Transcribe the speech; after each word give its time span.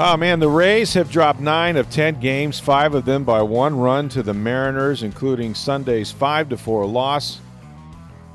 Oh 0.00 0.16
man, 0.16 0.38
the 0.38 0.48
Rays 0.48 0.94
have 0.94 1.10
dropped 1.10 1.40
nine 1.40 1.76
of 1.76 1.90
ten 1.90 2.20
games, 2.20 2.60
five 2.60 2.94
of 2.94 3.04
them 3.04 3.24
by 3.24 3.42
one 3.42 3.76
run 3.76 4.08
to 4.10 4.22
the 4.22 4.32
Mariners, 4.32 5.02
including 5.02 5.56
Sunday's 5.56 6.12
five 6.12 6.48
to 6.50 6.56
four 6.56 6.86
loss. 6.86 7.40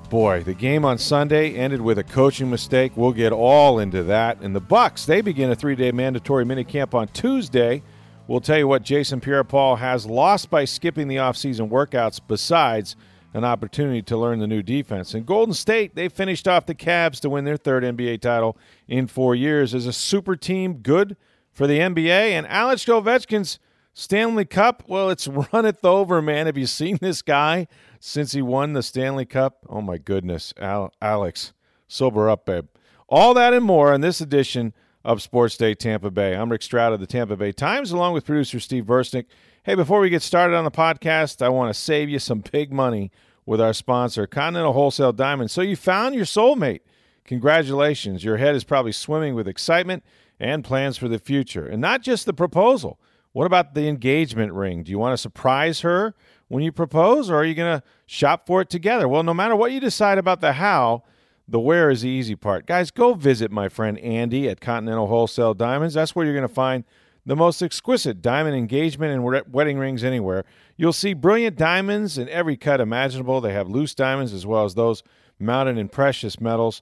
Boy, 0.09 0.44
the 0.44 0.53
game 0.53 0.84
on 0.84 0.98
Sunday 0.98 1.55
ended 1.55 1.80
with 1.80 1.99
a 1.99 2.03
coaching 2.03 2.49
mistake. 2.49 2.91
We'll 2.98 3.13
get 3.13 3.31
all 3.31 3.80
into 3.80 4.03
that. 4.03 4.41
And 4.41 4.53
the 4.53 4.59
Bucs, 4.59 5.05
they 5.05 5.22
begin 5.22 5.52
a 5.52 5.55
three-day 5.55 5.94
mandatory 5.94 6.44
minicamp 6.44 6.94
on 6.94 7.08
Tuesday. 7.08 7.81
We'll 8.27 8.41
tell 8.41 8.58
you 8.58 8.67
what 8.67 8.84
Jason 8.84 9.22
Pierre-Paul 9.22 9.77
has 9.77 10.05
lost 10.05 10.50
by 10.50 10.66
skipping 10.66 11.08
the 11.08 11.16
offseason 11.16 11.70
workouts, 11.70 12.20
besides 12.27 12.98
an 13.34 13.45
opportunity 13.45 14.02
to 14.02 14.17
learn 14.17 14.39
the 14.39 14.48
new 14.48 14.64
defense. 14.64 15.14
And 15.14 15.25
Golden 15.25 15.53
State, 15.53 15.95
they 15.95 16.09
finished 16.09 16.45
off 16.45 16.66
the 16.66 16.75
Cavs 16.75 17.22
to 17.22 17.30
win 17.30 17.45
their 17.45 17.55
third 17.55 17.84
NBA 17.84 18.20
title 18.20 18.58
in 18.86 19.08
four 19.08 19.34
years. 19.34 19.73
As 19.73 19.88
a 19.88 19.94
super 19.94 20.36
team, 20.36 20.80
good 20.80 21.16
for 21.53 21.67
the 21.67 21.79
NBA. 21.79 22.31
And 22.31 22.45
Alex 22.47 22.83
Ovechkin's 22.85 23.59
Stanley 23.93 24.45
Cup, 24.45 24.83
well, 24.87 25.09
it's 25.09 25.27
runneth 25.53 25.85
over, 25.85 26.21
man. 26.21 26.47
Have 26.47 26.57
you 26.57 26.65
seen 26.65 26.97
this 26.99 27.21
guy 27.21 27.67
since 27.99 28.33
he 28.33 28.41
won 28.41 28.73
the 28.73 28.83
Stanley 28.83 29.25
Cup? 29.25 29.59
Oh, 29.69 29.81
my 29.81 29.97
goodness. 29.97 30.53
Al- 30.59 30.91
Alex, 31.01 31.53
sober 31.87 32.29
up, 32.29 32.45
babe. 32.45 32.65
All 33.07 33.33
that 33.35 33.53
and 33.53 33.63
more 33.63 33.93
on 33.93 34.01
this 34.01 34.19
edition 34.19 34.73
of 35.05 35.21
Sports 35.21 35.57
Day 35.57 35.75
Tampa 35.75 36.09
Bay. 36.09 36.35
I'm 36.35 36.49
Rick 36.51 36.63
Stroud 36.63 36.93
of 36.93 36.99
the 36.99 37.07
Tampa 37.07 37.35
Bay 37.35 37.51
Times, 37.51 37.91
along 37.91 38.13
with 38.13 38.25
producer 38.25 38.59
Steve 38.59 38.85
Versnick. 38.85 39.25
Hey, 39.63 39.75
before 39.75 39.99
we 39.99 40.09
get 40.09 40.21
started 40.21 40.55
on 40.55 40.63
the 40.63 40.71
podcast, 40.71 41.41
I 41.41 41.49
want 41.49 41.73
to 41.73 41.79
save 41.79 42.09
you 42.09 42.19
some 42.19 42.43
big 42.51 42.71
money 42.73 43.11
with 43.45 43.61
our 43.61 43.73
sponsor, 43.73 44.25
Continental 44.25 44.73
Wholesale 44.73 45.11
Diamonds. 45.11 45.51
So 45.53 45.61
you 45.61 45.75
found 45.75 46.15
your 46.15 46.25
soulmate. 46.25 46.79
Congratulations. 47.25 48.23
Your 48.23 48.38
head 48.38 48.55
is 48.55 48.63
probably 48.63 48.91
swimming 48.91 49.35
with 49.35 49.47
excitement 49.47 50.03
and 50.39 50.63
plans 50.63 50.97
for 50.97 51.07
the 51.07 51.19
future. 51.19 51.65
And 51.65 51.81
not 51.81 52.02
just 52.02 52.25
the 52.25 52.33
proposal. 52.33 52.99
What 53.31 53.45
about 53.45 53.73
the 53.73 53.88
engagement 53.88 54.53
ring? 54.53 54.83
Do 54.83 54.91
you 54.91 54.99
want 54.99 55.13
to 55.13 55.21
surprise 55.21 55.81
her 55.81 56.13
when 56.49 56.63
you 56.63 56.71
propose, 56.71 57.31
or 57.31 57.35
are 57.35 57.45
you 57.45 57.55
going 57.55 57.80
to 57.80 57.83
shop 58.05 58.45
for 58.45 58.61
it 58.61 58.69
together? 58.69 59.07
Well, 59.07 59.23
no 59.23 59.33
matter 59.33 59.55
what 59.55 59.71
you 59.71 59.80
decide 59.80 60.19
about 60.19 60.39
the 60.39 60.53
how, 60.53 61.03
the 61.47 61.59
where 61.59 61.89
is 61.89 62.02
the 62.02 62.09
easy 62.09 62.35
part. 62.35 62.67
Guys, 62.67 62.91
go 62.91 63.15
visit 63.15 63.52
my 63.52 63.69
friend 63.69 63.97
Andy 63.99 64.47
at 64.47 64.61
Continental 64.61 65.08
Wholesale 65.08 65.55
Diamonds. 65.55 65.95
That's 65.95 66.15
where 66.15 66.25
you're 66.25 66.35
going 66.35 66.47
to 66.47 66.53
find 66.53 66.83
the 67.25 67.35
most 67.35 67.61
exquisite 67.61 68.21
diamond 68.21 68.55
engagement 68.55 69.13
and 69.13 69.52
wedding 69.52 69.77
rings 69.80 70.03
anywhere. 70.03 70.45
You'll 70.77 70.93
see 70.93 71.13
brilliant 71.13 71.58
diamonds 71.58 72.17
in 72.17 72.30
every 72.30 72.55
cut 72.55 72.80
imaginable. 72.80 73.41
They 73.41 73.53
have 73.53 73.69
loose 73.69 73.95
diamonds 73.95 74.33
as 74.33 74.45
well 74.45 74.65
as 74.65 74.75
those 74.75 75.03
mounted 75.39 75.77
in 75.77 75.89
precious 75.89 76.39
metals. 76.39 76.81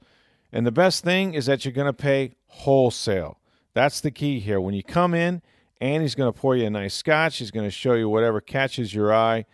And 0.51 0.65
the 0.65 0.71
best 0.71 1.03
thing 1.03 1.33
is 1.33 1.45
that 1.45 1.63
you're 1.63 1.71
going 1.71 1.87
to 1.87 1.93
pay 1.93 2.35
wholesale. 2.47 3.39
That's 3.73 4.01
the 4.01 4.11
key 4.11 4.39
here. 4.39 4.59
When 4.59 4.73
you 4.73 4.83
come 4.83 5.13
in, 5.13 5.41
Andy's 5.79 6.15
going 6.15 6.31
to 6.31 6.37
pour 6.37 6.55
you 6.55 6.65
a 6.65 6.69
nice 6.69 6.93
scotch. 6.93 7.37
He's 7.37 7.51
going 7.51 7.65
to 7.65 7.71
show 7.71 7.93
you 7.93 8.09
whatever 8.09 8.41
catches 8.41 8.93
your 8.93 9.13
eye. 9.13 9.45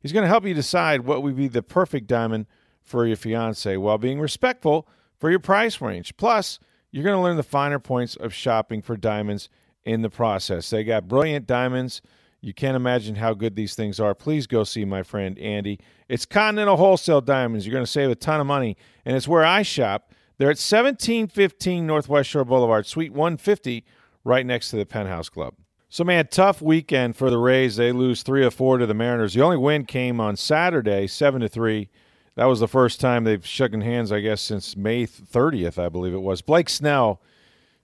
He's 0.00 0.12
going 0.12 0.22
to 0.22 0.28
help 0.28 0.46
you 0.46 0.54
decide 0.54 1.02
what 1.02 1.22
would 1.22 1.36
be 1.36 1.48
the 1.48 1.62
perfect 1.62 2.06
diamond 2.06 2.46
for 2.82 3.06
your 3.06 3.16
fiance 3.16 3.76
while 3.76 3.98
being 3.98 4.20
respectful 4.20 4.88
for 5.18 5.30
your 5.30 5.40
price 5.40 5.80
range. 5.80 6.16
Plus, 6.16 6.58
you're 6.90 7.04
going 7.04 7.16
to 7.16 7.22
learn 7.22 7.36
the 7.36 7.42
finer 7.42 7.78
points 7.78 8.16
of 8.16 8.32
shopping 8.32 8.80
for 8.82 8.96
diamonds 8.96 9.48
in 9.84 10.02
the 10.02 10.10
process. 10.10 10.70
They 10.70 10.84
got 10.84 11.08
brilliant 11.08 11.46
diamonds. 11.46 12.00
You 12.40 12.54
can't 12.54 12.76
imagine 12.76 13.16
how 13.16 13.34
good 13.34 13.56
these 13.56 13.74
things 13.74 13.98
are. 13.98 14.14
Please 14.14 14.46
go 14.46 14.64
see 14.64 14.84
my 14.84 15.02
friend 15.02 15.38
Andy. 15.38 15.80
It's 16.08 16.24
Continental 16.24 16.76
Wholesale 16.76 17.20
Diamonds. 17.20 17.66
You're 17.66 17.72
going 17.72 17.84
to 17.84 17.90
save 17.90 18.10
a 18.10 18.14
ton 18.14 18.40
of 18.40 18.46
money, 18.46 18.76
and 19.04 19.16
it's 19.16 19.26
where 19.28 19.44
I 19.44 19.62
shop. 19.62 20.12
They're 20.38 20.48
at 20.48 20.58
1715 20.58 21.86
Northwest 21.86 22.28
Shore 22.28 22.44
Boulevard, 22.44 22.86
Suite 22.86 23.12
150, 23.12 23.84
right 24.22 24.44
next 24.44 24.70
to 24.70 24.76
the 24.76 24.84
Penthouse 24.84 25.30
Club. 25.30 25.54
So, 25.88 26.04
man, 26.04 26.28
tough 26.30 26.60
weekend 26.60 27.16
for 27.16 27.30
the 27.30 27.38
Rays. 27.38 27.76
They 27.76 27.92
lose 27.92 28.22
three 28.22 28.44
or 28.44 28.50
four 28.50 28.76
to 28.76 28.86
the 28.86 28.92
Mariners. 28.92 29.32
The 29.32 29.40
only 29.40 29.56
win 29.56 29.86
came 29.86 30.20
on 30.20 30.36
Saturday, 30.36 31.06
seven 31.06 31.40
to 31.40 31.48
three. 31.48 31.88
That 32.34 32.46
was 32.46 32.60
the 32.60 32.68
first 32.68 33.00
time 33.00 33.24
they've 33.24 33.46
shaken 33.46 33.80
hands, 33.80 34.12
I 34.12 34.20
guess, 34.20 34.42
since 34.42 34.76
May 34.76 35.06
30th, 35.06 35.82
I 35.82 35.88
believe 35.88 36.12
it 36.12 36.18
was. 36.18 36.42
Blake 36.42 36.68
Snell, 36.68 37.22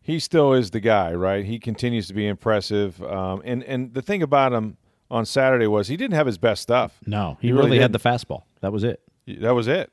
he 0.03 0.19
still 0.19 0.53
is 0.53 0.73
the 0.73 0.81
guy, 0.81 1.15
right? 1.15 1.45
He 1.45 1.59
continues 1.59 2.07
to 2.09 2.15
be 2.15 2.27
impressive. 2.27 3.03
Um, 3.03 3.41
and 3.47 3.63
and 3.63 3.95
the 3.95 4.03
thing 4.03 4.23
about 4.23 4.53
him 4.53 4.77
on 5.11 5.25
Saturday 5.25 5.69
was 5.69 5.89
he 5.89 5.97
didn't 5.97 6.15
have 6.15 6.27
his 6.27 6.37
best 6.37 6.61
stuff. 6.61 6.99
No, 7.07 7.39
he, 7.41 7.49
he 7.49 7.53
really, 7.53 7.67
really 7.67 7.79
had 7.79 7.93
the 7.93 7.99
fastball. 7.99 8.43
That 8.61 8.73
was 8.73 8.85
it. 8.85 9.01
That 9.27 9.55
was 9.55 9.69
it 9.69 9.91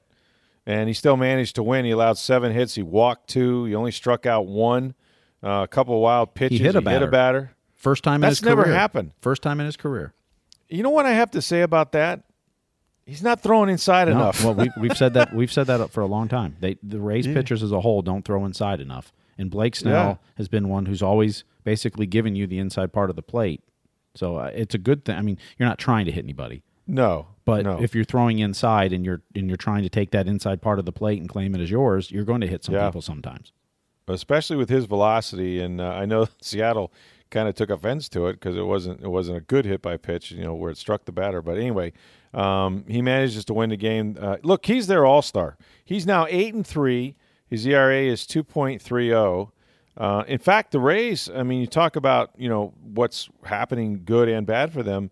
and 0.69 0.88
he 0.88 0.94
still 0.94 1.18
managed 1.18 1.56
to 1.56 1.63
win. 1.63 1.84
He 1.84 1.90
allowed 1.90 2.19
seven 2.19 2.53
hits. 2.53 2.75
He 2.75 2.84
walked 2.84 3.28
two. 3.28 3.66
He 3.66 3.74
only 3.74 3.91
struck 3.91 4.28
out 4.28 4.46
one. 4.46 4.94
Uh, 5.44 5.62
a 5.63 5.68
couple 5.68 5.96
of 5.96 6.02
wild 6.02 6.35
pitches. 6.35 6.59
He 6.59 6.63
hit 6.63 6.75
a, 6.75 6.80
he 6.80 6.85
batter. 6.85 7.00
Hit 7.00 7.07
a 7.07 7.12
batter. 7.12 7.56
First 7.75 8.03
time 8.03 8.22
That's 8.22 8.40
in 8.40 8.46
his 8.47 8.53
career. 8.53 8.66
never 8.68 8.78
happened. 8.78 9.13
First 9.19 9.41
time 9.41 9.59
in 9.59 9.66
his 9.66 9.75
career. 9.75 10.13
You 10.68 10.84
know 10.84 10.91
what 10.91 11.07
I 11.07 11.13
have 11.13 11.31
to 11.31 11.41
say 11.41 11.62
about 11.62 11.94
that? 11.94 12.24
He's 13.03 13.24
not 13.24 13.41
throwing 13.41 13.69
inside 13.69 14.09
no, 14.09 14.12
enough. 14.12 14.44
well, 14.44 14.53
we, 14.53 14.69
we've 14.80 14.96
said 14.96 15.16
that 15.16 15.34
we've 15.34 15.52
said 15.52 15.66
that 15.68 15.90
for 15.90 16.02
a 16.02 16.06
long 16.06 16.28
time. 16.28 16.56
They 16.59 16.78
the 16.84 17.00
Rays 17.00 17.25
yeah. 17.25 17.34
pitchers 17.34 17.63
as 17.63 17.72
a 17.72 17.81
whole 17.81 18.03
don't 18.03 18.24
throw 18.24 18.46
inside 18.46 18.80
enough, 18.80 19.12
and 19.40 19.50
Blake 19.50 19.75
Snell 19.75 19.94
yeah. 19.94 20.16
has 20.38 20.47
been 20.47 20.69
one 20.69 20.86
who's 20.86 21.01
always 21.01 21.46
basically 21.63 22.06
given 22.06 22.36
you 22.36 22.46
the 22.46 22.59
inside 22.59 22.94
part 22.94 23.09
of 23.09 23.16
the 23.16 23.24
plate. 23.24 23.63
So 24.13 24.38
uh, 24.38 24.51
it's 24.53 24.75
a 24.75 24.78
good 24.78 25.03
thing. 25.06 25.16
I 25.16 25.24
mean, 25.24 25.40
you're 25.57 25.68
not 25.68 25.80
trying 25.80 26.06
to 26.06 26.12
hit 26.12 26.24
anybody. 26.24 26.62
No, 26.89 27.27
but 27.45 27.66
no. 27.66 27.81
if 27.81 27.94
you're 27.94 28.03
throwing 28.03 28.39
inside 28.39 28.94
and 28.94 29.05
you're 29.05 29.22
and 29.35 29.47
you're 29.47 29.57
trying 29.57 29.83
to 29.83 29.89
take 29.89 30.11
that 30.11 30.27
inside 30.27 30.61
part 30.61 30.79
of 30.79 30.85
the 30.85 30.91
plate 30.91 31.19
and 31.19 31.29
claim 31.29 31.53
it 31.55 31.61
as 31.61 31.69
yours, 31.69 32.11
you're 32.11 32.25
going 32.25 32.41
to 32.41 32.47
hit 32.47 32.63
some 32.63 32.75
yeah. 32.75 32.88
people 32.88 33.01
sometimes. 33.01 33.51
Especially 34.07 34.57
with 34.57 34.69
his 34.69 34.85
velocity, 34.85 35.61
and 35.61 35.79
uh, 35.79 35.89
I 35.89 36.05
know 36.05 36.27
Seattle 36.41 36.91
kind 37.29 37.47
of 37.47 37.53
took 37.53 37.69
offense 37.69 38.09
to 38.09 38.25
it 38.25 38.33
because 38.33 38.55
it 38.55 38.63
wasn't 38.63 39.01
it 39.01 39.07
wasn't 39.07 39.38
a 39.38 39.41
good 39.41 39.66
hit 39.66 39.83
by 39.83 39.97
pitch, 39.97 40.31
you 40.31 40.44
know, 40.44 40.55
where 40.55 40.72
it 40.72 40.77
struck 40.77 41.05
the 41.05 41.11
batter. 41.11 41.44
But 41.44 41.57
anyway, 41.57 41.94
um, 42.33 42.85
he 42.88 43.03
manages 43.03 43.45
to 43.45 43.53
win 43.53 43.69
the 43.69 43.77
game. 43.77 44.17
Uh, 44.19 44.38
look, 44.41 44.66
he's 44.66 44.88
their 44.88 45.06
all 45.06 45.21
star. 45.21 45.57
He's 45.85 46.07
now 46.07 46.25
eight 46.29 46.56
and 46.56 46.66
three. 46.66 47.16
His 47.47 47.67
ERA 47.67 48.01
is 48.01 48.25
two 48.25 48.44
point 48.44 48.81
three 48.81 49.09
zero. 49.09 49.53
Uh, 49.95 50.23
in 50.27 50.39
fact, 50.39 50.71
the 50.71 50.79
Rays. 50.79 51.29
I 51.29 51.44
mean, 51.44 51.61
you 51.61 51.67
talk 51.67 51.95
about 51.95 52.31
you 52.35 52.50
know 52.50 52.73
what's 52.81 53.29
happening, 53.44 54.01
good 54.06 54.27
and 54.27 54.47
bad 54.47 54.73
for 54.73 54.81
them 54.81 55.11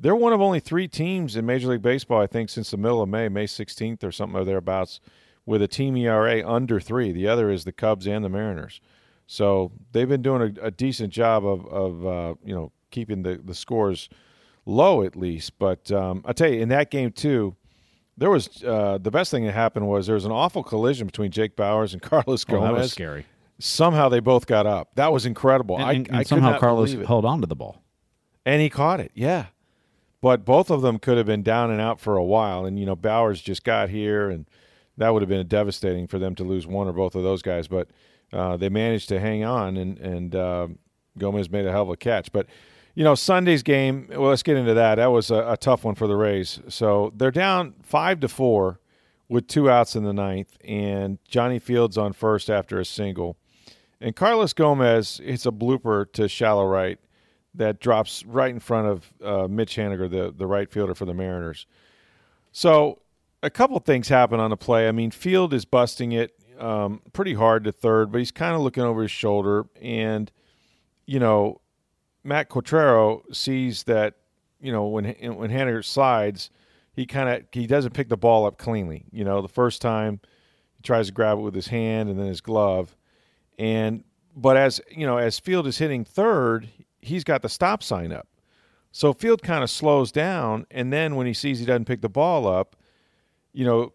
they're 0.00 0.14
one 0.14 0.32
of 0.32 0.40
only 0.40 0.60
three 0.60 0.88
teams 0.88 1.36
in 1.36 1.44
Major 1.46 1.68
League 1.68 1.82
Baseball, 1.82 2.20
I 2.20 2.26
think, 2.26 2.48
since 2.50 2.70
the 2.70 2.76
middle 2.76 3.02
of 3.02 3.08
May, 3.08 3.28
May 3.28 3.46
16th 3.46 4.04
or 4.04 4.12
something 4.12 4.38
or 4.38 4.44
thereabouts, 4.44 5.00
with 5.46 5.62
a 5.62 5.68
team 5.68 5.96
ERA 5.96 6.46
under 6.48 6.78
three. 6.78 7.10
The 7.10 7.26
other 7.26 7.50
is 7.50 7.64
the 7.64 7.72
Cubs 7.72 8.06
and 8.06 8.24
the 8.24 8.28
Mariners. 8.28 8.80
So 9.26 9.72
they've 9.92 10.08
been 10.08 10.22
doing 10.22 10.56
a, 10.62 10.66
a 10.66 10.70
decent 10.70 11.12
job 11.12 11.44
of, 11.44 11.66
of 11.66 12.06
uh, 12.06 12.34
you 12.44 12.54
know, 12.54 12.72
keeping 12.90 13.22
the, 13.22 13.40
the 13.42 13.54
scores 13.54 14.08
low 14.66 15.02
at 15.02 15.16
least. 15.16 15.58
But 15.58 15.90
um, 15.90 16.22
I 16.24 16.32
tell 16.32 16.50
you, 16.50 16.60
in 16.60 16.68
that 16.70 16.90
game 16.90 17.12
too, 17.12 17.56
there 18.16 18.30
was 18.30 18.62
uh, 18.64 18.98
the 19.00 19.10
best 19.10 19.30
thing 19.30 19.44
that 19.44 19.52
happened 19.52 19.88
was 19.88 20.06
there 20.06 20.14
was 20.14 20.24
an 20.24 20.32
awful 20.32 20.62
collision 20.62 21.06
between 21.06 21.30
Jake 21.30 21.56
Bauers 21.56 21.92
and 21.92 22.02
Carlos 22.02 22.44
Gomez. 22.44 22.70
Oh, 22.70 22.74
that 22.74 22.80
was 22.80 22.92
scary. 22.92 23.26
Somehow 23.60 24.08
they 24.08 24.20
both 24.20 24.46
got 24.46 24.66
up. 24.66 24.90
That 24.94 25.12
was 25.12 25.26
incredible. 25.26 25.76
And, 25.76 25.84
I, 25.84 25.92
and, 25.92 26.10
I 26.12 26.22
somehow 26.22 26.58
Carlos 26.58 26.92
held 26.92 27.24
on 27.24 27.40
to 27.40 27.46
the 27.46 27.56
ball, 27.56 27.82
and 28.46 28.62
he 28.62 28.70
caught 28.70 29.00
it. 29.00 29.10
Yeah, 29.14 29.46
but 30.20 30.44
both 30.44 30.70
of 30.70 30.82
them 30.82 30.98
could 30.98 31.16
have 31.16 31.26
been 31.26 31.42
down 31.42 31.70
and 31.70 31.80
out 31.80 32.00
for 32.00 32.16
a 32.16 32.24
while. 32.24 32.64
And 32.64 32.78
you 32.78 32.86
know, 32.86 32.96
Bauers 32.96 33.42
just 33.42 33.64
got 33.64 33.88
here, 33.88 34.28
and 34.28 34.48
that 34.96 35.10
would 35.10 35.22
have 35.22 35.28
been 35.28 35.46
devastating 35.46 36.06
for 36.06 36.18
them 36.18 36.34
to 36.36 36.44
lose 36.44 36.66
one 36.66 36.88
or 36.88 36.92
both 36.92 37.14
of 37.14 37.22
those 37.22 37.42
guys. 37.42 37.68
But 37.68 37.88
uh, 38.32 38.56
they 38.56 38.68
managed 38.68 39.08
to 39.10 39.20
hang 39.20 39.44
on, 39.44 39.76
and 39.76 39.98
and 39.98 40.34
uh, 40.34 40.68
Gomez 41.16 41.50
made 41.50 41.66
a 41.66 41.70
hell 41.70 41.82
of 41.82 41.90
a 41.90 41.96
catch. 41.96 42.32
But 42.32 42.46
you 42.94 43.04
know, 43.04 43.14
Sunday's 43.14 43.62
game. 43.62 44.08
Well, 44.10 44.30
let's 44.30 44.42
get 44.42 44.56
into 44.56 44.74
that. 44.74 44.96
That 44.96 45.12
was 45.12 45.30
a, 45.30 45.52
a 45.52 45.56
tough 45.56 45.84
one 45.84 45.94
for 45.94 46.06
the 46.06 46.16
Rays. 46.16 46.60
So 46.68 47.12
they're 47.16 47.30
down 47.30 47.74
five 47.82 48.20
to 48.20 48.28
four 48.28 48.80
with 49.28 49.46
two 49.46 49.70
outs 49.70 49.94
in 49.94 50.04
the 50.04 50.12
ninth, 50.12 50.56
and 50.64 51.18
Johnny 51.28 51.58
Fields 51.58 51.96
on 51.96 52.12
first 52.12 52.50
after 52.50 52.80
a 52.80 52.84
single. 52.84 53.36
And 54.00 54.14
Carlos 54.14 54.52
Gomez 54.52 55.20
hits 55.22 55.44
a 55.44 55.50
blooper 55.50 56.10
to 56.12 56.28
shallow 56.28 56.64
right 56.66 56.98
that 57.58 57.78
drops 57.80 58.24
right 58.24 58.50
in 58.50 58.60
front 58.60 58.88
of 58.88 59.12
uh, 59.22 59.46
Mitch 59.48 59.76
Haniger, 59.76 60.10
the, 60.10 60.34
the 60.36 60.46
right 60.46 60.70
fielder 60.70 60.94
for 60.94 61.04
the 61.04 61.14
Mariners. 61.14 61.66
So 62.50 63.02
a 63.42 63.50
couple 63.50 63.78
things 63.78 64.08
happen 64.08 64.40
on 64.40 64.50
the 64.50 64.56
play. 64.56 64.88
I 64.88 64.92
mean, 64.92 65.10
Field 65.10 65.52
is 65.52 65.64
busting 65.64 66.12
it. 66.12 66.34
um, 66.58 67.00
pretty 67.12 67.34
hard 67.34 67.64
to 67.64 67.72
third, 67.72 68.10
but 68.12 68.18
he's 68.18 68.30
kind 68.30 68.54
of 68.54 68.60
looking 68.60 68.82
over 68.82 69.02
his 69.02 69.10
shoulder. 69.10 69.66
And, 69.80 70.30
you 71.06 71.18
know, 71.18 71.60
Matt 72.24 72.50
Quatraro 72.50 73.22
sees 73.34 73.84
that, 73.84 74.14
you 74.60 74.72
know, 74.72 74.86
when 74.86 75.04
when 75.04 75.50
Haniger 75.50 75.84
slides, 75.84 76.50
he 76.92 77.06
kind 77.06 77.28
of 77.28 77.44
he 77.52 77.66
doesn't 77.66 77.94
pick 77.94 78.08
the 78.08 78.16
ball 78.16 78.44
up 78.46 78.58
cleanly. 78.58 79.04
You 79.12 79.24
know, 79.24 79.40
the 79.40 79.48
first 79.48 79.80
time 79.80 80.20
he 80.76 80.82
tries 80.82 81.06
to 81.06 81.12
grab 81.12 81.38
it 81.38 81.42
with 81.42 81.54
his 81.54 81.68
hand 81.68 82.08
and 82.08 82.18
then 82.18 82.26
his 82.26 82.40
glove, 82.40 82.96
and 83.58 84.04
but 84.34 84.56
as 84.56 84.80
you 84.90 85.06
know, 85.06 85.16
as 85.16 85.38
Field 85.38 85.66
is 85.66 85.78
hitting 85.78 86.04
third, 86.04 86.68
he's 87.08 87.24
got 87.24 87.42
the 87.42 87.48
stop 87.48 87.82
sign 87.82 88.12
up. 88.12 88.28
So 88.92 89.12
Field 89.12 89.42
kind 89.42 89.62
of 89.62 89.70
slows 89.70 90.10
down, 90.12 90.66
and 90.70 90.92
then 90.92 91.16
when 91.16 91.26
he 91.26 91.34
sees 91.34 91.58
he 91.58 91.66
doesn't 91.66 91.84
pick 91.84 92.00
the 92.00 92.08
ball 92.08 92.46
up, 92.46 92.76
you 93.52 93.64
know, 93.64 93.92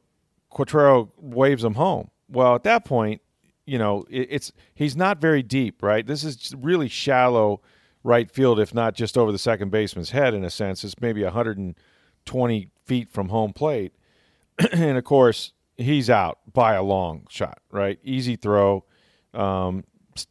Quatraro 0.51 1.09
waves 1.17 1.63
him 1.63 1.73
home. 1.75 2.09
Well, 2.29 2.55
at 2.55 2.63
that 2.63 2.85
point, 2.85 3.21
you 3.65 3.77
know, 3.77 4.05
it, 4.09 4.27
it's 4.29 4.51
he's 4.75 4.95
not 4.95 5.19
very 5.19 5.41
deep, 5.41 5.81
right? 5.81 6.05
This 6.05 6.23
is 6.23 6.53
really 6.57 6.87
shallow 6.87 7.61
right 8.03 8.29
field, 8.29 8.59
if 8.59 8.73
not 8.73 8.93
just 8.93 9.17
over 9.17 9.31
the 9.31 9.37
second 9.37 9.71
baseman's 9.71 10.11
head 10.11 10.33
in 10.33 10.43
a 10.43 10.49
sense. 10.49 10.83
It's 10.83 10.99
maybe 11.01 11.23
120 11.23 12.69
feet 12.85 13.09
from 13.09 13.29
home 13.29 13.53
plate, 13.53 13.93
and 14.71 14.97
of 14.97 15.03
course 15.03 15.53
he's 15.75 16.09
out 16.09 16.39
by 16.51 16.75
a 16.75 16.83
long 16.83 17.25
shot, 17.29 17.59
right? 17.71 17.99
Easy 18.03 18.35
throw, 18.35 18.85
um, 19.33 19.83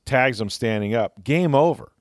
tags 0.04 0.40
him 0.40 0.50
standing 0.50 0.94
up. 0.94 1.24
Game 1.24 1.54
over. 1.54 1.91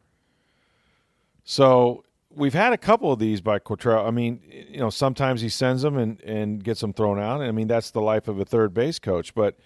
So 1.43 2.03
we've 2.29 2.53
had 2.53 2.73
a 2.73 2.77
couple 2.77 3.11
of 3.11 3.19
these 3.19 3.41
by 3.41 3.59
Quatraro. 3.59 4.07
I 4.07 4.11
mean, 4.11 4.41
you 4.69 4.79
know, 4.79 4.89
sometimes 4.89 5.41
he 5.41 5.49
sends 5.49 5.81
them 5.81 5.97
and, 5.97 6.21
and 6.21 6.63
gets 6.63 6.81
them 6.81 6.93
thrown 6.93 7.19
out. 7.19 7.41
I 7.41 7.51
mean, 7.51 7.67
that's 7.67 7.91
the 7.91 8.01
life 8.01 8.27
of 8.27 8.39
a 8.39 8.45
third 8.45 8.73
base 8.73 8.99
coach. 8.99 9.33
But 9.33 9.57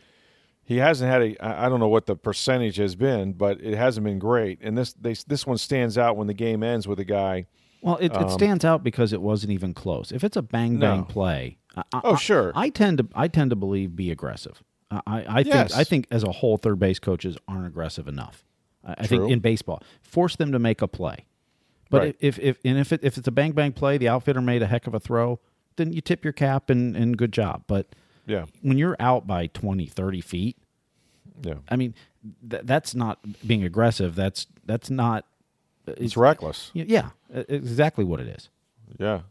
he 0.64 0.78
hasn't 0.78 1.10
had 1.10 1.22
a. 1.22 1.46
I 1.46 1.70
don't 1.70 1.80
know 1.80 1.88
what 1.88 2.08
the 2.08 2.16
percentage 2.16 2.78
has 2.78 2.96
been, 2.96 3.34
but 3.34 3.62
it 3.62 3.76
hasn't 3.76 4.04
been 4.04 4.20
great. 4.20 4.60
And 4.62 4.78
this 4.78 4.94
they, 4.94 5.14
this 5.28 5.46
one 5.46 5.58
stands 5.58 5.98
out 5.98 6.18
when 6.18 6.28
the 6.28 6.34
game 6.34 6.64
ends 6.64 6.88
with 6.88 7.00
a 7.00 7.06
guy. 7.06 7.46
Well, 7.82 7.98
it, 7.98 8.16
um, 8.16 8.26
it 8.26 8.32
stands 8.32 8.66
out 8.66 8.84
because 8.84 9.14
it 9.14 9.22
wasn't 9.22 9.52
even 9.52 9.76
close. 9.76 10.12
If 10.12 10.24
it's 10.24 10.36
a 10.36 10.42
bang 10.42 10.80
bang 10.80 11.02
no. 11.02 11.04
play, 11.04 11.60
I, 11.76 11.84
oh 12.04 12.16
sure, 12.16 12.52
I, 12.56 12.64
I, 12.64 12.70
tend 12.70 12.98
to 12.98 13.08
I 13.14 13.28
tend 13.28 13.52
to 13.52 13.56
believe 13.56 13.96
be 13.96 14.10
aggressive. 14.10 14.64
I, 14.90 15.26
I 15.28 15.44
think 15.44 15.56
yes. 15.56 15.74
I 15.74 15.84
think 15.84 16.08
as 16.10 16.24
a 16.24 16.32
whole, 16.32 16.58
third 16.58 16.80
base 16.80 17.00
coaches 17.00 17.38
aren't 17.48 17.68
aggressive 17.68 18.08
enough. 18.08 18.44
I, 18.84 18.96
I 19.00 19.08
think 19.08 19.30
in 19.30 19.40
baseball, 19.40 19.84
force 20.02 20.36
them 20.36 20.52
to 20.52 20.60
make 20.60 20.82
a 20.82 20.88
play. 20.88 21.26
But 21.90 22.02
right. 22.02 22.16
if 22.20 22.40
if 22.40 22.58
and 22.66 22.78
if 22.78 22.92
it, 22.92 23.02
if 23.04 23.18
it's 23.18 23.28
a 23.28 23.32
bang 23.32 23.52
bang 23.52 23.72
play, 23.72 23.98
the 23.98 24.08
outfitter 24.08 24.42
made 24.42 24.62
a 24.62 24.68
heck 24.68 24.88
of 24.88 24.94
a 24.94 25.00
throw, 25.00 25.40
then 25.76 25.94
you 25.94 26.02
tip 26.02 26.24
your 26.24 26.34
cap 26.34 26.70
and, 26.70 26.96
and 26.96 27.18
good 27.18 27.32
job. 27.32 27.64
But 27.68 27.88
yeah, 28.26 28.46
when 28.62 28.78
you're 28.78 28.96
out 29.00 29.28
by 29.28 29.48
20, 29.48 29.86
30 29.86 30.22
feet, 30.22 30.58
yeah, 31.42 31.56
I 31.70 31.76
mean 31.76 31.94
th- 32.50 32.64
that's 32.66 32.96
not 32.96 33.20
being 33.46 33.64
aggressive. 33.64 34.16
That's 34.16 34.48
that's 34.66 34.90
not. 34.90 35.26
Uh, 35.88 35.92
it's, 35.92 36.02
it's 36.02 36.18
reckless. 36.18 36.72
Yeah, 36.74 37.10
exactly 37.30 38.04
what 38.04 38.20
it 38.20 38.28
is. 38.28 38.50
Yeah, 38.98 39.22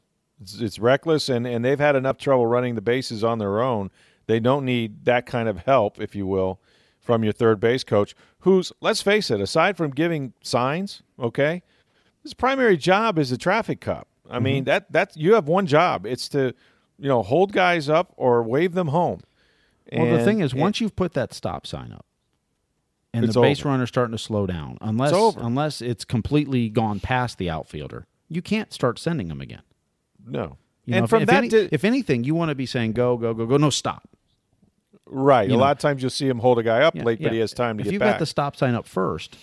it's, 0.40 0.60
it's 0.60 0.78
reckless, 0.78 1.28
and 1.28 1.46
and 1.46 1.64
they've 1.64 1.80
had 1.80 1.96
enough 1.96 2.18
trouble 2.18 2.46
running 2.46 2.76
the 2.76 2.82
bases 2.82 3.24
on 3.24 3.38
their 3.38 3.60
own. 3.60 3.90
They 4.26 4.38
don't 4.38 4.64
need 4.64 5.04
that 5.06 5.26
kind 5.26 5.48
of 5.48 5.58
help, 5.58 6.00
if 6.00 6.14
you 6.14 6.26
will, 6.26 6.60
from 7.00 7.24
your 7.24 7.32
third 7.32 7.58
base 7.58 7.82
coach, 7.82 8.14
who's 8.40 8.72
let's 8.80 9.02
face 9.02 9.28
it, 9.30 9.40
aside 9.40 9.76
from 9.76 9.90
giving 9.90 10.34
signs, 10.40 11.02
okay 11.18 11.62
his 12.24 12.34
primary 12.34 12.76
job 12.76 13.18
is 13.18 13.30
a 13.30 13.38
traffic 13.38 13.80
cop. 13.80 14.08
I 14.28 14.34
mm-hmm. 14.36 14.44
mean 14.44 14.64
that 14.64 14.90
that 14.90 15.16
you 15.16 15.34
have 15.34 15.46
one 15.46 15.66
job. 15.66 16.06
It's 16.06 16.28
to 16.30 16.54
you 16.98 17.08
know 17.08 17.22
hold 17.22 17.52
guys 17.52 17.88
up 17.88 18.12
or 18.16 18.42
wave 18.42 18.74
them 18.74 18.88
home. 18.88 19.20
Well, 19.92 20.06
and, 20.06 20.18
the 20.18 20.24
thing 20.24 20.40
is, 20.40 20.54
once 20.54 20.80
you've 20.80 20.96
put 20.96 21.12
that 21.12 21.32
stop 21.34 21.66
sign 21.66 21.92
up, 21.92 22.06
and 23.12 23.28
the 23.28 23.40
base 23.40 23.64
runner's 23.64 23.90
starting 23.90 24.12
to 24.12 24.18
slow 24.18 24.46
down, 24.46 24.78
unless 24.80 25.12
it's 25.12 25.36
unless 25.36 25.82
it's 25.82 26.04
completely 26.04 26.68
gone 26.68 26.98
past 26.98 27.38
the 27.38 27.50
outfielder, 27.50 28.06
you 28.28 28.42
can't 28.42 28.72
start 28.72 28.98
sending 28.98 29.28
them 29.28 29.40
again. 29.40 29.62
No. 30.26 30.56
You 30.86 30.94
and 30.94 31.02
know, 31.02 31.06
from 31.06 31.22
if, 31.22 31.28
that, 31.28 31.44
if, 31.44 31.54
any, 31.54 31.68
if 31.72 31.84
anything, 31.84 32.24
you 32.24 32.34
want 32.34 32.50
to 32.50 32.54
be 32.54 32.66
saying 32.66 32.92
go, 32.92 33.16
go, 33.16 33.32
go, 33.32 33.46
go. 33.46 33.56
No, 33.56 33.70
stop. 33.70 34.08
Right. 35.06 35.48
You 35.48 35.54
a 35.54 35.56
know, 35.56 35.62
lot 35.62 35.72
of 35.72 35.78
times 35.78 36.02
you'll 36.02 36.10
see 36.10 36.28
him 36.28 36.38
hold 36.38 36.58
a 36.58 36.62
guy 36.62 36.82
up 36.82 36.94
yeah, 36.94 37.04
late, 37.04 37.20
yeah. 37.20 37.28
but 37.28 37.32
he 37.32 37.38
has 37.40 37.52
time 37.52 37.78
to 37.78 37.82
if 37.82 37.90
get 37.90 37.98
back. 37.98 38.06
If 38.06 38.08
you've 38.08 38.12
got 38.14 38.18
the 38.18 38.26
stop 38.26 38.56
sign 38.56 38.74
up 38.74 38.86
first, 38.86 39.36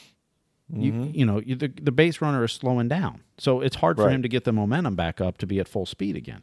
mm-hmm. 0.73 1.11
you 1.13 1.25
know 1.25 1.39
you, 1.39 1.55
the 1.55 1.67
the 1.67 1.91
base 1.91 2.21
runner 2.21 2.43
is 2.43 2.51
slowing 2.51 2.87
down, 2.87 3.21
so 3.37 3.61
it's 3.61 3.77
hard 3.77 3.97
for 3.97 4.05
right. 4.05 4.13
him 4.13 4.21
to 4.21 4.29
get 4.29 4.43
the 4.43 4.51
momentum 4.51 4.95
back 4.95 5.21
up 5.21 5.37
to 5.39 5.47
be 5.47 5.59
at 5.59 5.67
full 5.67 5.85
speed 5.85 6.15
again. 6.15 6.41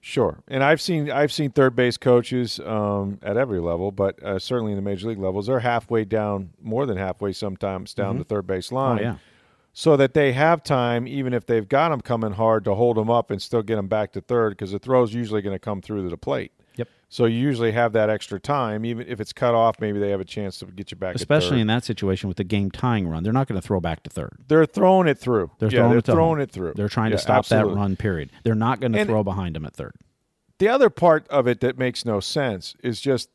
Sure, 0.00 0.38
and 0.46 0.62
I've 0.62 0.80
seen 0.80 1.10
I've 1.10 1.32
seen 1.32 1.50
third 1.50 1.74
base 1.74 1.96
coaches 1.96 2.60
um, 2.60 3.18
at 3.22 3.36
every 3.36 3.58
level, 3.58 3.90
but 3.90 4.22
uh, 4.22 4.38
certainly 4.38 4.72
in 4.72 4.76
the 4.76 4.82
major 4.82 5.08
league 5.08 5.18
levels, 5.18 5.48
they're 5.48 5.58
halfway 5.58 6.04
down, 6.04 6.50
more 6.62 6.86
than 6.86 6.96
halfway 6.96 7.32
sometimes 7.32 7.94
down 7.94 8.10
mm-hmm. 8.10 8.18
the 8.18 8.24
third 8.24 8.46
base 8.46 8.70
line. 8.70 8.98
Oh, 9.00 9.02
yeah. 9.02 9.16
So 9.72 9.96
that 9.96 10.14
they 10.14 10.32
have 10.32 10.62
time, 10.62 11.06
even 11.06 11.32
if 11.34 11.46
they've 11.46 11.68
got 11.68 11.90
them 11.90 12.00
coming 12.00 12.32
hard, 12.32 12.64
to 12.64 12.74
hold 12.74 12.96
them 12.96 13.10
up 13.10 13.30
and 13.30 13.40
still 13.40 13.62
get 13.62 13.76
them 13.76 13.86
back 13.86 14.12
to 14.12 14.20
third, 14.20 14.50
because 14.50 14.72
the 14.72 14.78
throw's 14.78 15.12
usually 15.14 15.42
going 15.42 15.54
to 15.54 15.60
come 15.60 15.80
through 15.80 16.04
to 16.04 16.08
the 16.08 16.16
plate. 16.16 16.52
So 17.10 17.24
you 17.24 17.38
usually 17.38 17.72
have 17.72 17.94
that 17.94 18.10
extra 18.10 18.38
time, 18.38 18.84
even 18.84 19.06
if 19.08 19.18
it's 19.18 19.32
cut 19.32 19.54
off. 19.54 19.80
Maybe 19.80 19.98
they 19.98 20.10
have 20.10 20.20
a 20.20 20.26
chance 20.26 20.58
to 20.58 20.66
get 20.66 20.90
you 20.90 20.96
back. 20.96 21.14
Especially 21.14 21.58
in 21.58 21.66
that 21.68 21.84
situation 21.84 22.28
with 22.28 22.36
the 22.36 22.44
game 22.44 22.70
tying 22.70 23.08
run, 23.08 23.22
they're 23.22 23.32
not 23.32 23.48
going 23.48 23.58
to 23.58 23.66
throw 23.66 23.80
back 23.80 24.02
to 24.02 24.10
third. 24.10 24.36
They're 24.48 24.66
throwing 24.66 25.08
it 25.08 25.18
through. 25.18 25.50
They're 25.58 25.70
yeah, 25.70 25.78
throwing, 25.78 25.90
they're 25.90 25.98
it, 25.98 26.04
throwing 26.04 26.40
it 26.40 26.50
through. 26.50 26.74
They're 26.76 26.88
trying 26.88 27.10
yeah, 27.10 27.16
to 27.16 27.22
stop 27.22 27.38
absolutely. 27.38 27.74
that 27.74 27.80
run. 27.80 27.96
Period. 27.96 28.30
They're 28.44 28.54
not 28.54 28.80
going 28.80 28.92
to 28.92 29.04
throw 29.06 29.24
behind 29.24 29.56
them 29.56 29.64
at 29.64 29.74
third. 29.74 29.94
The 30.58 30.68
other 30.68 30.90
part 30.90 31.26
of 31.28 31.46
it 31.46 31.60
that 31.60 31.78
makes 31.78 32.04
no 32.04 32.20
sense 32.20 32.74
is 32.82 33.00
just 33.00 33.30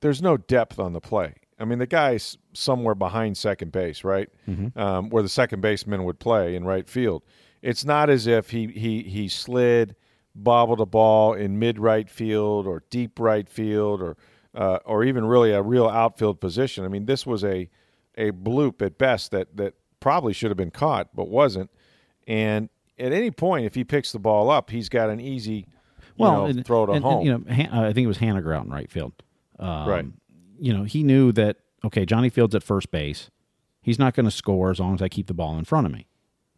there's 0.00 0.22
no 0.22 0.36
depth 0.36 0.78
on 0.78 0.94
the 0.94 1.00
play. 1.00 1.34
I 1.58 1.64
mean, 1.64 1.80
the 1.80 1.86
guy's 1.86 2.38
somewhere 2.54 2.94
behind 2.94 3.36
second 3.36 3.72
base, 3.72 4.04
right, 4.04 4.28
mm-hmm. 4.48 4.78
um, 4.78 5.10
where 5.10 5.22
the 5.22 5.28
second 5.28 5.60
baseman 5.60 6.04
would 6.04 6.18
play 6.18 6.54
in 6.54 6.64
right 6.64 6.88
field. 6.88 7.24
It's 7.60 7.84
not 7.84 8.08
as 8.08 8.26
if 8.26 8.50
he 8.50 8.68
he 8.68 9.02
he 9.02 9.28
slid 9.28 9.96
bobbled 10.34 10.80
a 10.80 10.86
ball 10.86 11.34
in 11.34 11.58
mid 11.58 11.78
right 11.78 12.08
field 12.08 12.66
or 12.66 12.82
deep 12.90 13.18
right 13.18 13.48
field 13.48 14.00
or 14.02 14.16
uh, 14.54 14.78
or 14.84 15.04
even 15.04 15.24
really 15.24 15.52
a 15.52 15.62
real 15.62 15.88
outfield 15.88 16.40
position. 16.40 16.84
I 16.84 16.88
mean, 16.88 17.06
this 17.06 17.26
was 17.26 17.44
a 17.44 17.68
a 18.16 18.32
bloop 18.32 18.82
at 18.82 18.98
best 18.98 19.30
that 19.30 19.56
that 19.56 19.74
probably 20.00 20.32
should 20.32 20.50
have 20.50 20.56
been 20.56 20.70
caught 20.70 21.14
but 21.14 21.28
wasn't. 21.28 21.70
And 22.26 22.68
at 22.98 23.12
any 23.12 23.30
point, 23.30 23.66
if 23.66 23.74
he 23.74 23.84
picks 23.84 24.12
the 24.12 24.18
ball 24.18 24.50
up, 24.50 24.70
he's 24.70 24.88
got 24.88 25.10
an 25.10 25.20
easy 25.20 25.66
well 26.16 26.32
know, 26.32 26.46
and, 26.46 26.66
throw 26.66 26.86
to 26.86 26.92
and, 26.92 27.04
home. 27.04 27.26
And, 27.26 27.26
you 27.26 27.32
know, 27.32 27.72
uh, 27.72 27.88
I 27.88 27.92
think 27.92 28.04
it 28.04 28.08
was 28.08 28.18
Haniger 28.18 28.54
out 28.54 28.64
in 28.64 28.70
right 28.70 28.90
field. 28.90 29.12
Um, 29.58 29.88
right. 29.88 30.04
You 30.58 30.72
know, 30.72 30.84
he 30.84 31.02
knew 31.02 31.32
that 31.32 31.58
okay, 31.84 32.04
Johnny 32.04 32.28
Fields 32.28 32.54
at 32.54 32.62
first 32.62 32.90
base. 32.90 33.30
He's 33.80 33.98
not 33.98 34.14
going 34.14 34.26
to 34.26 34.32
score 34.32 34.70
as 34.70 34.80
long 34.80 34.94
as 34.94 35.02
I 35.02 35.08
keep 35.08 35.28
the 35.28 35.34
ball 35.34 35.56
in 35.56 35.64
front 35.64 35.86
of 35.86 35.92
me. 35.92 36.07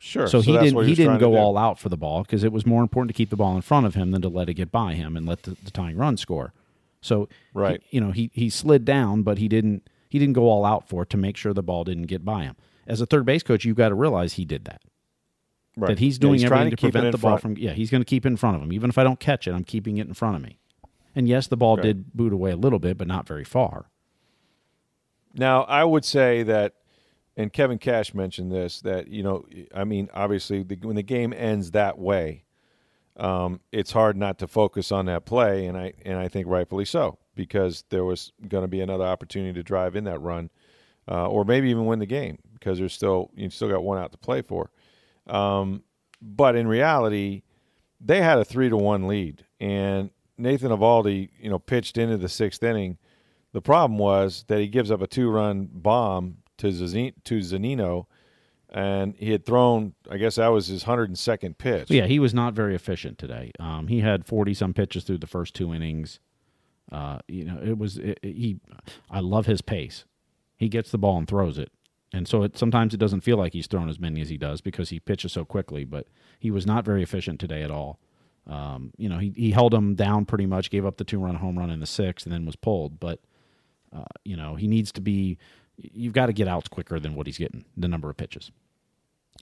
Sure. 0.03 0.27
So, 0.27 0.41
so 0.41 0.53
he 0.53 0.59
didn't 0.59 0.83
he, 0.83 0.89
he 0.89 0.95
didn't 0.95 1.19
go 1.19 1.37
all 1.37 1.59
out 1.59 1.79
for 1.79 1.91
the 1.91 1.97
ball 1.97 2.23
because 2.23 2.43
it 2.43 2.53
was 2.53 2.65
more 2.65 2.81
important 2.83 3.11
to 3.11 3.15
keep 3.15 3.29
the 3.29 3.37
ball 3.37 3.55
in 3.55 3.61
front 3.61 3.85
of 3.85 3.95
him 3.95 4.13
than 4.13 4.23
to 4.23 4.29
let 4.29 4.49
it 4.49 4.55
get 4.55 4.73
by 4.73 4.95
him 4.95 5.15
and 5.15 5.27
let 5.27 5.43
the, 5.43 5.57
the 5.63 5.71
tying 5.71 5.97
run 5.97 6.17
score. 6.17 6.55
So 7.03 7.29
right, 7.53 7.83
he, 7.85 7.99
you 7.99 8.01
know, 8.01 8.11
he 8.11 8.31
he 8.33 8.49
slid 8.49 8.87
down, 8.87 9.23
but 9.23 9.37
he 9.37 9.47
didn't 9.47 9.89
he 10.09 10.19
didn't 10.19 10.33
go 10.33 10.49
all 10.49 10.65
out 10.65 10.89
for 10.89 11.03
it 11.03 11.11
to 11.11 11.19
make 11.19 11.37
sure 11.37 11.53
the 11.53 11.63
ball 11.63 11.85
didn't 11.85 12.05
get 12.05 12.25
by 12.25 12.45
him. 12.45 12.57
As 12.87 13.03
a 13.03 13.07
third 13.07 13.27
base 13.27 13.43
coach, 13.43 13.67
you've 13.67 13.77
got 13.77 13.91
to 13.91 13.95
realize 13.95 14.33
he 14.33 14.47
did 14.47 14.65
that. 14.65 14.81
Right. 15.77 15.89
That 15.89 15.99
he's 15.99 16.19
doing 16.19 16.41
yeah, 16.41 16.47
he's 16.47 16.53
everything 16.53 16.71
to, 16.71 16.77
to 16.77 16.83
prevent 16.91 17.13
the 17.13 17.19
ball 17.19 17.39
front. 17.39 17.59
from 17.59 17.63
yeah, 17.63 17.73
he's 17.73 17.91
going 17.91 18.01
to 18.01 18.07
keep 18.07 18.25
it 18.25 18.29
in 18.29 18.37
front 18.39 18.57
of 18.57 18.63
him. 18.63 18.73
Even 18.73 18.89
if 18.89 18.97
I 18.97 19.05
don't 19.05 19.21
catch 19.21 19.47
it, 19.47 19.53
I'm 19.53 19.65
keeping 19.65 19.99
it 19.99 20.07
in 20.07 20.15
front 20.15 20.37
of 20.37 20.43
me. 20.43 20.59
And 21.15 21.29
yes, 21.29 21.47
the 21.47 21.59
ball 21.59 21.77
right. 21.77 21.83
did 21.83 22.15
boot 22.15 22.33
away 22.33 22.53
a 22.53 22.57
little 22.57 22.79
bit, 22.79 22.97
but 22.97 23.07
not 23.07 23.27
very 23.27 23.45
far. 23.45 23.91
Now, 25.35 25.63
I 25.65 25.85
would 25.85 26.05
say 26.05 26.43
that 26.45 26.75
and 27.41 27.53
Kevin 27.53 27.79
Cash 27.79 28.13
mentioned 28.13 28.53
this 28.53 28.81
that 28.83 29.09
you 29.09 29.23
know, 29.23 29.47
I 29.75 29.85
mean, 29.85 30.09
obviously, 30.13 30.63
the, 30.63 30.77
when 30.77 30.97
the 30.97 31.03
game 31.03 31.33
ends 31.33 31.71
that 31.71 31.99
way, 31.99 32.45
um, 33.17 33.61
it's 33.73 33.93
hard 33.93 34.17
not 34.17 34.39
to 34.39 34.47
focus 34.47 34.93
on 34.93 35.07
that 35.07 35.25
play, 35.25 35.67
and 35.67 35.77
I 35.77 35.95
and 36.05 36.19
I 36.19 36.29
think 36.29 36.47
rightfully 36.47 36.85
so 36.85 37.19
because 37.35 37.85
there 37.89 38.05
was 38.05 38.33
going 38.47 38.63
to 38.63 38.69
be 38.69 38.81
another 38.81 39.05
opportunity 39.05 39.55
to 39.55 39.63
drive 39.63 39.97
in 39.97 40.05
that 40.05 40.21
run, 40.21 40.51
uh, 41.11 41.27
or 41.29 41.45
maybe 41.45 41.71
even 41.71 41.87
win 41.87 41.99
the 41.99 42.07
game 42.07 42.39
because 42.53 42.79
there's 42.79 42.93
still 42.93 43.31
you 43.35 43.49
still 43.49 43.69
got 43.69 43.83
one 43.83 43.99
out 43.99 44.13
to 44.13 44.19
play 44.19 44.43
for. 44.43 44.71
Um, 45.27 45.83
but 46.21 46.57
in 46.57 46.69
reality, 46.69 47.43
they 48.01 48.21
had 48.21 48.39
a 48.39 48.45
three 48.45 48.69
to 48.69 48.77
one 48.77 49.09
lead, 49.09 49.47
and 49.59 50.11
Nathan 50.37 50.71
Eovaldi, 50.71 51.31
you 51.39 51.49
know, 51.49 51.59
pitched 51.59 51.97
into 51.97 52.19
the 52.19 52.29
sixth 52.29 52.63
inning. 52.63 52.99
The 53.53 53.63
problem 53.63 53.99
was 53.99 54.45
that 54.49 54.61
he 54.61 54.69
gives 54.69 54.91
up 54.91 55.01
a 55.01 55.07
two 55.07 55.31
run 55.31 55.69
bomb 55.73 56.37
to 56.61 56.71
to 56.71 57.39
Zunino, 57.39 58.07
and 58.69 59.15
he 59.17 59.33
had 59.33 59.45
thrown. 59.45 59.95
I 60.11 60.17
guess 60.17 60.37
that 60.37 60.49
was 60.49 60.69
his 60.69 60.85
102nd 60.85 61.59
pitch. 61.59 61.91
Yeah, 61.91 62.07
he 62.07 62.19
was 62.19 62.33
not 62.33 62.55
very 62.55 62.75
efficient 62.75 63.19
today. 63.19 63.53
Um, 63.59 63.89
he 63.89 64.01
had 64.01 64.25
40 64.27 64.55
some 64.55 64.73
pitches 64.75 65.05
through 65.05 65.19
the 65.19 65.27
first 65.27 65.55
two 65.55 65.75
innings. 65.75 66.21
Uh, 66.93 67.19
you 67.29 67.45
know, 67.45 67.61
it 67.63 67.79
was 67.79 67.99
it, 67.99 68.19
it, 68.23 68.35
he. 68.37 68.57
I 69.11 69.21
love 69.21 69.47
his 69.47 69.63
pace. 69.63 70.05
He 70.57 70.69
gets 70.69 70.91
the 70.91 70.99
ball 70.99 71.19
and 71.19 71.27
throws 71.29 71.57
it, 71.59 71.71
and 72.13 72.27
so 72.29 72.43
it, 72.43 72.59
sometimes 72.59 72.93
it 72.95 72.99
doesn't 72.99 73.23
feel 73.23 73.37
like 73.37 73.53
he's 73.53 73.67
thrown 73.67 73.89
as 73.89 73.99
many 73.99 74.21
as 74.21 74.29
he 74.29 74.37
does 74.37 74.61
because 74.61 74.91
he 74.91 75.01
pitches 75.01 75.33
so 75.33 75.45
quickly. 75.45 75.85
But 75.85 76.07
he 76.39 76.51
was 76.51 76.67
not 76.67 76.85
very 76.85 77.03
efficient 77.03 77.41
today 77.41 77.63
at 77.63 77.71
all. 77.71 77.99
Um, 78.47 78.93
you 78.97 79.09
know, 79.09 79.19
he 79.19 79.33
he 79.37 79.53
held 79.53 79.73
him 79.73 79.95
down 79.95 80.25
pretty 80.27 80.47
much, 80.47 80.71
gave 80.71 80.85
up 80.85 80.97
the 80.97 81.05
two 81.05 81.19
run 81.21 81.37
home 81.37 81.59
run 81.59 81.71
in 81.71 81.81
the 81.81 81.87
sixth, 81.87 82.27
and 82.27 82.33
then 82.33 82.45
was 82.45 82.57
pulled. 82.57 82.99
But 83.01 83.21
Uh, 83.93 84.05
you 84.25 84.37
know, 84.37 84.55
he 84.57 84.67
needs 84.69 84.93
to 84.93 85.01
be. 85.01 85.37
You've 85.93 86.13
got 86.13 86.27
to 86.27 86.33
get 86.33 86.49
outs 86.49 86.69
quicker 86.69 87.01
than 87.01 87.15
what 87.15 87.27
he's 87.27 87.39
getting. 87.39 87.65
The 87.77 87.89
number 87.89 88.11
of 88.11 88.17
pitches. 88.17 88.51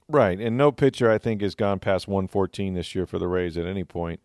Right, 0.09 0.40
and 0.40 0.57
no 0.57 0.73
pitcher 0.73 1.11
I 1.11 1.18
think 1.18 1.42
has 1.42 1.54
gone 1.54 1.80
past 1.80 2.09
114 2.09 2.75
this 2.75 2.95
year 2.95 3.07
for 3.07 3.18
the 3.18 3.28
Rays 3.28 3.57
at 3.57 3.66
any 3.66 3.85
point. 3.85 4.21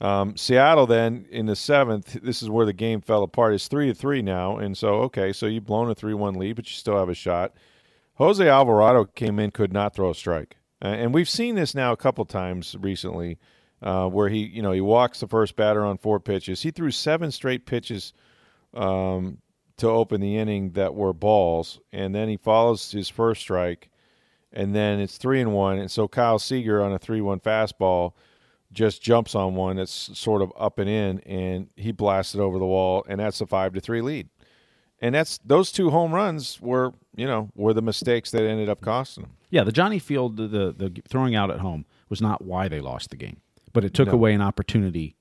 Um, 0.00 0.36
Seattle 0.36 0.86
then 0.86 1.26
in 1.30 1.46
the 1.46 1.56
seventh, 1.56 2.18
this 2.22 2.42
is 2.42 2.50
where 2.50 2.66
the 2.66 2.72
game 2.72 3.00
fell 3.00 3.22
apart. 3.22 3.54
It's 3.54 3.68
three 3.68 3.86
to 3.88 3.94
three 3.94 4.22
now, 4.22 4.56
and 4.58 4.76
so 4.76 4.94
okay, 5.02 5.32
so 5.32 5.46
you've 5.46 5.64
blown 5.64 5.90
a 5.90 5.94
three-one 5.94 6.34
lead, 6.34 6.56
but 6.56 6.68
you 6.70 6.74
still 6.74 6.98
have 6.98 7.08
a 7.08 7.14
shot. 7.14 7.54
Jose 8.14 8.46
Alvarado 8.46 9.04
came 9.04 9.38
in, 9.38 9.50
could 9.50 9.72
not 9.72 9.94
throw 9.94 10.10
a 10.10 10.14
strike, 10.14 10.56
uh, 10.82 10.88
and 10.88 11.14
we've 11.14 11.28
seen 11.28 11.54
this 11.54 11.74
now 11.74 11.92
a 11.92 11.96
couple 11.96 12.24
times 12.26 12.76
recently, 12.80 13.38
uh, 13.82 14.06
where 14.08 14.28
he, 14.28 14.40
you 14.46 14.62
know, 14.62 14.72
he 14.72 14.80
walks 14.80 15.20
the 15.20 15.28
first 15.28 15.56
batter 15.56 15.84
on 15.84 15.98
four 15.98 16.20
pitches. 16.20 16.62
He 16.62 16.70
threw 16.70 16.90
seven 16.90 17.30
straight 17.30 17.64
pitches 17.64 18.12
um, 18.74 19.38
to 19.78 19.88
open 19.88 20.20
the 20.20 20.36
inning 20.36 20.72
that 20.72 20.94
were 20.94 21.12
balls, 21.12 21.80
and 21.92 22.14
then 22.14 22.28
he 22.28 22.36
follows 22.36 22.92
his 22.92 23.08
first 23.08 23.42
strike 23.42 23.90
and 24.56 24.74
then 24.74 24.98
it's 24.98 25.18
three 25.18 25.40
and 25.40 25.52
one. 25.52 25.78
And 25.78 25.90
so 25.90 26.08
Kyle 26.08 26.38
Seager 26.38 26.82
on 26.82 26.92
a 26.92 26.98
three-one 26.98 27.40
fastball 27.40 28.14
just 28.72 29.02
jumps 29.02 29.34
on 29.34 29.54
one 29.54 29.76
that's 29.76 30.18
sort 30.18 30.42
of 30.42 30.52
up 30.58 30.78
and 30.78 30.88
in, 30.88 31.20
and 31.20 31.68
he 31.76 31.92
blasted 31.92 32.40
over 32.40 32.58
the 32.58 32.66
wall, 32.66 33.04
and 33.08 33.20
that's 33.20 33.40
a 33.40 33.46
five 33.46 33.74
to 33.74 33.80
three 33.80 34.00
lead. 34.00 34.28
And 35.00 35.14
that's 35.14 35.38
those 35.44 35.70
two 35.70 35.90
home 35.90 36.12
runs 36.12 36.60
were 36.60 36.94
you 37.14 37.26
know 37.26 37.50
were 37.54 37.74
the 37.74 37.82
mistakes 37.82 38.30
that 38.30 38.42
ended 38.42 38.68
up 38.68 38.80
costing 38.80 39.24
them. 39.24 39.32
Yeah, 39.50 39.62
the 39.62 39.72
Johnny 39.72 39.98
Field, 39.98 40.36
the 40.38 40.48
the, 40.48 40.72
the 40.72 41.02
throwing 41.08 41.34
out 41.34 41.50
at 41.50 41.60
home 41.60 41.84
was 42.08 42.22
not 42.22 42.42
why 42.42 42.68
they 42.68 42.80
lost 42.80 43.10
the 43.10 43.16
game, 43.16 43.42
but 43.74 43.84
it 43.84 43.92
took 43.92 44.08
no. 44.08 44.14
away 44.14 44.32
an 44.32 44.40
opportunity 44.40 45.16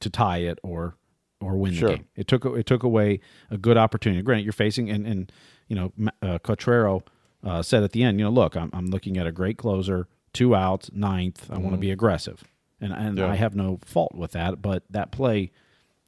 to 0.00 0.08
tie 0.08 0.38
it 0.38 0.58
or 0.62 0.96
or 1.40 1.56
win 1.56 1.74
sure. 1.74 1.90
the 1.90 1.96
game. 1.96 2.06
It 2.16 2.28
took 2.28 2.44
it 2.44 2.66
took 2.66 2.82
away 2.82 3.20
a 3.50 3.58
good 3.58 3.76
opportunity. 3.76 4.22
Granted, 4.22 4.44
you're 4.44 4.52
facing 4.52 4.90
and 4.90 5.06
and 5.06 5.32
you 5.68 5.76
know 5.76 5.92
uh, 6.22 6.38
Quatraro 6.38 7.02
uh, 7.44 7.62
said 7.62 7.82
at 7.82 7.92
the 7.92 8.02
end, 8.02 8.18
you 8.18 8.24
know, 8.24 8.30
look, 8.30 8.56
I'm, 8.56 8.70
I'm 8.72 8.86
looking 8.86 9.16
at 9.16 9.26
a 9.26 9.32
great 9.32 9.58
closer, 9.58 10.08
two 10.32 10.54
outs, 10.54 10.90
ninth. 10.92 11.48
I 11.50 11.54
mm-hmm. 11.54 11.62
want 11.62 11.74
to 11.74 11.80
be 11.80 11.90
aggressive, 11.90 12.42
and 12.80 12.92
and 12.92 13.18
yeah. 13.18 13.28
I 13.28 13.36
have 13.36 13.54
no 13.54 13.78
fault 13.84 14.14
with 14.14 14.32
that. 14.32 14.60
But 14.60 14.82
that 14.90 15.12
play, 15.12 15.52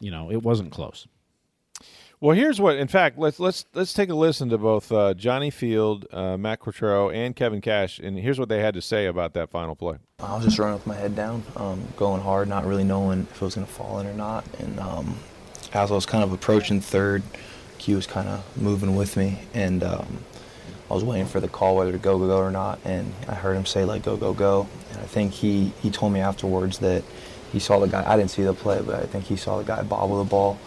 you 0.01 0.11
know, 0.11 0.31
it 0.31 0.43
wasn't 0.43 0.73
close. 0.73 1.07
Well, 2.23 2.37
here's 2.37 2.61
what. 2.61 2.77
In 2.77 2.87
fact, 2.87 3.17
let's 3.17 3.41
let's 3.41 3.65
let's 3.73 3.95
take 3.95 4.11
a 4.11 4.15
listen 4.15 4.51
to 4.51 4.59
both 4.59 4.93
uh, 4.93 5.15
Johnny 5.15 5.49
Field, 5.49 6.05
uh, 6.13 6.37
Matt 6.37 6.61
Quatraro, 6.61 7.15
and 7.15 7.35
Kevin 7.35 7.63
Cash, 7.63 7.99
and 7.99 8.19
here's 8.19 8.39
what 8.39 8.51
they 8.51 8.61
had 8.61 8.75
to 8.75 8.83
say 8.83 9.07
about 9.07 9.33
that 9.33 9.49
final 9.49 9.75
play. 9.75 9.97
I 10.19 10.35
was 10.35 10.45
just 10.45 10.59
running 10.59 10.75
with 10.75 10.87
my 10.87 10.97
head 10.97 11.17
down, 11.17 11.43
um, 11.57 11.83
going 11.97 12.21
hard, 12.21 12.47
not 12.47 12.67
really 12.67 12.85
knowing 12.85 13.21
if 13.31 13.37
it 13.37 13.41
was 13.41 13.55
going 13.55 13.67
to 13.67 13.73
fall 13.73 14.01
in 14.01 14.07
or 14.07 14.13
not. 14.13 14.45
And 14.59 14.79
um, 14.81 15.17
as 15.73 15.91
I 15.91 15.95
was 15.95 16.05
kind 16.05 16.23
of 16.23 16.31
approaching 16.31 16.83
third, 16.83 17.23
Q 17.79 17.97
was 17.97 18.07
kind 18.07 18.29
of 18.29 18.45
moving 18.55 18.97
with 18.97 19.17
me, 19.17 19.39
and 19.55 19.83
um, 19.83 20.19
I 20.91 20.95
was 20.95 21.03
waiting 21.03 21.27
for 21.27 21.41
the 21.41 21.49
call 21.49 21.75
whether 21.75 21.93
to 21.93 21.97
go, 21.97 22.19
go, 22.19 22.27
go 22.27 22.37
or 22.37 22.51
not, 22.51 22.81
and 22.85 23.15
I 23.29 23.35
heard 23.35 23.57
him 23.57 23.65
say 23.65 23.87
like 23.87 24.03
go, 24.03 24.19
go, 24.19 24.35
go, 24.35 24.69
and 24.91 24.99
I 25.01 25.05
think 25.05 25.33
he 25.33 25.73
he 25.81 25.91
told 25.91 26.13
me 26.13 26.21
afterwards 26.21 26.81
that 26.81 27.03
he 27.51 27.59
saw 27.61 27.79
the 27.79 27.89
guy. 27.89 28.05
I 28.07 28.19
didn't 28.19 28.31
see 28.31 28.43
the 28.43 28.53
play, 28.53 28.83
but 28.85 28.97
I 28.97 29.07
think 29.07 29.25
he 29.25 29.37
saw 29.37 29.57
the 29.57 29.65
guy 29.65 29.83
bobble 29.83 30.23
the 30.23 30.29
ball, 30.29 30.59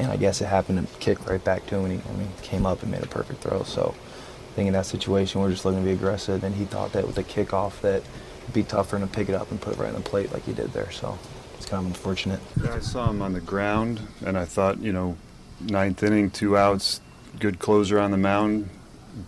and 0.00 0.10
I 0.10 0.16
guess 0.16 0.40
it 0.40 0.46
happened 0.46 0.86
to 0.86 0.98
kick 0.98 1.28
right 1.28 1.42
back 1.42 1.66
to 1.66 1.76
him. 1.76 1.84
And 1.84 2.02
he, 2.02 2.42
came 2.42 2.66
up 2.66 2.82
and 2.82 2.90
made 2.90 3.02
a 3.02 3.06
perfect 3.06 3.42
throw. 3.42 3.62
So, 3.62 3.94
I 3.94 4.52
think 4.54 4.66
in 4.66 4.72
that 4.72 4.86
situation, 4.86 5.40
we're 5.40 5.50
just 5.50 5.64
looking 5.64 5.80
to 5.80 5.86
be 5.86 5.92
aggressive, 5.92 6.42
and 6.42 6.54
he 6.54 6.64
thought 6.64 6.92
that 6.92 7.06
with 7.06 7.18
a 7.18 7.22
kickoff 7.22 7.80
that 7.82 8.02
it'd 8.42 8.54
be 8.54 8.64
tougher 8.64 8.98
to 8.98 9.06
pick 9.06 9.28
it 9.28 9.34
up 9.34 9.50
and 9.50 9.60
put 9.60 9.74
it 9.74 9.78
right 9.78 9.88
on 9.88 9.94
the 9.94 10.00
plate 10.00 10.32
like 10.32 10.44
he 10.44 10.52
did 10.52 10.72
there. 10.72 10.90
So, 10.90 11.18
it's 11.56 11.66
kind 11.66 11.86
of 11.86 11.86
unfortunate. 11.86 12.40
Yeah, 12.62 12.74
I 12.74 12.80
saw 12.80 13.10
him 13.10 13.22
on 13.22 13.32
the 13.32 13.40
ground, 13.40 14.00
and 14.24 14.36
I 14.36 14.44
thought, 14.44 14.78
you 14.80 14.92
know, 14.92 15.16
ninth 15.60 16.02
inning, 16.02 16.30
two 16.30 16.56
outs, 16.56 17.00
good 17.38 17.58
closer 17.58 18.00
on 18.00 18.10
the 18.10 18.16
mound 18.16 18.68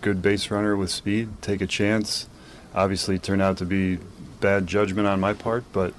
good 0.01 0.23
base 0.23 0.51
runner 0.51 0.77
with 0.77 0.91
speed, 0.91 1.29
take 1.41 1.61
a 1.61 1.67
chance. 1.67 2.29
Obviously, 2.75 3.19
turned 3.19 3.43
out 3.43 3.59
to 3.59 3.65
be 3.65 3.99
bad 4.41 4.67
judgment 4.67 5.07
on 5.07 5.21
my 5.21 5.33
part, 5.33 5.65
but 5.73 5.95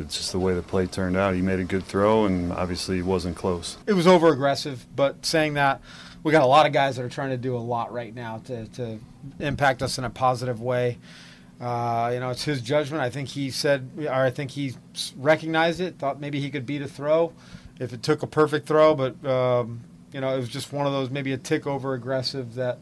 it's 0.00 0.16
just 0.16 0.32
the 0.32 0.38
way 0.38 0.54
the 0.54 0.62
play 0.62 0.86
turned 0.86 1.16
out. 1.16 1.34
He 1.34 1.42
made 1.42 1.60
a 1.60 1.64
good 1.64 1.84
throw, 1.84 2.24
and 2.26 2.52
obviously 2.52 2.96
he 2.96 3.02
wasn't 3.02 3.36
close. 3.36 3.76
It 3.86 3.92
was 3.92 4.06
over 4.06 4.28
aggressive, 4.28 4.86
but 4.94 5.24
saying 5.24 5.54
that, 5.54 5.80
we 6.22 6.32
got 6.32 6.42
a 6.42 6.46
lot 6.46 6.66
of 6.66 6.72
guys 6.72 6.96
that 6.96 7.04
are 7.04 7.10
trying 7.10 7.30
to 7.30 7.36
do 7.36 7.56
a 7.56 7.58
lot 7.58 7.92
right 7.92 8.14
now 8.14 8.38
to, 8.46 8.66
to 8.68 8.98
impact 9.38 9.82
us 9.82 9.98
in 9.98 10.04
a 10.04 10.10
positive 10.10 10.60
way. 10.60 10.98
Uh, 11.60 12.10
you 12.14 12.20
know, 12.20 12.30
it's 12.30 12.44
his 12.44 12.62
judgment. 12.62 13.02
I 13.02 13.10
think 13.10 13.28
he 13.28 13.50
said, 13.50 13.90
or 13.98 14.12
I 14.12 14.30
think 14.30 14.50
he 14.50 14.74
recognized 15.16 15.80
it, 15.80 15.98
thought 15.98 16.20
maybe 16.20 16.40
he 16.40 16.50
could 16.50 16.64
beat 16.64 16.82
a 16.82 16.88
throw 16.88 17.32
if 17.78 17.92
it 17.92 18.02
took 18.02 18.22
a 18.22 18.26
perfect 18.26 18.66
throw, 18.66 18.94
but 18.94 19.24
um, 19.26 19.80
you 20.12 20.20
know, 20.20 20.34
it 20.34 20.38
was 20.38 20.48
just 20.48 20.72
one 20.72 20.86
of 20.86 20.92
those 20.92 21.10
maybe 21.10 21.32
a 21.32 21.38
tick 21.38 21.66
over 21.66 21.94
aggressive 21.94 22.54
that 22.54 22.78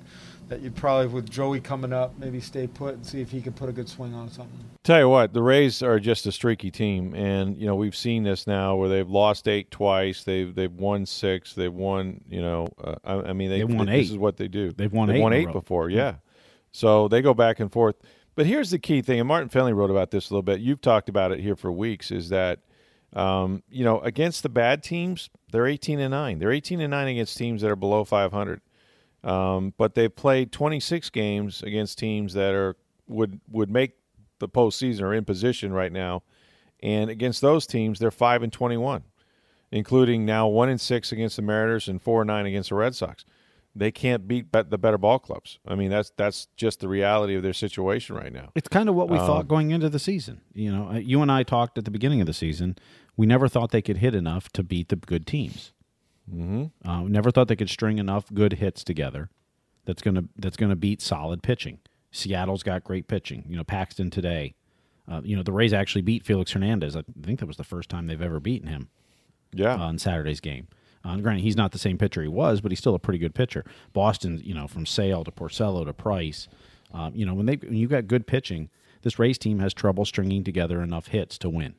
that 0.49 0.61
you'd 0.61 0.75
probably 0.75 1.07
with 1.07 1.29
Joey 1.31 1.61
coming 1.61 1.93
up 1.93 2.19
maybe 2.19 2.41
stay 2.41 2.67
put 2.67 2.95
and 2.95 3.05
see 3.05 3.21
if 3.21 3.31
he 3.31 3.41
could 3.41 3.55
put 3.55 3.69
a 3.69 3.73
good 3.73 3.89
swing 3.89 4.15
on 4.15 4.31
something. 4.31 4.59
Tell 4.83 5.01
you 5.01 5.09
what, 5.09 5.33
the 5.33 5.43
Rays 5.43 5.83
are 5.83 6.01
just 6.01 6.27
a 6.27 6.33
streaky 6.33 6.71
team, 6.71 7.15
and 7.15 7.57
you 7.57 7.67
know 7.67 7.75
we've 7.75 7.97
seen 7.97 8.23
this 8.23 8.47
now 8.47 8.77
where 8.77 8.89
they've 8.89 9.09
lost 9.09 9.49
eight 9.49 9.71
twice, 9.71 10.25
they've 10.25 10.55
they've 10.55 10.73
won 10.73 11.05
six, 11.07 11.53
they've 11.55 11.73
won. 11.73 12.23
You 12.29 12.41
know, 12.41 12.69
uh, 12.83 12.95
I, 13.05 13.15
I, 13.15 13.33
mean 13.33 13.51
they, 13.51 13.59
they 13.59 13.65
won 13.65 13.89
eight. 13.89 14.03
This 14.03 14.11
is 14.11 14.19
what 14.19 14.37
they 14.37 14.49
do. 14.49 14.73
They've 14.73 14.93
won 14.93 15.09
they've 15.09 15.17
eight. 15.17 15.23
Won 15.23 15.33
eight 15.33 15.53
before, 15.53 15.91
yeah. 15.91 16.17
So 16.73 17.09
they 17.09 17.23
go 17.23 17.35
back 17.35 17.61
and 17.61 17.71
forth. 17.71 17.97
But 18.35 18.47
here's 18.47 18.71
the 18.71 18.79
key 18.79 19.03
thing, 19.03 19.19
and 19.19 19.29
Martin 19.29 19.49
Fennelly 19.49 19.75
wrote 19.75 19.91
about 19.91 20.11
this 20.11 20.31
a 20.31 20.33
little 20.33 20.43
bit. 20.43 20.61
You've 20.61 20.81
talked 20.81 21.09
about 21.09 21.33
it 21.33 21.41
here 21.41 21.57
for 21.57 21.73
weeks. 21.73 22.11
Is 22.11 22.29
that 22.29 22.61
um, 23.13 23.63
you 23.71 23.85
know, 23.85 24.01
against 24.01 24.43
the 24.43 24.49
bad 24.49 24.83
teams, 24.83 25.31
they're 25.51 25.67
18 25.67 25.99
and 26.01 26.11
9. 26.11 26.39
They're 26.39 26.53
18 26.53 26.81
and 26.81 26.91
9 26.91 27.09
against 27.09 27.37
teams 27.37 27.63
that 27.63 27.71
are 27.71 27.77
below 27.77 28.05
500. 28.05 28.61
Um, 29.25 29.75
but 29.77 29.95
they've 29.95 30.15
played 30.15 30.53
26 30.53 31.11
games 31.11 31.63
against 31.63 31.99
teams 31.99 32.35
that 32.35 32.55
are 32.55 32.77
would 33.09 33.41
would 33.51 33.71
make 33.71 33.93
the 34.39 34.49
postseason 34.49 35.03
or 35.03 35.15
in 35.15 35.25
position 35.25 35.73
right 35.73 35.93
now. 35.93 36.23
And 36.81 37.11
against 37.11 37.41
those 37.41 37.67
teams, 37.67 37.99
they're 37.99 38.13
5 38.13 38.45
and 38.45 38.53
21, 38.53 39.03
including 39.73 40.25
now 40.25 40.47
1 40.47 40.69
and 40.69 40.81
6 40.81 41.11
against 41.11 41.35
the 41.35 41.43
Mariners 41.43 41.89
and 41.89 42.01
4 42.01 42.23
and 42.23 42.29
9 42.29 42.47
against 42.47 42.69
the 42.69 42.77
Red 42.77 42.95
Sox. 42.95 43.25
They 43.75 43.91
can't 43.91 44.29
beat 44.29 44.53
the 44.53 44.79
better 44.79 44.99
ball 44.99 45.19
clubs. 45.19 45.59
I 45.67 45.75
mean, 45.75 45.91
that's 45.91 46.13
that's 46.17 46.47
just 46.57 46.81
the 46.81 46.89
reality 46.89 47.35
of 47.37 47.43
their 47.43 47.53
situation 47.53 48.17
right 48.17 48.33
now. 48.33 48.51
It's 48.55 48.69
kind 48.69 48.89
of 48.89 48.95
what 48.95 49.09
we 49.09 49.19
um, 49.19 49.27
thought 49.27 49.49
going 49.49 49.71
into 49.71 49.89
the 49.89 49.99
season. 49.99 50.41
You 50.53 50.73
know, 50.73 50.89
uh, 50.91 50.99
you 50.99 51.23
and 51.23 51.31
I 51.31 51.43
talked 51.43 51.79
at 51.79 51.85
the 51.85 51.91
beginning 51.91 52.21
of 52.21 52.27
the 52.27 52.33
season 52.33 52.77
we 53.19 53.27
never 53.27 53.49
thought 53.49 53.73
they 53.73 53.83
could 53.83 53.99
hit 53.99 54.15
enough 54.15 54.49
to 54.53 54.63
beat 54.63 54.89
the 54.89 54.97
good 54.97 55.27
teams. 55.27 55.73
Mm-hmm. 56.33 56.89
Uh, 56.89 57.03
never 57.03 57.31
thought 57.31 57.49
they 57.49 57.57
could 57.57 57.71
string 57.71 57.99
enough 57.99 58.33
good 58.33 58.55
hits 58.55 58.85
together. 58.85 59.31
That's 59.85 60.03
gonna 60.03 60.25
that's 60.37 60.57
gonna 60.57 60.77
beat 60.77 61.01
solid 61.01 61.43
pitching. 61.43 61.79
Seattle's 62.11 62.63
got 62.63 62.85
great 62.85 63.09
pitching. 63.09 63.45
You 63.49 63.57
know, 63.57 63.65
Paxton 63.65 64.11
today. 64.11 64.55
Uh, 65.11 65.23
you 65.25 65.37
know, 65.37 65.43
the 65.43 65.53
Rays 65.53 65.73
actually 65.73 66.03
beat 66.03 66.25
Felix 66.25 66.53
Hernandez. 66.53 66.95
I 66.95 67.03
think 67.23 67.41
that 67.41 67.47
was 67.47 67.57
the 67.57 67.65
first 67.65 67.89
time 67.89 68.07
they've 68.07 68.21
ever 68.21 68.41
beaten 68.41 68.69
him. 68.69 68.89
Yeah. 69.53 69.77
On 69.77 69.99
Saturday's 69.99 70.41
game. 70.41 70.69
Uh, 71.05 71.17
granted, 71.17 71.43
he's 71.43 71.57
not 71.57 71.73
the 71.73 71.79
same 71.79 71.97
pitcher 71.97 72.21
he 72.21 72.29
was, 72.29 72.61
but 72.61 72.71
he's 72.71 72.79
still 72.79 72.95
a 72.95 72.99
pretty 72.99 73.19
good 73.19 73.35
pitcher. 73.35 73.65
Boston, 73.95 74.41
you 74.45 74.53
know, 74.53 74.67
from 74.67 74.85
Sale 74.85 75.25
to 75.25 75.31
Porcello 75.31 75.87
to 75.87 75.95
Price, 75.95 76.49
um, 76.93 77.15
you 77.15 77.25
know, 77.25 77.35
when 77.35 77.47
they 77.47 77.55
when 77.57 77.77
you 77.77 77.89
got 77.89 78.07
good 78.07 78.27
pitching, 78.27 78.69
this 79.03 79.19
Rays 79.19 79.39
team 79.39 79.59
has 79.61 79.73
trouble 79.73 80.05
stringing 80.05 80.45
together 80.45 80.83
enough 80.83 81.09
hits 81.09 81.39
to 81.39 81.49
win. 81.49 81.75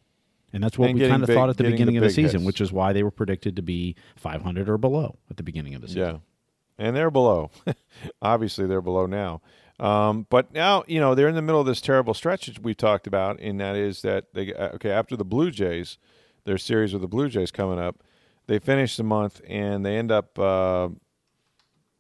And 0.52 0.64
that's 0.64 0.78
what 0.78 0.90
and 0.90 1.00
we 1.00 1.08
kind 1.08 1.22
of 1.22 1.28
big, 1.28 1.36
thought 1.36 1.50
at 1.50 1.58
the 1.58 1.64
beginning 1.64 1.96
the 1.96 2.00
of 2.00 2.04
the 2.04 2.10
season, 2.10 2.40
hits. 2.40 2.46
which 2.46 2.62
is 2.62 2.72
why 2.72 2.94
they 2.94 3.04
were 3.04 3.12
predicted 3.12 3.56
to 3.56 3.62
be 3.62 3.96
500 4.16 4.70
or 4.70 4.78
below 4.78 5.18
at 5.30 5.38
the 5.38 5.44
beginning 5.44 5.76
of 5.76 5.82
the 5.82 5.88
season. 5.88 6.02
Yeah. 6.02 6.86
And 6.86 6.96
they're 6.96 7.12
below. 7.12 7.52
Obviously, 8.22 8.66
they're 8.66 8.82
below 8.82 9.06
now. 9.06 9.42
Um, 9.80 10.26
but 10.30 10.52
now, 10.54 10.84
you 10.88 11.00
know, 11.00 11.16
they're 11.16 11.28
in 11.28 11.36
the 11.36 11.42
middle 11.42 11.62
of 11.62 11.68
this 11.68 11.82
terrible 11.82 12.14
stretch 12.14 12.48
that 12.48 12.64
we 12.64 12.74
talked 12.74 13.08
about, 13.08 13.40
and 13.40 13.60
that 13.60 13.76
is 13.76 14.02
that 14.02 14.34
they, 14.34 14.54
uh, 14.54 14.70
okay, 14.76 14.92
after 14.92 15.16
the 15.16 15.24
Blue 15.24 15.52
Jays, 15.52 15.98
their 16.46 16.58
series 16.58 16.94
with 16.94 17.02
the 17.02 17.08
Blue 17.08 17.30
Jays 17.30 17.52
coming 17.52 17.80
up, 17.80 18.04
they 18.48 18.60
finish 18.60 18.98
the 18.98 19.04
month 19.04 19.42
and 19.48 19.86
they 19.86 19.96
end 19.98 20.12
up 20.12 20.38
uh, 20.40 20.90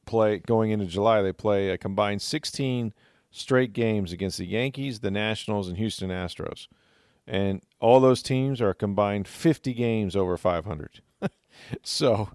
play 0.05 0.39
going 0.39 0.71
into 0.71 0.87
July. 0.87 1.21
They 1.21 1.31
play 1.31 1.69
a 1.69 1.77
combined 1.77 2.21
16 2.21 2.93
straight 3.31 3.73
games 3.73 4.11
against 4.11 4.39
the 4.39 4.47
Yankees, 4.47 5.01
the 5.01 5.11
Nationals, 5.11 5.67
and 5.67 5.77
Houston 5.77 6.09
Astros 6.09 6.67
and 7.29 7.61
all 7.79 7.99
those 7.99 8.21
teams 8.21 8.59
are 8.59 8.73
combined 8.73 9.27
50 9.27 9.73
games 9.73 10.15
over 10.15 10.35
500. 10.35 11.01
so, 11.83 12.29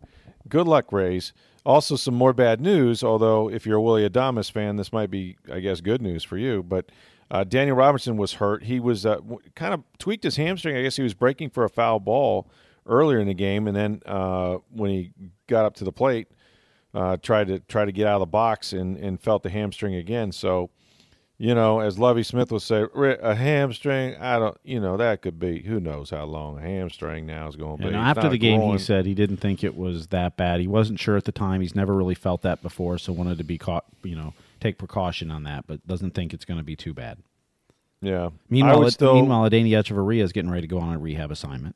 good 0.48 0.66
luck, 0.66 0.92
Rays. 0.92 1.32
Also, 1.66 1.96
some 1.96 2.14
more 2.14 2.32
bad 2.32 2.60
news. 2.60 3.02
Although, 3.02 3.50
if 3.50 3.66
you're 3.66 3.78
a 3.78 3.82
Willy 3.82 4.08
Adames 4.08 4.50
fan, 4.50 4.76
this 4.76 4.92
might 4.92 5.10
be, 5.10 5.36
I 5.52 5.60
guess, 5.60 5.80
good 5.80 6.00
news 6.00 6.22
for 6.22 6.38
you. 6.38 6.62
But 6.62 6.90
uh, 7.30 7.42
Daniel 7.42 7.76
Robertson 7.76 8.16
was 8.16 8.34
hurt. 8.34 8.62
He 8.64 8.78
was 8.78 9.04
uh, 9.04 9.18
kind 9.56 9.74
of 9.74 9.82
tweaked 9.98 10.24
his 10.24 10.36
hamstring. 10.36 10.76
I 10.76 10.82
guess 10.82 10.96
he 10.96 11.02
was 11.02 11.14
breaking 11.14 11.50
for 11.50 11.64
a 11.64 11.70
foul 11.70 11.98
ball 11.98 12.48
earlier 12.86 13.18
in 13.18 13.26
the 13.26 13.34
game, 13.34 13.66
and 13.66 13.76
then 13.76 14.00
uh, 14.06 14.58
when 14.70 14.90
he 14.90 15.10
got 15.48 15.64
up 15.64 15.74
to 15.76 15.84
the 15.84 15.92
plate, 15.92 16.28
uh, 16.92 17.16
tried 17.16 17.48
to 17.48 17.58
try 17.60 17.84
to 17.84 17.92
get 17.92 18.06
out 18.06 18.16
of 18.16 18.20
the 18.20 18.26
box 18.26 18.72
and, 18.72 18.96
and 18.98 19.20
felt 19.20 19.42
the 19.42 19.50
hamstring 19.50 19.94
again. 19.94 20.30
So 20.30 20.70
you 21.38 21.55
know, 21.55 21.81
as 21.81 21.99
Lovie 21.99 22.23
Smith 22.23 22.53
would 22.53 22.62
say, 22.62 22.85
a 22.95 23.35
hamstring. 23.35 24.17
I 24.17 24.38
don't, 24.38 24.57
you 24.62 24.79
know, 24.81 24.97
that 24.97 25.23
could 25.23 25.38
be. 25.38 25.62
Who 25.62 25.81
knows 25.81 26.11
how 26.11 26.25
long 26.25 26.59
a 26.59 26.61
hamstring 26.61 27.26
now 27.26 27.49
is 27.49 27.57
going 27.57 27.79
to 27.79 27.83
be. 27.83 27.88
And 27.88 27.97
after 27.97 28.29
the 28.29 28.38
game, 28.38 28.61
groin. 28.61 28.73
he 28.73 28.79
said 28.79 29.05
he 29.05 29.14
didn't 29.14 29.38
think 29.38 29.64
it 29.64 29.76
was 29.76 30.09
that 30.09 30.37
bad. 30.37 30.61
He 30.61 30.69
wasn't 30.69 31.00
sure 31.00 31.17
at 31.17 31.25
the 31.25 31.33
time. 31.33 31.61
He's 31.61 31.75
never 31.75 31.95
really 31.95 32.14
felt 32.14 32.43
that 32.43 32.62
before, 32.62 32.99
so 32.99 33.12
wanted 33.12 33.38
to 33.38 33.45
be 33.45 33.59
caught, 33.59 33.85
you 34.05 34.14
know, 34.14 34.33
take 34.61 34.79
precaution 34.79 35.31
on 35.31 35.43
that, 35.43 35.67
but 35.67 35.85
doesn't 35.87 36.12
think 36.12 36.33
it's 36.33 36.45
going 36.45 36.59
to 36.59 36.64
be 36.64 36.76
too 36.76 36.95
bad. 36.95 37.19
yeah. 38.00 38.31
Meanwhile, 38.49 38.85
it, 38.85 38.93
still, 38.93 39.14
meanwhile, 39.14 39.49
Adeiny 39.49 39.71
Hechavarria 39.71 40.23
is 40.23 40.33
getting 40.33 40.50
ready 40.50 40.62
to 40.62 40.69
go 40.69 40.79
on 40.79 40.95
a 40.95 40.99
rehab 40.99 41.31
assignment. 41.31 41.75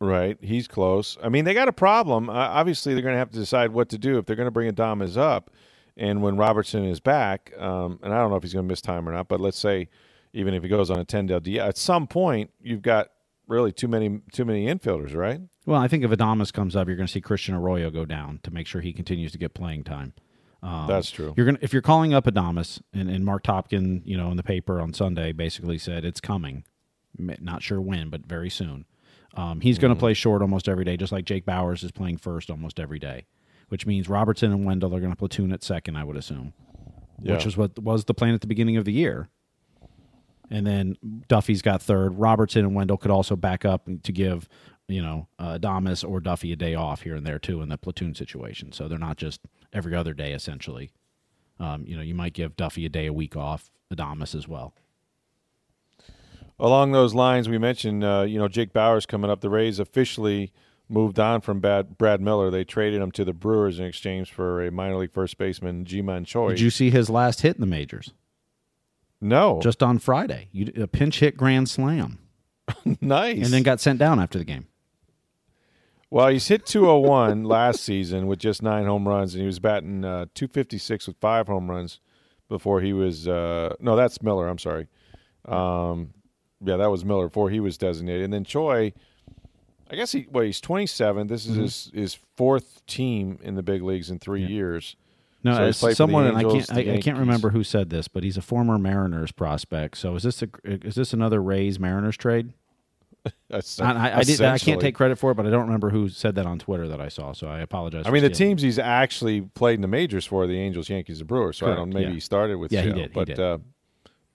Right, 0.00 0.38
he's 0.40 0.66
close. 0.66 1.18
I 1.22 1.28
mean, 1.28 1.44
they 1.44 1.52
got 1.52 1.68
a 1.68 1.72
problem. 1.72 2.30
Uh, 2.30 2.32
obviously, 2.32 2.94
they're 2.94 3.02
going 3.02 3.14
to 3.14 3.18
have 3.18 3.30
to 3.32 3.38
decide 3.38 3.72
what 3.72 3.90
to 3.90 3.98
do 3.98 4.16
if 4.16 4.24
they're 4.24 4.36
going 4.36 4.46
to 4.46 4.50
bring 4.50 4.72
Adames 4.72 5.18
up, 5.18 5.50
and 6.00 6.20
when 6.22 6.36
Robertson 6.36 6.84
is 6.84 6.98
back, 6.98 7.52
um, 7.58 8.00
and 8.02 8.12
I 8.12 8.18
don't 8.18 8.30
know 8.30 8.36
if 8.36 8.42
he's 8.42 8.52
going 8.54 8.66
to 8.66 8.72
miss 8.72 8.80
time 8.80 9.08
or 9.08 9.12
not. 9.12 9.28
But 9.28 9.40
let's 9.40 9.58
say, 9.58 9.88
even 10.32 10.54
if 10.54 10.62
he 10.64 10.68
goes 10.68 10.90
on 10.90 10.98
a 10.98 11.04
ten 11.04 11.26
day 11.26 11.38
deal, 11.38 11.62
at 11.62 11.76
some 11.78 12.08
point 12.08 12.50
you've 12.60 12.82
got 12.82 13.10
really 13.46 13.70
too 13.72 13.86
many 13.88 14.20
too 14.32 14.44
many 14.44 14.66
infielders, 14.66 15.14
right? 15.14 15.40
Well, 15.66 15.80
I 15.80 15.86
think 15.86 16.02
if 16.02 16.10
Adames 16.10 16.52
comes 16.52 16.74
up, 16.74 16.88
you're 16.88 16.96
going 16.96 17.06
to 17.06 17.12
see 17.12 17.20
Christian 17.20 17.54
Arroyo 17.54 17.90
go 17.90 18.04
down 18.04 18.40
to 18.42 18.50
make 18.50 18.66
sure 18.66 18.80
he 18.80 18.92
continues 18.92 19.30
to 19.32 19.38
get 19.38 19.54
playing 19.54 19.84
time. 19.84 20.14
Um, 20.62 20.86
That's 20.88 21.10
true. 21.10 21.32
You're 21.36 21.46
gonna 21.46 21.58
if 21.62 21.72
you're 21.72 21.82
calling 21.82 22.12
up 22.12 22.24
Adames, 22.24 22.80
and, 22.92 23.08
and 23.10 23.24
Marc 23.24 23.44
Topkin, 23.44 24.02
you 24.04 24.16
know, 24.16 24.30
in 24.30 24.36
the 24.36 24.42
paper 24.42 24.80
on 24.80 24.92
Sunday, 24.92 25.32
basically 25.32 25.78
said 25.78 26.04
it's 26.04 26.20
coming. 26.20 26.64
Not 27.18 27.62
sure 27.62 27.80
when, 27.80 28.08
but 28.08 28.24
very 28.26 28.50
soon. 28.50 28.84
Um, 29.34 29.60
he's 29.60 29.76
Mm-hmm. 29.76 29.82
going 29.82 29.94
to 29.94 29.98
play 30.00 30.14
short 30.14 30.42
almost 30.42 30.68
every 30.68 30.84
day, 30.84 30.96
just 30.96 31.12
like 31.12 31.24
Jake 31.24 31.44
Bauers 31.46 31.82
is 31.84 31.90
playing 31.92 32.16
first 32.18 32.50
almost 32.50 32.78
every 32.80 32.98
day, 32.98 33.26
which 33.70 33.86
means 33.86 34.08
Robertson 34.08 34.52
and 34.52 34.64
Wendle 34.64 34.94
are 34.94 35.00
going 35.00 35.10
to 35.12 35.16
platoon 35.16 35.50
at 35.52 35.64
second, 35.64 35.96
I 35.96 36.04
would 36.04 36.16
assume, 36.16 36.52
Yeah. 37.20 37.34
which 37.34 37.46
is 37.46 37.56
what 37.56 37.78
was 37.78 38.04
the 38.04 38.14
plan 38.14 38.34
at 38.34 38.42
the 38.42 38.46
beginning 38.46 38.76
of 38.76 38.84
the 38.84 38.92
year. 38.92 39.30
And 40.50 40.66
then 40.66 40.96
Duffy's 41.28 41.62
got 41.62 41.80
third. 41.80 42.18
Robertson 42.18 42.64
and 42.64 42.74
Wendle 42.74 42.96
could 42.98 43.10
also 43.10 43.36
back 43.36 43.64
up 43.64 43.88
to 44.02 44.12
give, 44.12 44.48
you 44.88 45.00
know, 45.00 45.28
uh, 45.38 45.58
Adames 45.58 46.06
or 46.08 46.20
Duffy 46.20 46.52
a 46.52 46.56
day 46.56 46.74
off 46.74 47.02
here 47.02 47.14
and 47.14 47.24
there 47.24 47.38
too 47.38 47.62
in 47.62 47.68
the 47.68 47.78
platoon 47.78 48.14
situation. 48.14 48.72
So 48.72 48.88
they're 48.88 48.98
not 48.98 49.16
just 49.16 49.40
every 49.72 49.94
other 49.94 50.12
day 50.12 50.32
essentially. 50.32 50.90
Um, 51.60 51.84
you 51.86 51.94
know, 51.96 52.02
you 52.02 52.14
might 52.14 52.32
give 52.32 52.56
Duffy 52.56 52.84
a 52.84 52.88
day 52.88 53.06
a 53.06 53.12
week 53.12 53.36
off, 53.36 53.70
Adames 53.94 54.34
as 54.34 54.48
well. 54.48 54.74
Along 56.58 56.92
those 56.92 57.14
lines, 57.14 57.48
we 57.48 57.56
mentioned, 57.58 58.04
uh, 58.04 58.24
you 58.28 58.38
know, 58.38 58.48
Jake 58.48 58.72
Bauers 58.72 59.06
coming 59.06 59.30
up. 59.30 59.40
The 59.40 59.48
Rays 59.50 59.78
officially 59.78 60.52
moved 60.90 61.18
on 61.18 61.40
from 61.40 61.60
Brad, 61.60 61.96
Brad 61.96 62.20
Miller. 62.20 62.50
They 62.50 62.64
traded 62.64 63.00
him 63.00 63.10
to 63.12 63.24
the 63.24 63.32
Brewers 63.32 63.78
in 63.78 63.86
exchange 63.86 64.32
for 64.32 64.64
a 64.64 64.70
minor 64.70 64.96
league 64.96 65.12
first 65.12 65.38
baseman, 65.38 65.84
Ji-Man 65.84 66.24
Choi. 66.24 66.50
Did 66.50 66.60
you 66.60 66.70
see 66.70 66.90
his 66.90 67.08
last 67.08 67.42
hit 67.42 67.54
in 67.56 67.60
the 67.60 67.66
majors? 67.66 68.12
no, 69.20 69.60
Just 69.62 69.82
on 69.82 69.98
Friday, 69.98 70.48
you, 70.52 70.72
a 70.76 70.86
pinch 70.86 71.20
hit 71.20 71.36
grand 71.36 71.68
slam, 71.68 72.18
nice. 73.00 73.36
and 73.36 73.46
then 73.46 73.62
got 73.62 73.80
sent 73.80 73.98
down 73.98 74.18
after 74.18 74.38
the 74.38 74.44
game. 74.44 74.66
Well, 76.10 76.28
he's 76.28 76.48
hit 76.48 76.66
201 76.66 77.44
last 77.44 77.80
season 77.84 78.26
with 78.26 78.38
just 78.38 78.62
nine 78.62 78.86
home 78.86 79.06
runs, 79.06 79.34
and 79.34 79.40
he 79.40 79.46
was 79.46 79.58
batting 79.60 80.04
uh, 80.04 80.26
256 80.34 81.06
with 81.06 81.16
five 81.20 81.46
home 81.46 81.70
runs 81.70 82.00
before 82.48 82.80
he 82.80 82.92
was. 82.92 83.28
Uh, 83.28 83.74
no, 83.78 83.94
that's 83.94 84.22
Miller. 84.22 84.48
I'm 84.48 84.58
sorry. 84.58 84.88
Um, 85.44 86.14
yeah, 86.64 86.76
that 86.76 86.90
was 86.90 87.04
Miller 87.04 87.28
before 87.28 87.50
he 87.50 87.60
was 87.60 87.78
designated. 87.78 88.24
And 88.24 88.32
then 88.32 88.44
Choi, 88.44 88.92
I 89.90 89.96
guess 89.96 90.12
he. 90.12 90.26
Well, 90.30 90.44
he's 90.44 90.60
27. 90.60 91.26
This 91.26 91.46
is 91.46 91.56
his, 91.56 91.90
his 91.92 92.18
fourth 92.36 92.84
team 92.86 93.38
in 93.42 93.56
the 93.56 93.62
big 93.62 93.82
leagues 93.82 94.10
in 94.10 94.18
three 94.18 94.44
years. 94.44 94.96
No, 95.42 95.54
So 95.54 95.60
he's 95.66 95.70
it's 95.70 95.80
played 95.80 95.90
for 95.92 95.96
someone, 95.96 96.26
and 96.26 96.36
I 96.36 96.42
can't, 96.42 96.72
I, 96.72 96.94
I 96.94 97.00
can't 97.00 97.18
remember 97.18 97.50
who 97.50 97.64
said 97.64 97.90
this, 97.90 98.08
but 98.08 98.22
he's 98.22 98.36
a 98.36 98.42
former 98.42 98.78
Mariners 98.78 99.32
prospect. 99.32 99.96
So 99.96 100.14
is 100.14 100.22
this 100.22 100.42
a, 100.42 100.48
is 100.64 100.94
this 100.94 101.12
another 101.12 101.42
Rays 101.42 101.80
Mariners 101.80 102.16
trade? 102.16 102.52
I, 103.50 103.60
I, 103.80 104.18
I 104.18 104.22
did. 104.22 104.40
I 104.42 104.58
can't 104.58 104.80
take 104.80 104.94
credit 104.94 105.18
for 105.18 105.30
it, 105.30 105.34
but 105.34 105.46
I 105.46 105.50
don't 105.50 105.64
remember 105.64 105.90
who 105.90 106.08
said 106.08 106.34
that 106.36 106.46
on 106.46 106.58
Twitter 106.58 106.88
that 106.88 107.00
I 107.00 107.08
saw. 107.08 107.32
So 107.32 107.48
I 107.48 107.60
apologize. 107.60 108.04
I 108.06 108.10
mean, 108.10 108.22
the 108.22 108.30
teams 108.30 108.62
he's 108.62 108.78
actually 108.78 109.40
played 109.40 109.74
in 109.74 109.82
the 109.82 109.88
majors 109.88 110.24
for 110.26 110.46
the 110.46 110.58
Angels, 110.58 110.88
Yankees, 110.88 111.18
the 111.18 111.24
Brewers. 111.24 111.58
So 111.58 111.66
I 111.66 111.70
don't. 111.70 111.90
Correct, 111.90 111.94
Maybe 111.94 112.06
yeah. 112.08 112.14
he 112.14 112.20
started 112.20 112.56
with 112.56 112.72
Yeah, 112.72 112.82
he 112.82 112.86
Seattle, 112.88 113.02
did, 113.02 113.10
he 113.10 113.14
but 113.14 113.26
did. 113.26 113.40
Uh, 113.40 113.58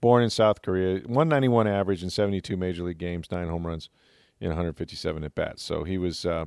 born 0.02 0.24
in 0.24 0.30
South 0.30 0.62
Korea, 0.62 0.96
191 1.06 1.68
average 1.68 2.04
in 2.04 2.10
72 2.10 2.58
major 2.58 2.84
league 2.84 2.98
games, 2.98 3.32
nine 3.32 3.48
home 3.48 3.66
runs 3.66 3.90
in 4.46 4.52
157 4.52 5.24
at 5.24 5.36
bats. 5.36 5.64
So 5.64 5.84
he 5.84 5.98
was 5.98 6.26
uh, 6.26 6.46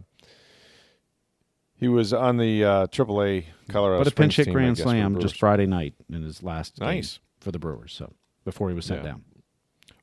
he 1.74 1.88
was 1.88 2.12
on 2.12 2.36
the 2.38 2.64
uh, 2.64 2.86
AAA 2.88 3.44
Colorado. 3.68 4.02
but 4.02 4.12
a 4.12 4.14
pinch 4.14 4.36
hit 4.36 4.50
grand 4.50 4.78
slam 4.78 5.20
just 5.20 5.36
Friday 5.38 5.66
night 5.66 5.94
in 6.10 6.22
his 6.22 6.42
last 6.42 6.76
game 6.78 6.88
Nice. 6.88 7.20
for 7.40 7.52
the 7.52 7.58
Brewers. 7.58 7.92
So 7.92 8.12
before 8.44 8.68
he 8.68 8.74
was 8.74 8.86
sent 8.86 9.02
Yeah. 9.04 9.10
down. 9.12 9.24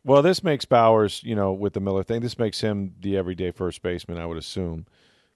Well, 0.04 0.22
this 0.22 0.44
makes 0.44 0.66
Bauers, 0.66 1.24
you 1.24 1.34
know, 1.36 1.52
with 1.52 1.74
the 1.74 1.80
Miller 1.80 2.04
thing, 2.04 2.22
this 2.22 2.38
makes 2.38 2.62
him 2.62 2.94
the 3.00 3.18
everyday 3.18 3.50
first 3.50 3.82
baseman, 3.82 4.20
I 4.20 4.28
would 4.28 4.38
assume. 4.38 4.86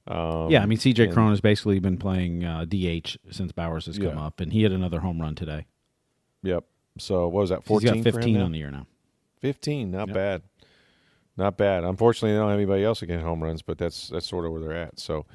Um, 0.06 0.50
yeah, 0.52 0.62
I 0.62 0.67
mean, 0.67 0.78
C.J. 0.78 1.08
Cron 1.08 1.32
has 1.32 1.41
basically 1.41 1.80
been 1.80 1.98
playing 1.98 2.43
uh, 2.45 2.65
DH 2.65 3.17
since 3.32 3.52
Bauers 3.52 3.88
has 3.88 3.98
come 3.98 4.17
Yeah. 4.17 4.26
up, 4.26 4.39
and 4.39 4.54
he 4.54 4.62
had 4.63 4.72
another 4.72 5.00
home 5.00 5.19
run 5.19 5.34
today. 5.34 5.65
Yep. 6.43 6.65
So 7.00 7.28
what 7.28 7.41
was 7.41 7.50
that? 7.50 7.60
He's 7.60 7.67
14 7.67 7.88
got 7.88 7.93
for 8.04 8.10
him 8.10 8.13
15 8.13 8.34
now? 8.38 8.45
on 8.45 8.52
the 8.52 8.60
year 8.60 8.69
now. 8.72 8.86
15, 9.41 9.89
not 9.91 10.08
Yep. 10.10 10.13
bad. 10.15 10.41
Not 11.39 11.56
bad. 11.56 11.86
Unfortunately, 11.86 12.34
they 12.34 12.38
don't 12.38 12.49
have 12.49 12.60
anybody 12.60 12.84
else 12.84 12.99
getting 12.99 13.21
home 13.21 13.41
runs, 13.41 13.62
but 13.62 13.78
that's 13.78 14.10
that's 14.10 14.28
sort 14.28 14.45
of 14.45 14.52
where 14.52 14.60
they're 14.60 14.73
at. 14.73 14.99
So 14.99 15.25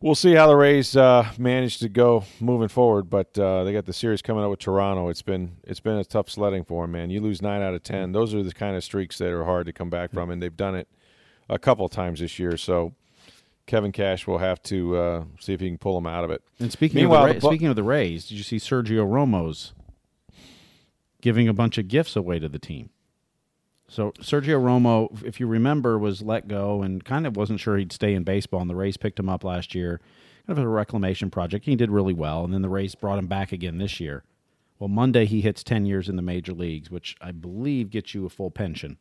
we'll 0.00 0.14
see 0.14 0.32
how 0.32 0.46
the 0.46 0.56
Rays 0.56 0.96
uh, 0.96 1.30
manage 1.36 1.78
to 1.80 1.90
go 1.90 2.24
moving 2.40 2.68
forward. 2.68 3.10
But 3.10 3.38
uh, 3.38 3.62
they 3.64 3.74
got 3.74 3.84
the 3.84 3.92
series 3.92 4.22
coming 4.22 4.42
up 4.42 4.48
with 4.48 4.60
Toronto. 4.60 5.10
It's 5.10 5.20
been 5.20 5.58
it's 5.64 5.80
been 5.80 5.98
a 5.98 6.04
tough 6.04 6.30
sledding 6.30 6.64
for 6.64 6.84
them, 6.84 6.92
man. 6.92 7.10
You 7.10 7.20
lose 7.20 7.42
nine 7.42 7.60
out 7.60 7.74
of 7.74 7.82
ten. 7.82 8.12
Those 8.12 8.34
are 8.34 8.42
the 8.42 8.54
kind 8.54 8.74
of 8.74 8.82
streaks 8.82 9.18
that 9.18 9.28
are 9.28 9.44
hard 9.44 9.66
to 9.66 9.72
come 9.74 9.90
back 9.90 10.12
from, 10.12 10.30
and 10.30 10.42
they've 10.42 10.56
done 10.56 10.74
it 10.74 10.88
a 11.50 11.58
couple 11.58 11.86
times 11.90 12.20
this 12.20 12.38
year. 12.38 12.56
So 12.56 12.94
Kevin 13.66 13.92
Cash 13.92 14.26
will 14.26 14.38
have 14.38 14.62
to 14.62 14.96
uh, 14.96 15.24
see 15.40 15.52
if 15.52 15.60
he 15.60 15.68
can 15.68 15.76
pull 15.76 15.94
them 15.94 16.06
out 16.06 16.24
of 16.24 16.30
it. 16.30 16.42
And 16.58 16.72
speaking 16.72 17.02
Meanwhile, 17.02 17.24
of 17.24 17.28
the 17.28 17.34
the 17.34 17.38
Ra- 17.40 17.50
Bu- 17.50 17.54
speaking 17.54 17.68
of 17.68 17.76
the 17.76 17.82
Rays, 17.82 18.28
did 18.28 18.38
you 18.38 18.44
see 18.44 18.56
Sergio 18.56 19.06
Romo's 19.06 19.74
giving 21.20 21.48
a 21.48 21.52
bunch 21.52 21.76
of 21.76 21.86
gifts 21.86 22.16
away 22.16 22.38
to 22.38 22.48
the 22.48 22.58
team? 22.58 22.88
So 23.92 24.12
Sergio 24.12 24.58
Romo, 24.58 25.22
if 25.22 25.38
you 25.38 25.46
remember, 25.46 25.98
was 25.98 26.22
let 26.22 26.48
go 26.48 26.80
and 26.80 27.04
kind 27.04 27.26
of 27.26 27.36
wasn't 27.36 27.60
sure 27.60 27.76
he'd 27.76 27.92
stay 27.92 28.14
in 28.14 28.24
baseball, 28.24 28.62
and 28.62 28.70
the 28.70 28.74
Rays 28.74 28.96
picked 28.96 29.20
him 29.20 29.28
up 29.28 29.44
last 29.44 29.74
year, 29.74 30.00
kind 30.46 30.58
of 30.58 30.64
a 30.64 30.66
reclamation 30.66 31.28
project. 31.28 31.66
He 31.66 31.76
did 31.76 31.90
really 31.90 32.14
well, 32.14 32.42
and 32.42 32.54
then 32.54 32.62
the 32.62 32.70
Rays 32.70 32.94
brought 32.94 33.18
him 33.18 33.26
back 33.26 33.52
again 33.52 33.76
this 33.76 34.00
year. 34.00 34.24
Well, 34.78 34.88
Monday 34.88 35.26
he 35.26 35.42
hits 35.42 35.62
ten 35.62 35.84
years 35.84 36.08
in 36.08 36.16
the 36.16 36.22
major 36.22 36.54
leagues, 36.54 36.90
which 36.90 37.16
I 37.20 37.32
believe 37.32 37.90
gets 37.90 38.14
you 38.14 38.24
a 38.24 38.30
full 38.30 38.50
pension. 38.50 38.96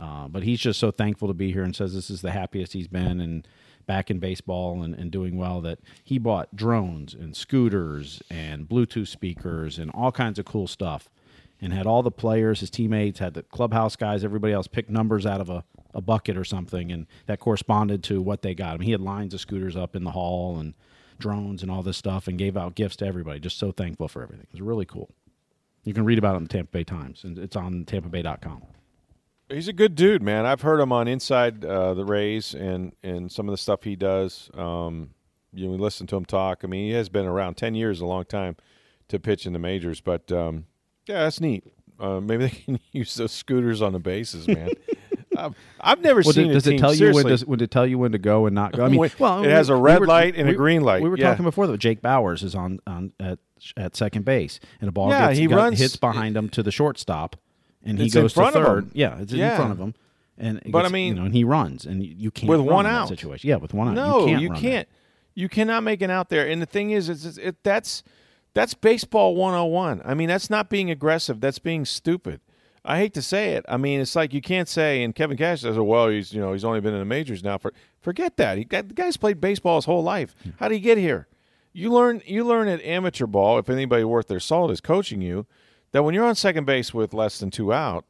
Uh, 0.00 0.28
but 0.28 0.42
he's 0.42 0.60
just 0.60 0.80
so 0.80 0.90
thankful 0.90 1.28
to 1.28 1.34
be 1.34 1.52
here 1.52 1.62
and 1.62 1.76
says 1.76 1.92
this 1.92 2.08
is 2.08 2.22
the 2.22 2.30
happiest 2.30 2.72
he's 2.72 2.88
been 2.88 3.20
and 3.20 3.46
back 3.84 4.10
in 4.10 4.18
baseball 4.18 4.82
and, 4.82 4.94
and 4.94 5.10
doing 5.10 5.36
well 5.36 5.60
that 5.60 5.80
he 6.02 6.16
bought 6.16 6.56
drones 6.56 7.12
and 7.12 7.36
scooters 7.36 8.22
and 8.30 8.70
Bluetooth 8.70 9.08
speakers 9.08 9.78
and 9.78 9.90
all 9.90 10.12
kinds 10.12 10.38
of 10.38 10.46
cool 10.46 10.66
stuff 10.66 11.10
and 11.60 11.72
had 11.72 11.86
all 11.86 12.02
the 12.02 12.10
players, 12.10 12.60
his 12.60 12.70
teammates, 12.70 13.18
had 13.18 13.34
the 13.34 13.42
clubhouse 13.42 13.96
guys, 13.96 14.24
everybody 14.24 14.52
else 14.52 14.66
pick 14.66 14.90
numbers 14.90 15.24
out 15.24 15.40
of 15.40 15.48
a, 15.48 15.64
a 15.94 16.00
bucket 16.00 16.36
or 16.36 16.44
something 16.44 16.92
and 16.92 17.06
that 17.26 17.40
corresponded 17.40 18.02
to 18.04 18.20
what 18.20 18.42
they 18.42 18.54
got. 18.54 18.74
I 18.74 18.76
mean, 18.78 18.86
he 18.86 18.92
had 18.92 19.00
lines 19.00 19.34
of 19.34 19.40
scooters 19.40 19.76
up 19.76 19.96
in 19.96 20.04
the 20.04 20.10
hall 20.10 20.58
and 20.58 20.74
drones 21.18 21.62
and 21.62 21.70
all 21.70 21.82
this 21.82 21.96
stuff 21.96 22.28
and 22.28 22.38
gave 22.38 22.56
out 22.56 22.74
gifts 22.74 22.96
to 22.96 23.06
everybody. 23.06 23.40
Just 23.40 23.58
so 23.58 23.72
thankful 23.72 24.08
for 24.08 24.22
everything. 24.22 24.46
It 24.48 24.52
was 24.52 24.60
really 24.60 24.84
cool. 24.84 25.10
You 25.84 25.94
can 25.94 26.04
read 26.04 26.18
about 26.18 26.34
it 26.34 26.38
in 26.38 26.42
the 26.44 26.48
Tampa 26.48 26.72
Bay 26.72 26.84
Times 26.84 27.24
and 27.24 27.38
it's 27.38 27.56
on 27.56 27.84
tampabay.com. 27.84 28.62
He's 29.48 29.68
a 29.68 29.72
good 29.72 29.94
dude, 29.94 30.22
man. 30.22 30.44
I've 30.44 30.62
heard 30.62 30.80
him 30.80 30.90
on 30.90 31.06
Inside 31.06 31.64
uh, 31.64 31.94
the 31.94 32.04
Rays 32.04 32.52
and 32.52 32.92
and 33.04 33.30
some 33.30 33.48
of 33.48 33.52
the 33.52 33.56
stuff 33.56 33.84
he 33.84 33.94
does. 33.94 34.50
Um, 34.54 35.10
you 35.52 35.66
know, 35.66 35.72
we 35.72 35.78
listen 35.78 36.08
to 36.08 36.16
him 36.16 36.24
talk. 36.24 36.62
I 36.64 36.66
mean, 36.66 36.86
he 36.88 36.92
has 36.94 37.08
been 37.08 37.26
around 37.26 37.56
ten 37.56 37.76
years, 37.76 38.00
a 38.00 38.06
long 38.06 38.24
time 38.24 38.56
to 39.06 39.20
pitch 39.20 39.46
in 39.46 39.52
the 39.52 39.60
majors. 39.60 40.00
But 40.00 40.32
um, 40.32 40.66
yeah, 41.06 41.20
that's 41.24 41.40
neat. 41.40 41.64
Uh, 41.98 42.20
maybe 42.20 42.44
they 42.48 42.50
can 42.50 42.80
use 42.92 43.14
those 43.14 43.32
scooters 43.32 43.80
on 43.82 43.92
the 43.92 43.98
bases, 43.98 44.46
man. 44.48 44.70
I've, 45.36 45.54
I've 45.80 46.00
never 46.00 46.22
Well, 46.24 46.32
seen 46.32 46.48
does, 46.48 46.64
does 46.64 46.72
it 46.72 46.78
tell 46.78 46.94
you 46.94 47.12
when 47.12 47.26
does, 47.26 47.44
when 47.44 47.58
to 47.58 47.66
tell 47.66 47.86
you 47.86 47.98
when 47.98 48.12
to 48.12 48.18
go 48.18 48.46
and 48.46 48.54
not 48.54 48.72
go? 48.72 48.84
I 48.84 48.88
mean, 48.90 49.10
well, 49.18 49.44
it 49.44 49.50
has 49.50 49.68
a 49.68 49.76
red 49.76 50.00
light 50.02 50.34
and 50.36 50.48
a 50.48 50.54
green 50.54 50.80
light, 50.82 51.02
We 51.02 51.10
were 51.10 51.18
yeah. 51.18 51.28
talking 51.30 51.44
before 51.44 51.66
that 51.66 51.76
Jake 51.78 52.00
Bauers 52.00 52.42
is 52.42 52.54
on 52.54 52.80
on 52.86 53.12
at 53.20 53.38
at 53.76 53.96
second 53.96 54.24
base, 54.24 54.60
and 54.80 54.88
a 54.88 54.92
ball 54.92 55.10
Yeah, 55.10 55.28
gets, 55.28 55.38
he 55.38 55.46
got- 55.46 55.56
runs- 55.56 55.78
hits 55.78 55.96
behind 55.96 56.36
him 56.36 56.48
to 56.50 56.62
the 56.62 56.70
shortstop, 56.70 57.36
and 57.84 57.98
he 57.98 58.08
goes 58.08 58.32
to 58.34 58.50
third. 58.50 58.84
him. 58.84 58.90
Yeah, 58.94 59.18
it's 59.20 59.32
Yeah. 59.32 59.50
in 59.50 59.56
front 59.56 59.72
of 59.72 59.78
him, 59.78 59.94
and 60.38 60.60
But 60.70 60.86
I 60.86 60.88
mean- 60.88 61.14
you 61.14 61.20
know, 61.20 61.26
and 61.26 61.34
he 61.34 61.44
runs, 61.44 61.84
and 61.84 62.02
you, 62.02 62.30
can't 62.30 62.48
With 62.48 62.60
run 62.60 62.66
one 62.68 62.86
in 62.86 62.92
that 62.92 62.98
out. 63.02 63.08
situation. 63.08 63.48
Yeah, 63.48 63.56
with 63.56 63.74
one 63.74 63.88
out, 63.88 63.94
No, 63.94 64.20
you 64.20 64.26
can't. 64.26 64.42
you 64.42 64.50
can't. 64.52 64.88
You 65.34 65.48
cannot 65.50 65.82
make 65.82 66.00
an 66.00 66.10
out 66.10 66.30
there. 66.30 66.46
And 66.48 66.62
the 66.62 66.66
thing 66.66 66.90
is, 66.92 67.10
is, 67.10 67.26
is 67.26 67.36
it, 67.36 67.56
that's 67.62 68.02
that's 68.56 68.72
baseball 68.72 69.36
101. 69.36 70.00
I 70.02 70.14
mean, 70.14 70.28
that's 70.28 70.48
not 70.48 70.70
being 70.70 70.90
aggressive. 70.90 71.42
That's 71.42 71.58
being 71.58 71.84
stupid. 71.84 72.40
I 72.86 72.96
hate 72.96 73.12
to 73.12 73.20
say 73.20 73.52
it. 73.52 73.66
I 73.68 73.76
mean, 73.76 74.00
it's 74.00 74.16
like 74.16 74.32
you 74.32 74.40
can't 74.40 74.66
say. 74.66 75.02
And 75.02 75.14
Kevin 75.14 75.36
Cash 75.36 75.60
says, 75.60 75.76
oh, 75.76 75.82
"Well, 75.82 76.08
he's 76.08 76.32
you 76.32 76.40
know 76.40 76.54
he's 76.54 76.64
only 76.64 76.80
been 76.80 76.94
in 76.94 77.00
the 77.00 77.04
majors 77.04 77.44
now 77.44 77.58
for." 77.58 77.74
Forget 78.00 78.38
that. 78.38 78.56
He 78.56 78.64
got, 78.64 78.88
the 78.88 78.94
guy's 78.94 79.18
played 79.18 79.42
baseball 79.42 79.76
his 79.76 79.84
whole 79.84 80.02
life. 80.02 80.34
Hmm. 80.42 80.50
How 80.58 80.68
did 80.68 80.76
he 80.76 80.80
get 80.80 80.96
here? 80.96 81.28
You 81.74 81.92
learn 81.92 82.22
you 82.24 82.44
learn 82.44 82.66
at 82.68 82.80
amateur 82.82 83.26
ball. 83.26 83.58
If 83.58 83.68
anybody 83.68 84.04
worth 84.04 84.28
their 84.28 84.40
salt 84.40 84.70
is 84.70 84.80
coaching 84.80 85.20
you, 85.20 85.44
that 85.92 86.02
when 86.02 86.14
you're 86.14 86.24
on 86.24 86.34
second 86.34 86.64
base 86.64 86.94
with 86.94 87.12
less 87.12 87.38
than 87.38 87.50
two 87.50 87.74
out 87.74 88.06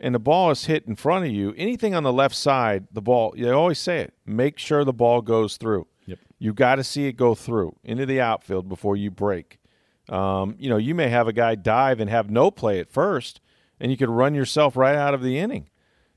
and 0.00 0.16
the 0.16 0.18
ball 0.18 0.50
is 0.50 0.64
hit 0.64 0.88
in 0.88 0.96
front 0.96 1.26
of 1.26 1.30
you, 1.30 1.54
anything 1.56 1.94
on 1.94 2.02
the 2.02 2.12
left 2.12 2.34
side, 2.34 2.88
the 2.90 3.00
ball, 3.00 3.34
they 3.38 3.50
always 3.50 3.78
say 3.78 4.00
it, 4.00 4.14
make 4.26 4.58
sure 4.58 4.84
the 4.84 4.92
ball 4.92 5.22
goes 5.22 5.56
through. 5.56 5.86
Yep. 6.06 6.18
You 6.40 6.52
got 6.52 6.74
to 6.74 6.84
see 6.84 7.06
it 7.06 7.12
go 7.12 7.36
through 7.36 7.76
into 7.84 8.04
the 8.04 8.20
outfield 8.20 8.68
before 8.68 8.96
you 8.96 9.12
break. 9.12 9.60
Um, 10.08 10.54
you 10.58 10.68
know, 10.68 10.76
you 10.76 10.94
may 10.94 11.08
have 11.08 11.26
a 11.28 11.32
guy 11.32 11.54
dive 11.54 12.00
and 12.00 12.08
have 12.10 12.30
no 12.30 12.50
play 12.50 12.78
at 12.80 12.90
first, 12.90 13.40
and 13.80 13.90
you 13.90 13.96
could 13.96 14.08
run 14.08 14.34
yourself 14.34 14.76
right 14.76 14.94
out 14.96 15.14
of 15.14 15.22
the 15.22 15.38
inning. 15.38 15.68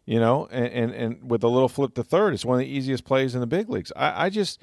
You 0.06 0.20
know, 0.20 0.48
and, 0.52 0.66
and, 0.68 0.92
and 0.92 1.30
with 1.30 1.44
a 1.44 1.48
little 1.48 1.70
flip 1.70 1.94
to 1.94 2.04
third, 2.04 2.34
it's 2.34 2.44
one 2.44 2.56
of 2.56 2.60
the 2.66 2.72
easiest 2.72 3.04
plays 3.06 3.36
in 3.36 3.42
the 3.42 3.48
big 3.48 3.70
leagues. 3.70 3.92
I, 3.96 4.26
I 4.26 4.30
just 4.32 4.60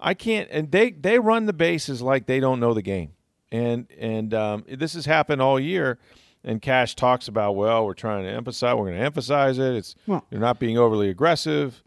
I 0.00 0.14
can't 0.14 0.48
and 0.50 0.72
they 0.72 0.90
they 0.90 1.20
run 1.20 1.46
the 1.46 1.52
bases 1.52 2.02
like 2.02 2.26
they 2.26 2.40
don't 2.40 2.58
know 2.58 2.74
the 2.74 2.82
game. 2.82 3.12
And 3.52 3.86
and 3.98 4.34
um, 4.34 4.64
this 4.68 4.94
has 4.94 5.06
happened 5.06 5.40
all 5.40 5.58
year. 5.60 5.98
And 6.44 6.62
Cash 6.62 6.94
talks 6.94 7.26
about, 7.28 7.56
well, 7.56 7.84
we're 7.84 7.94
trying 7.94 8.22
to 8.24 8.30
emphasize, 8.30 8.74
we're 8.76 8.86
going 8.86 8.98
to 8.98 9.04
emphasize 9.04 9.58
it. 9.58 9.74
It's 9.74 9.94
Well- 10.06 10.24
you're 10.30 10.40
not 10.40 10.58
being 10.60 10.78
overly 10.78 11.10
aggressive. 11.10 11.82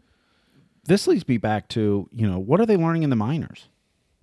This 0.84 1.06
leads 1.06 1.26
me 1.28 1.36
back 1.38 1.68
to 1.68 2.08
you 2.12 2.26
know 2.26 2.38
what 2.38 2.60
are 2.60 2.66
they 2.66 2.76
learning 2.78 3.02
in 3.02 3.10
the 3.10 3.16
minors? 3.16 3.68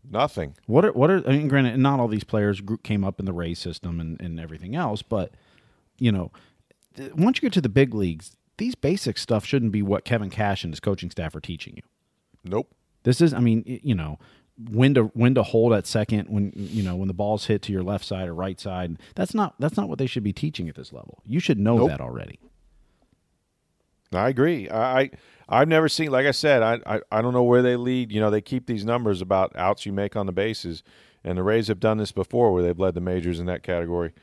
Nothing. 0.10 0.56
What 0.66 0.86
are 0.86 0.92
what 0.92 1.10
are? 1.12 1.28
I 1.28 1.34
mean, 1.34 1.48
granted, 1.48 1.78
not 1.78 2.00
all 2.00 2.08
these 2.08 2.24
players 2.24 2.62
came 2.84 3.04
up 3.04 3.20
in 3.20 3.26
the 3.26 3.34
Rays 3.34 3.60
system 3.60 4.00
and, 4.00 4.20
and 4.20 4.40
everything 4.40 4.76
else, 4.76 5.02
but 5.02 5.34
you 6.00 6.12
know, 6.12 6.32
th- 6.96 7.14
once 7.14 7.38
you 7.38 7.42
get 7.42 7.54
to 7.54 7.62
the 7.62 7.70
big 7.70 7.94
leagues, 7.94 8.36
these 8.58 8.76
basic 8.76 9.18
stuff 9.18 9.46
shouldn't 9.46 9.72
be 9.72 9.82
what 9.82 10.06
Kevin 10.06 10.30
Cash 10.30 10.64
and 10.64 10.74
his 10.74 10.80
coaching 10.80 11.12
staff 11.12 11.36
are 11.36 11.42
teaching 11.42 11.76
you. 11.76 11.84
Nope. 12.44 12.72
This 13.04 13.22
is, 13.22 13.34
I 13.34 13.40
mean, 13.40 13.64
you 13.66 13.94
know, 13.96 14.18
when 14.72 14.94
to 14.96 15.04
when 15.14 15.36
to 15.36 15.44
hold 15.44 15.74
at 15.74 15.86
second 15.88 16.28
when 16.28 16.52
you 16.56 16.84
know 16.84 16.96
when 16.96 17.08
the 17.08 17.14
ball's 17.14 17.46
hit 17.46 17.62
to 17.64 17.72
your 17.72 17.84
left 17.84 18.04
side 18.04 18.28
or 18.28 18.34
right 18.34 18.60
side. 18.60 18.98
That's 19.16 19.34
not 19.34 19.56
that's 19.60 19.78
not 19.78 19.88
what 19.88 20.00
they 20.00 20.08
should 20.08 20.24
be 20.24 20.34
teaching 20.34 20.68
at 20.68 20.76
this 20.76 20.92
level. 20.92 21.22
You 21.26 21.40
should 21.40 21.60
know 21.60 21.78
Nope. 21.78 21.90
that 21.90 22.02
already. 22.02 22.40
I 24.14 24.30
agree. 24.30 24.70
I, 24.70 25.02
I 25.02 25.10
I've 25.48 25.68
never 25.68 25.90
seen 25.90 26.12
like 26.12 26.26
I 26.26 26.32
said, 26.32 26.62
I, 26.62 26.80
I 26.86 27.02
I 27.12 27.22
don't 27.22 27.34
know 27.34 27.44
where 27.44 27.62
they 27.62 27.76
lead. 27.76 28.12
You 28.12 28.20
know, 28.20 28.30
they 28.30 28.42
keep 28.42 28.66
these 28.66 28.86
numbers 28.86 29.22
about 29.22 29.56
outs 29.56 29.86
you 29.86 29.94
make 29.94 30.16
on 30.16 30.26
the 30.26 30.32
bases. 30.32 30.84
And 31.24 31.38
the 31.38 31.44
Rays 31.44 31.68
have 31.68 31.82
done 31.82 31.98
this 31.98 32.14
before 32.14 32.54
where 32.54 32.64
they've 32.64 32.80
led 32.80 32.94
the 32.94 33.02
majors 33.02 33.42
in 33.42 33.46
that 33.48 33.62
category. 33.62 34.14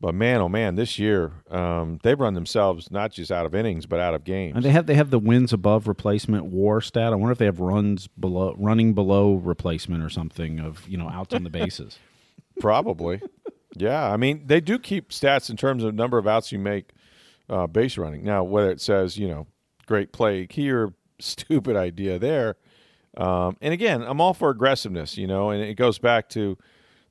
But 0.00 0.14
man, 0.14 0.42
oh 0.42 0.48
man, 0.48 0.74
this 0.74 0.98
year 0.98 1.32
um, 1.50 1.98
they've 2.02 2.18
run 2.18 2.34
themselves 2.34 2.90
not 2.90 3.12
just 3.12 3.32
out 3.32 3.46
of 3.46 3.54
innings, 3.54 3.86
but 3.86 4.00
out 4.00 4.12
of 4.12 4.24
games. 4.24 4.56
And 4.56 4.64
they 4.64 4.70
have 4.70 4.86
they 4.86 4.94
have 4.94 5.10
the 5.10 5.18
wins 5.18 5.52
above 5.52 5.88
replacement 5.88 6.46
WAR 6.46 6.80
stat. 6.80 7.12
I 7.12 7.16
wonder 7.16 7.32
if 7.32 7.38
they 7.38 7.46
have 7.46 7.60
runs 7.60 8.08
below 8.08 8.54
running 8.58 8.92
below 8.92 9.36
replacement 9.36 10.02
or 10.02 10.10
something 10.10 10.60
of 10.60 10.86
you 10.88 10.98
know 10.98 11.08
outs 11.08 11.34
on 11.34 11.44
the 11.44 11.50
bases. 11.50 11.98
Probably. 12.60 13.22
yeah. 13.74 14.12
I 14.12 14.16
mean, 14.16 14.42
they 14.46 14.60
do 14.60 14.78
keep 14.78 15.10
stats 15.10 15.48
in 15.48 15.56
terms 15.56 15.82
of 15.82 15.94
number 15.94 16.18
of 16.18 16.26
outs 16.26 16.52
you 16.52 16.58
make 16.58 16.92
uh, 17.48 17.66
base 17.66 17.98
running. 17.98 18.24
Now, 18.24 18.44
whether 18.44 18.70
it 18.70 18.80
says, 18.80 19.16
you 19.18 19.28
know, 19.28 19.46
great 19.86 20.12
play 20.12 20.46
here, 20.50 20.92
stupid 21.18 21.76
idea 21.76 22.18
there. 22.18 22.56
Um, 23.16 23.56
and 23.60 23.72
again, 23.72 24.02
I'm 24.02 24.20
all 24.20 24.34
for 24.34 24.50
aggressiveness, 24.50 25.16
you 25.16 25.26
know, 25.26 25.50
and 25.50 25.62
it 25.62 25.74
goes 25.74 25.98
back 25.98 26.28
to 26.30 26.58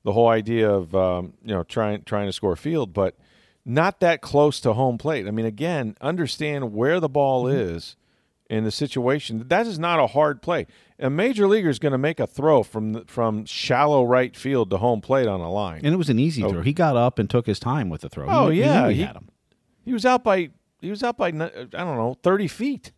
the 0.04 0.12
whole 0.12 0.28
idea 0.28 0.70
of, 0.70 0.94
um, 0.94 1.34
you 1.44 1.54
know, 1.54 1.64
trying, 1.64 2.04
trying 2.04 2.28
to 2.28 2.34
score 2.34 2.58
field, 2.58 2.94
but 2.94 3.18
not 3.66 4.02
that 4.02 4.22
close 4.22 4.60
to 4.62 4.74
home 4.74 4.98
plate. 4.98 5.28
I 5.28 5.32
mean, 5.32 5.46
again, 5.46 5.96
understand 6.02 6.74
where 6.74 7.00
the 7.00 7.08
ball 7.08 7.48
is 7.48 7.96
in 8.50 8.66
the 8.66 8.72
situation. 8.72 9.46
That 9.48 9.66
is 9.66 9.80
not 9.80 10.00
a 10.02 10.08
hard 10.08 10.42
play. 10.42 10.68
A 11.00 11.10
major 11.10 11.48
leaguer 11.48 11.70
is 11.70 11.80
going 11.80 11.94
to 11.94 11.98
make 11.98 12.20
a 12.20 12.28
throw 12.28 12.64
from 12.64 12.94
the, 12.94 13.06
from 13.06 13.46
shallow 13.46 14.04
right 14.04 14.36
field 14.36 14.70
to 14.72 14.78
home 14.78 15.00
plate 15.00 15.28
on 15.28 15.40
a 15.40 15.50
line. 15.52 15.82
And 15.86 15.94
it 15.94 15.98
was 15.98 16.10
an 16.10 16.20
easy 16.20 16.42
throw. 16.42 16.62
He 16.62 16.74
got 16.74 16.98
up 16.98 17.18
and 17.18 17.30
took 17.30 17.46
his 17.46 17.60
time 17.60 17.90
with 17.90 18.02
the 18.02 18.10
throw. 18.10 18.28
Oh, 18.30 18.50
he 18.50 18.60
yeah, 18.60 18.90
he, 18.90 18.96
he- 18.96 19.02
had 19.04 19.16
him. 19.16 19.30
He 19.84 19.94
was 19.94 20.06
out 20.06 20.24
by 20.24 20.50
he 20.82 20.90
was 20.90 21.04
out 21.04 21.18
by 21.18 21.28
I 21.28 21.32
don't 21.32 21.72
know 21.74 22.16
thirty 22.24 22.48
feet. 22.48 22.92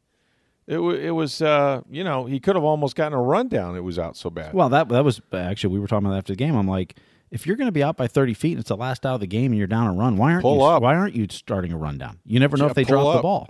It 0.67 0.79
wa 0.79 0.91
it 0.91 1.11
was 1.11 1.41
uh, 1.41 1.81
you 1.89 2.03
know 2.03 2.25
he 2.25 2.39
could 2.39 2.55
have 2.55 2.63
almost 2.63 2.95
gotten 2.95 3.13
a 3.17 3.21
rundown. 3.21 3.75
It 3.75 3.83
was 3.83 3.99
out 3.99 4.17
so 4.17 4.29
bad. 4.29 4.53
Well, 4.53 4.69
that 4.69 4.89
that 4.89 5.03
was 5.03 5.21
actually 5.33 5.73
we 5.73 5.79
were 5.79 5.87
talking 5.87 6.07
about 6.07 6.17
after 6.17 6.33
the 6.33 6.37
game. 6.37 6.55
I'm 6.55 6.67
like, 6.67 6.97
if 7.31 7.45
you're 7.45 7.55
going 7.55 7.67
to 7.67 7.71
be 7.71 7.83
out 7.83 7.97
by 7.97 8.07
30 8.07 8.33
feet 8.33 8.51
and 8.53 8.59
it's 8.61 8.69
the 8.69 8.77
last 8.77 9.05
out 9.05 9.15
of 9.15 9.19
the 9.19 9.27
game 9.27 9.51
and 9.51 9.57
you're 9.59 9.67
down 9.67 9.87
a 9.87 9.93
run, 9.93 10.15
why 10.17 10.31
aren't 10.31 10.41
Pull 10.43 10.57
you 10.57 10.63
up. 10.63 10.81
why 10.81 10.95
aren't 10.95 11.15
you 11.15 11.27
starting 11.29 11.71
a 11.71 11.77
rundown? 11.77 12.19
You 12.25 12.39
never 12.39 12.57
know 12.57 12.65
Yeah, 12.65 12.69
if 12.71 12.75
they 12.75 12.83
drop 12.83 13.15
the 13.15 13.21
ball. 13.21 13.49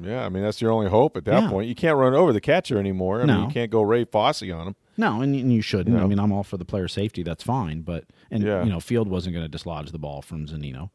yeah, 0.00 0.24
I 0.24 0.28
mean 0.28 0.42
that's 0.44 0.60
your 0.60 0.70
only 0.70 0.88
hope 0.88 1.16
at 1.16 1.24
that 1.24 1.42
Yeah. 1.44 1.48
point. 1.50 1.68
You 1.68 1.74
can't 1.74 1.96
run 1.96 2.14
over 2.14 2.32
the 2.32 2.40
catcher 2.40 2.78
anymore. 2.78 3.16
I 3.22 3.24
mean 3.26 3.36
No. 3.36 3.42
you 3.46 3.48
can't 3.52 3.70
go 3.72 3.82
Ray 3.82 4.04
Fosse 4.04 4.42
on 4.42 4.68
him. 4.68 4.76
No, 4.96 5.20
and, 5.20 5.34
and 5.34 5.52
you 5.52 5.60
shouldn't. 5.62 5.98
I 6.00 6.06
mean, 6.06 6.18
I'm 6.18 6.32
all 6.32 6.42
for 6.44 6.56
the 6.56 6.64
player 6.64 6.88
safety. 6.88 7.22
That's 7.22 7.42
fine, 7.42 7.82
but 7.82 8.04
and 8.30 8.42
Yeah. 8.44 8.62
you 8.64 8.70
know, 8.70 8.80
Field 8.80 9.08
wasn't 9.08 9.34
going 9.34 9.44
to 9.44 9.48
dislodge 9.50 9.90
the 9.90 9.98
ball 9.98 10.22
from 10.22 10.46
Zunino. 10.46 10.90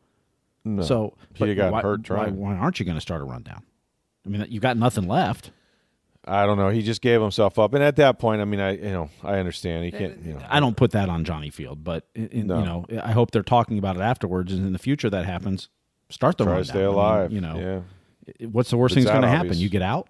No. 0.63 0.83
So, 0.83 1.15
He 1.33 1.39
but 1.45 1.53
got 1.55 1.71
why, 1.71 1.81
hurt 1.81 2.03
trying. 2.03 2.37
why 2.37 2.55
aren't 2.55 2.79
you 2.79 2.85
going 2.85 2.97
to 2.97 3.01
start 3.01 3.21
a 3.21 3.23
rundown? 3.25 3.63
I 4.25 4.29
mean, 4.29 4.45
you've 4.49 4.61
got 4.61 4.77
nothing 4.77 5.07
left. 5.07 5.51
I 6.23 6.45
don't 6.45 6.57
know. 6.57 6.69
He 6.69 6.83
just 6.83 7.01
gave 7.01 7.19
himself 7.19 7.57
up, 7.57 7.73
and 7.73 7.83
at 7.83 7.95
that 7.95 8.19
point, 8.19 8.41
I 8.41 8.45
mean, 8.45 8.59
I 8.59 8.73
you 8.75 8.91
know 8.91 9.09
I 9.23 9.39
understand. 9.39 9.85
He 9.85 9.91
can't. 9.91 10.21
You 10.23 10.33
know, 10.35 10.45
I 10.47 10.59
don't 10.59 10.77
put 10.77 10.91
that 10.91 11.09
on 11.09 11.23
Johnny 11.25 11.49
Field, 11.49 11.83
but 11.83 12.05
in, 12.13 12.27
in- 12.27 12.47
No. 12.47 12.59
you 12.59 12.65
know, 12.97 13.01
I 13.03 13.11
hope 13.11 13.31
they're 13.31 13.41
talking 13.41 13.79
about 13.79 13.95
it 13.95 14.01
afterwards, 14.01 14.53
and 14.53 14.63
in 14.67 14.71
the 14.71 14.77
future 14.79 15.09
that 15.09 15.25
happens, 15.25 15.69
start 16.11 16.37
the 16.37 16.43
try 16.43 16.53
rundown. 16.53 16.65
to 16.65 16.69
stay 16.69 16.79
I 16.79 16.85
mean, 16.85 16.93
alive. 16.93 17.31
you 17.31 17.41
know, 17.41 17.83
yeah. 18.39 18.47
what's 18.49 18.69
the 18.69 18.77
worst 18.77 18.91
It's 18.95 19.05
thing's 19.05 19.11
going 19.11 19.23
to 19.23 19.27
happen? 19.29 19.57
You 19.57 19.67
get 19.69 19.81
out. 19.81 20.09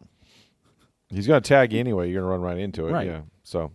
He's 1.10 1.28
going 1.28 1.42
to 1.42 1.48
tag 1.48 1.72
you 1.72 1.80
anyway. 1.80 2.10
You're 2.12 2.22
going 2.24 2.30
to 2.34 2.38
run 2.40 2.42
right 2.42 2.62
into 2.62 2.88
it. 2.88 2.92
Right. 2.92 3.08
Yeah. 3.08 3.22
So, 3.44 3.72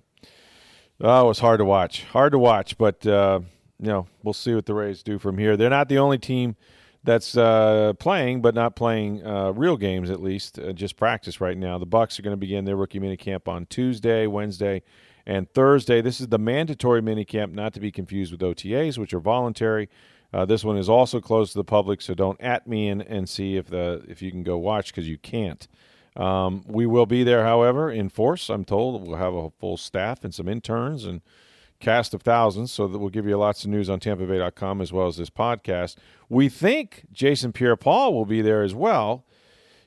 oh, 1.00 1.24
it 1.24 1.28
was 1.28 1.38
hard 1.38 1.58
to 1.60 1.64
watch. 1.64 2.04
Hard 2.04 2.32
to 2.32 2.38
watch, 2.38 2.76
but 2.76 3.06
uh, 3.06 3.40
you 3.80 3.88
know, 3.88 4.06
we'll 4.22 4.34
see 4.34 4.54
what 4.54 4.66
the 4.66 4.74
Rays 4.74 5.02
do 5.02 5.18
from 5.18 5.38
here. 5.38 5.56
They're 5.56 5.70
not 5.70 5.88
the 5.88 5.98
only 5.98 6.18
team 6.18 6.56
that's 7.04 7.36
uh, 7.36 7.92
playing, 7.98 8.42
but 8.42 8.54
not 8.54 8.74
playing 8.74 9.24
uh, 9.24 9.52
real 9.52 9.76
games 9.76 10.10
at 10.10 10.20
least. 10.20 10.58
Uh, 10.58 10.72
just 10.72 10.96
practice 10.96 11.40
right 11.40 11.56
now. 11.56 11.78
The 11.78 11.86
Bucs 11.86 12.18
are 12.18 12.22
going 12.22 12.32
to 12.32 12.38
begin 12.38 12.64
their 12.64 12.76
rookie 12.76 13.00
minicamp 13.00 13.48
on 13.48 13.66
Tuesday, 13.66 14.26
Wednesday, 14.26 14.82
and 15.24 15.50
Thursday. 15.52 16.00
This 16.00 16.20
is 16.20 16.28
the 16.28 16.38
mandatory 16.38 17.00
minicamp, 17.00 17.52
not 17.52 17.72
to 17.74 17.80
be 17.80 17.92
confused 17.92 18.32
with 18.32 18.40
OTAs, 18.40 18.98
which 18.98 19.14
are 19.14 19.20
voluntary. 19.20 19.88
Uh, 20.32 20.44
this 20.44 20.64
one 20.64 20.76
is 20.76 20.88
also 20.88 21.20
closed 21.20 21.52
to 21.52 21.58
the 21.58 21.64
public, 21.64 22.02
so 22.02 22.12
don't 22.12 22.40
at 22.40 22.66
me 22.66 22.88
and, 22.88 23.02
and 23.02 23.28
see 23.28 23.56
if 23.56 23.68
the 23.68 24.04
if 24.08 24.20
you 24.20 24.30
can 24.30 24.42
go 24.42 24.58
watch 24.58 24.88
because 24.92 25.08
you 25.08 25.16
can't. 25.18 25.68
Um, 26.16 26.64
we 26.66 26.86
will 26.86 27.06
be 27.06 27.22
there, 27.24 27.44
however, 27.44 27.90
in 27.90 28.08
force. 28.08 28.48
I'm 28.48 28.64
told 28.64 29.06
we'll 29.06 29.18
have 29.18 29.34
a 29.34 29.50
full 29.50 29.76
staff 29.76 30.24
and 30.24 30.34
some 30.34 30.48
interns 30.48 31.04
and 31.04 31.20
cast 31.80 32.14
of 32.14 32.22
thousands, 32.22 32.72
so 32.72 32.88
that 32.88 32.98
we'll 32.98 33.10
give 33.10 33.26
you 33.26 33.36
lots 33.36 33.64
of 33.64 33.70
news 33.70 33.90
on 33.90 34.00
TampaBay.com 34.00 34.80
as 34.80 34.92
well 34.92 35.06
as 35.06 35.16
this 35.16 35.30
podcast. 35.30 35.96
We 36.28 36.48
think 36.48 37.06
Jason 37.12 37.52
Pierre-Paul 37.52 38.14
will 38.14 38.26
be 38.26 38.42
there 38.42 38.62
as 38.62 38.74
well. 38.74 39.24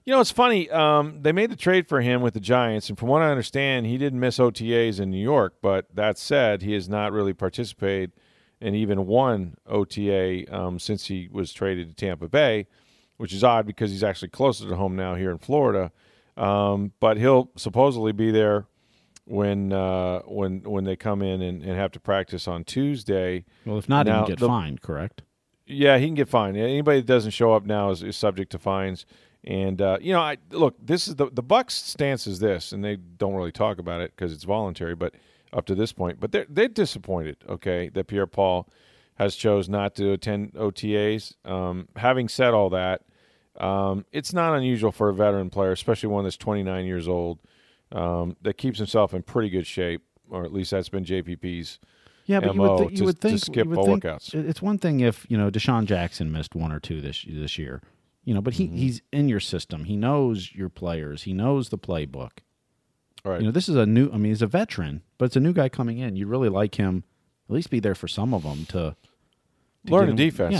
You 0.06 0.13
know, 0.13 0.21
it's 0.21 0.32
funny. 0.32 0.69
Um, 0.71 1.21
they 1.21 1.32
made 1.32 1.52
the 1.52 1.56
trade 1.56 1.88
for 1.88 2.02
him 2.02 2.21
with 2.21 2.34
the 2.34 2.39
Giants, 2.39 2.89
and 2.89 2.97
from 2.97 3.10
what 3.10 3.21
I 3.21 3.30
understand, 3.30 3.86
he 3.86 3.97
didn't 3.97 4.19
miss 4.19 4.39
OTAs 4.39 4.99
in 4.99 5.12
New 5.12 5.21
York. 5.21 5.56
But 5.62 5.93
that 5.93 6.17
said, 6.17 6.62
he 6.62 6.73
has 6.73 6.89
not 6.89 7.12
really 7.12 7.34
participated 7.34 8.13
in 8.62 8.75
even 8.75 9.06
one 9.06 9.56
OTA 9.67 10.45
um, 10.54 10.80
since 10.80 11.06
he 11.06 11.30
was 11.32 11.54
traded 11.54 11.89
to 11.89 11.95
Tampa 11.95 12.28
Bay, 12.28 12.67
which 13.17 13.34
is 13.34 13.43
odd 13.43 13.65
because 13.65 13.91
he's 13.91 14.04
actually 14.04 14.30
closer 14.30 14.67
to 14.67 14.75
home 14.75 14.95
now 14.95 15.15
here 15.15 15.32
in 15.32 15.38
Florida. 15.38 15.91
Um, 16.36 16.93
but 16.99 17.17
he'll 17.17 17.52
supposedly 17.56 18.12
be 18.12 18.32
there 18.32 18.65
when 19.29 19.71
uh, 19.71 20.19
when 20.25 20.61
when 20.63 20.83
they 20.83 20.95
come 20.95 21.21
in 21.21 21.41
and, 21.41 21.61
and 21.61 21.73
have 21.75 21.91
to 21.91 21.99
practice 21.99 22.47
on 22.47 22.63
Tuesday. 22.63 23.45
Well, 23.65 23.77
if 23.77 23.87
not, 23.87 24.05
Now, 24.07 24.21
you 24.21 24.25
can 24.25 24.31
get 24.33 24.39
the- 24.39 24.47
fined. 24.47 24.81
Correct. 24.81 25.21
Yeah, 25.71 25.99
he 25.99 26.07
can 26.07 26.15
get 26.15 26.27
fined. 26.27 26.57
Anybody 26.57 26.99
that 27.01 27.05
doesn't 27.05 27.29
show 27.31 27.53
up 27.53 27.63
now 27.63 27.91
is, 27.91 28.01
is 28.01 28.17
subject 28.17 28.51
to 28.53 28.57
fines. 28.59 29.05
And 29.43 29.79
uh, 29.81 29.99
you 30.01 30.11
know, 30.11 30.19
I 30.19 30.37
look. 30.49 30.75
This 30.83 31.07
is 31.07 31.15
the 31.15 31.29
the 31.31 31.43
Bucs' 31.43 31.71
stance 31.71 32.25
is 32.27 32.39
this, 32.39 32.71
and 32.71 32.83
they 32.83 32.95
don't 32.95 33.35
really 33.35 33.51
talk 33.51 33.77
about 33.77 34.01
it 34.01 34.11
because 34.15 34.33
it's 34.33 34.43
voluntary. 34.43 34.95
But 34.95 35.13
up 35.53 35.65
to 35.67 35.75
this 35.75 35.93
point, 35.93 36.19
but 36.19 36.31
they're 36.31 36.47
they're 36.49 36.67
disappointed. 36.67 37.37
Okay, 37.47 37.89
that 37.89 38.07
Pierre 38.07 38.27
Paul 38.27 38.67
has 39.15 39.35
chose 39.35 39.69
not 39.69 39.95
to 39.95 40.11
attend 40.11 40.53
OTAs. 40.53 41.35
Um, 41.45 41.87
having 41.97 42.27
said 42.29 42.53
all 42.53 42.69
that, 42.71 43.01
um, 43.59 44.05
it's 44.11 44.33
not 44.33 44.55
unusual 44.55 44.91
for 44.91 45.09
a 45.09 45.13
veteran 45.13 45.49
player, 45.49 45.71
especially 45.71 46.07
one 46.09 46.23
that's 46.23 46.37
29 46.37 46.85
years 46.85 47.07
old, 47.07 47.39
um, 47.91 48.36
that 48.41 48.58
keeps 48.58 48.78
himself 48.78 49.13
in 49.13 49.23
pretty 49.23 49.49
good 49.49 49.65
shape, 49.67 50.04
or 50.30 50.43
at 50.45 50.54
least 50.54 50.71
that's 50.71 50.89
been 50.89 51.06
JPP's. 51.06 51.80
Yeah, 52.25 52.39
but 52.41 52.54
you 52.54 52.62
would, 52.62 52.78
thi- 52.78 52.91
you 52.93 52.97
to- 52.97 53.06
would 53.06 53.19
think 53.19 53.39
skip 53.39 53.65
you 53.65 53.69
would 53.71 53.80
all 53.80 53.86
think 53.86 54.04
workouts. 54.04 54.34
It's 54.36 54.62
one 54.62 54.78
thing 54.78 54.99
if 54.99 55.25
you 55.30 55.38
know 55.38 55.49
DeSean 55.49 55.86
Jackson 55.86 56.32
missed 56.32 56.54
one 56.56 56.71
or 56.71 56.80
two 56.80 57.02
this 57.02 57.25
this 57.28 57.58
year, 57.58 57.82
you 58.23 58.34
know, 58.36 58.41
but 58.41 58.54
he, 58.56 58.65
Mm-hmm. 58.67 58.75
he's 58.78 59.02
in 59.12 59.30
your 59.30 59.39
system. 59.39 59.86
He 59.86 59.95
knows 59.95 60.54
your 60.54 60.69
players. 60.69 61.23
He 61.23 61.34
knows 61.34 61.69
the 61.69 61.78
playbook. 61.80 62.32
All 63.25 63.32
right. 63.32 63.41
You 63.41 63.47
know, 63.47 63.52
this 63.52 63.67
is 63.67 63.75
a 63.75 63.86
new. 63.88 64.10
I 64.12 64.17
mean, 64.17 64.25
he's 64.32 64.43
a 64.43 64.47
veteran, 64.47 65.02
but 65.17 65.25
it's 65.25 65.36
a 65.36 65.39
new 65.39 65.54
guy 65.54 65.69
coming 65.69 65.97
in. 65.97 66.15
You'd 66.15 66.28
really 66.28 66.49
like 66.49 66.75
him. 66.75 67.04
At 67.49 67.56
least 67.56 67.71
be 67.71 67.80
there 67.80 67.95
for 67.95 68.08
some 68.08 68.34
of 68.36 68.43
them 68.43 68.65
to, 68.67 68.95
to 69.88 69.91
Learn 69.91 70.15
the 70.15 70.25
defense. 70.30 70.54
Yeah, 70.54 70.60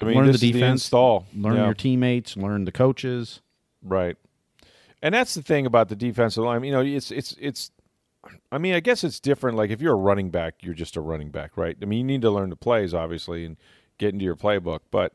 I 0.00 0.04
mean, 0.04 0.16
learn 0.16 0.32
the 0.32 0.38
defense, 0.38 0.82
install. 0.84 1.26
learn 1.34 1.56
Yeah. 1.56 1.64
your 1.66 1.74
teammates, 1.74 2.36
learn 2.36 2.64
the 2.64 2.72
coaches. 2.72 3.40
Right. 3.82 4.16
And 5.02 5.14
that's 5.14 5.34
the 5.34 5.42
thing 5.42 5.66
about 5.66 5.88
the 5.88 5.96
defensive 5.96 6.44
line. 6.44 6.64
You 6.64 6.72
know, 6.72 6.80
it's 6.80 7.10
it's 7.10 7.36
it's 7.40 7.70
I 8.50 8.58
mean, 8.58 8.74
I 8.74 8.80
guess 8.80 9.04
it's 9.04 9.20
different. 9.20 9.56
Like 9.56 9.70
if 9.70 9.80
you're 9.80 9.94
a 9.94 9.96
running 9.96 10.30
back, 10.30 10.56
you're 10.62 10.74
just 10.74 10.96
a 10.96 11.00
running 11.00 11.30
back, 11.30 11.56
right? 11.56 11.76
I 11.80 11.84
mean, 11.84 11.98
you 12.00 12.04
need 12.04 12.22
to 12.22 12.30
learn 12.30 12.50
the 12.50 12.56
plays, 12.56 12.94
obviously, 12.94 13.44
and 13.44 13.56
get 13.98 14.12
into 14.12 14.24
your 14.24 14.36
playbook. 14.36 14.80
But 14.90 15.12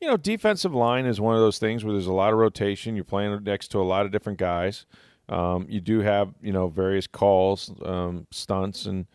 you 0.00 0.08
know, 0.08 0.16
defensive 0.16 0.74
line 0.74 1.06
is 1.06 1.20
one 1.20 1.34
of 1.34 1.40
those 1.40 1.58
things 1.58 1.84
where 1.84 1.92
there's 1.92 2.06
a 2.06 2.12
lot 2.12 2.32
of 2.32 2.38
rotation. 2.38 2.94
You're 2.94 3.04
playing 3.04 3.42
next 3.44 3.68
to 3.68 3.80
a 3.80 3.82
lot 3.82 4.06
of 4.06 4.12
different 4.12 4.38
guys. 4.38 4.86
Um, 5.28 5.66
you 5.68 5.80
do 5.80 6.00
have 6.00 6.34
you 6.42 6.52
know 6.52 6.68
various 6.68 7.06
calls, 7.06 7.72
um, 7.84 8.26
stunts, 8.30 8.86
and 8.86 9.06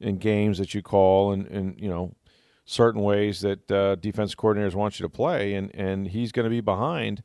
and 0.00 0.18
games 0.20 0.58
that 0.58 0.74
you 0.74 0.82
call, 0.82 1.32
and 1.32 1.46
and 1.48 1.80
you 1.80 1.88
know 1.88 2.14
certain 2.68 3.00
ways 3.02 3.40
that 3.40 3.70
uh, 3.70 3.94
defense 3.96 4.34
coordinators 4.34 4.74
want 4.74 5.00
you 5.00 5.04
to 5.04 5.08
play, 5.08 5.54
and 5.54 5.74
and 5.74 6.06
he's 6.06 6.32
going 6.32 6.44
to 6.44 6.50
be 6.50 6.60
behind. 6.60 7.22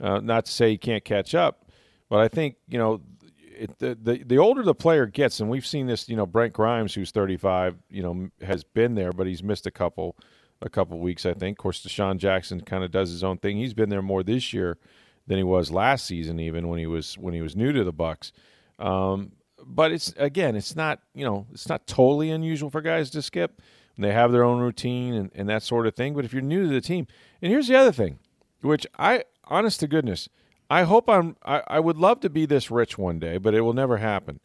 Uh, 0.00 0.20
not 0.20 0.46
to 0.46 0.52
say 0.52 0.70
he 0.70 0.78
can't 0.78 1.04
catch 1.04 1.34
up, 1.34 1.70
but 2.08 2.20
I 2.20 2.28
think 2.28 2.56
you 2.66 2.78
know 2.78 3.02
it, 3.38 3.78
the, 3.78 3.96
the 4.00 4.24
the 4.24 4.38
older 4.38 4.62
the 4.62 4.74
player 4.74 5.06
gets, 5.06 5.38
and 5.40 5.50
we've 5.50 5.66
seen 5.66 5.86
this. 5.86 6.08
You 6.08 6.16
know, 6.16 6.26
Brent 6.26 6.52
Grimes, 6.52 6.94
who's 6.94 7.10
35, 7.10 7.76
you 7.90 8.02
know, 8.02 8.28
has 8.40 8.64
been 8.64 8.94
there, 8.94 9.12
but 9.12 9.26
he's 9.26 9.42
missed 9.42 9.66
a 9.66 9.70
couple 9.70 10.16
a 10.62 10.70
couple 10.70 10.98
weeks. 10.98 11.26
I 11.26 11.34
think. 11.34 11.58
Of 11.58 11.62
course, 11.62 11.84
DeSean 11.84 12.16
Jackson 12.16 12.62
kind 12.62 12.82
of 12.82 12.90
does 12.90 13.10
his 13.10 13.22
own 13.22 13.38
thing. 13.38 13.58
He's 13.58 13.74
been 13.74 13.90
there 13.90 14.02
more 14.02 14.22
this 14.22 14.52
year 14.52 14.78
than 15.26 15.36
he 15.36 15.44
was 15.44 15.70
last 15.70 16.06
season, 16.06 16.40
even 16.40 16.68
when 16.68 16.78
he 16.78 16.86
was 16.86 17.16
when 17.18 17.34
he 17.34 17.42
was 17.42 17.54
new 17.54 17.72
to 17.72 17.84
the 17.84 17.92
Bucs. 17.92 18.32
Um, 18.78 19.32
but 19.64 19.92
it's 19.92 20.14
again, 20.16 20.56
it's 20.56 20.74
not 20.74 21.00
you 21.14 21.24
know, 21.24 21.46
it's 21.52 21.68
not 21.68 21.86
totally 21.86 22.30
unusual 22.30 22.70
for 22.70 22.80
guys 22.80 23.10
to 23.10 23.20
skip. 23.20 23.60
They 23.98 24.12
have 24.12 24.32
their 24.32 24.44
own 24.44 24.60
routine 24.60 25.14
and, 25.14 25.30
and 25.34 25.48
that 25.48 25.62
sort 25.62 25.86
of 25.86 25.94
thing. 25.94 26.14
But 26.14 26.24
if 26.24 26.32
you're 26.32 26.42
new 26.42 26.64
to 26.64 26.68
the 26.68 26.80
team, 26.80 27.06
and 27.40 27.50
here's 27.50 27.68
the 27.68 27.76
other 27.76 27.92
thing, 27.92 28.18
which 28.60 28.86
I, 28.98 29.24
honest 29.44 29.80
to 29.80 29.86
goodness, 29.86 30.28
I 30.68 30.82
hope 30.82 31.08
I'm. 31.08 31.36
I, 31.44 31.62
I 31.68 31.80
would 31.80 31.96
love 31.96 32.20
to 32.20 32.30
be 32.30 32.44
this 32.44 32.70
rich 32.70 32.98
one 32.98 33.18
day, 33.18 33.38
but 33.38 33.54
it 33.54 33.60
will 33.60 33.72
never 33.72 33.98
happen. 33.98 34.40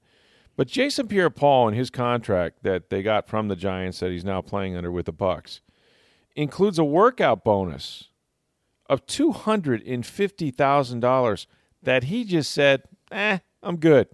But 0.56 0.68
Jason 0.68 1.08
Pierre-Paul 1.08 1.70
and 1.70 1.78
his 1.78 1.90
contract 1.90 2.64
that 2.64 2.90
they 2.90 3.02
got 3.02 3.28
from 3.28 3.48
the 3.48 3.56
Giants 3.56 4.00
that 4.00 4.12
he's 4.12 4.26
now 4.26 4.42
playing 4.42 4.76
under 4.76 4.92
with 4.92 5.08
the 5.08 5.14
Bucs 5.14 5.62
includes 6.36 6.78
a 6.78 6.84
workout 6.84 7.44
bonus 7.44 8.10
of 8.88 9.06
two 9.08 9.32
hundred 9.32 9.82
and 9.84 10.06
fifty 10.06 10.52
thousand 10.52 11.00
dollars 11.00 11.48
that 11.82 12.06
he 12.06 12.24
just 12.24 12.52
said, 12.52 12.84
"Eh, 13.12 13.40
I'm 13.64 13.78
good." 13.78 14.08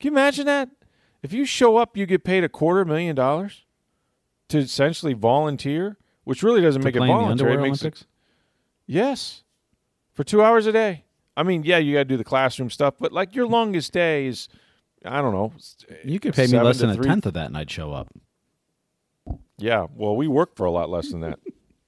Can 0.00 0.12
you 0.12 0.18
imagine 0.18 0.46
that? 0.46 0.70
If 1.22 1.32
you 1.32 1.44
show 1.44 1.76
up, 1.76 1.96
you 1.96 2.06
get 2.06 2.24
paid 2.24 2.44
a 2.44 2.48
quarter 2.48 2.84
million 2.84 3.14
dollars 3.14 3.63
to 4.48 4.58
essentially 4.58 5.12
volunteer, 5.14 5.96
which 6.24 6.42
really 6.42 6.60
doesn't 6.60 6.82
make 6.84 6.94
it 6.94 6.98
play 6.98 7.08
in 7.08 7.14
the 7.14 7.20
voluntary. 7.22 7.54
It 7.54 7.60
makes 7.60 7.82
it- 7.82 8.06
Yes. 8.86 9.42
For 10.12 10.22
two 10.24 10.42
hours 10.42 10.66
a 10.66 10.72
day. 10.72 11.04
I 11.36 11.42
mean, 11.42 11.62
yeah, 11.64 11.78
you 11.78 11.94
got 11.94 12.00
to 12.00 12.04
do 12.04 12.16
the 12.16 12.24
classroom 12.24 12.70
stuff, 12.70 12.94
but 12.98 13.12
like 13.12 13.34
your 13.34 13.46
longest 13.46 13.92
day 13.92 14.26
is, 14.26 14.48
I 15.04 15.20
don't 15.20 15.32
know. 15.32 15.52
You 16.04 16.20
could 16.20 16.34
pay 16.34 16.46
me 16.46 16.58
less 16.64 16.78
than 16.78 16.90
a 16.90 16.92
tenth 17.08 17.26
of 17.26 17.34
that, 17.34 17.46
and 17.46 17.56
I'd 17.56 17.70
show 17.70 17.92
up. 17.92 18.08
Yeah. 19.58 19.86
Well, 19.94 20.16
we 20.16 20.28
work 20.28 20.56
for 20.56 20.64
a 20.66 20.70
lot 20.70 20.90
less 20.90 21.10
than 21.10 21.20
that. 21.20 21.38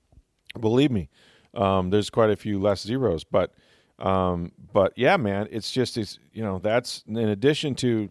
Believe 0.61 0.91
me. 0.91 1.09
Um, 1.55 1.91
there's 1.91 2.11
quite 2.11 2.31
a 2.31 2.37
few 2.37 2.61
less 2.61 2.83
zeros, 2.83 3.25
but, 3.25 3.53
um, 3.99 4.53
but 4.73 4.93
yeah, 4.97 5.17
man, 5.17 5.49
it's 5.51 5.71
just, 5.71 5.97
it's, 5.97 6.19
you 6.33 6.43
know, 6.43 6.59
that's 6.59 7.03
in 7.07 7.17
addition 7.17 7.75
to 7.77 8.11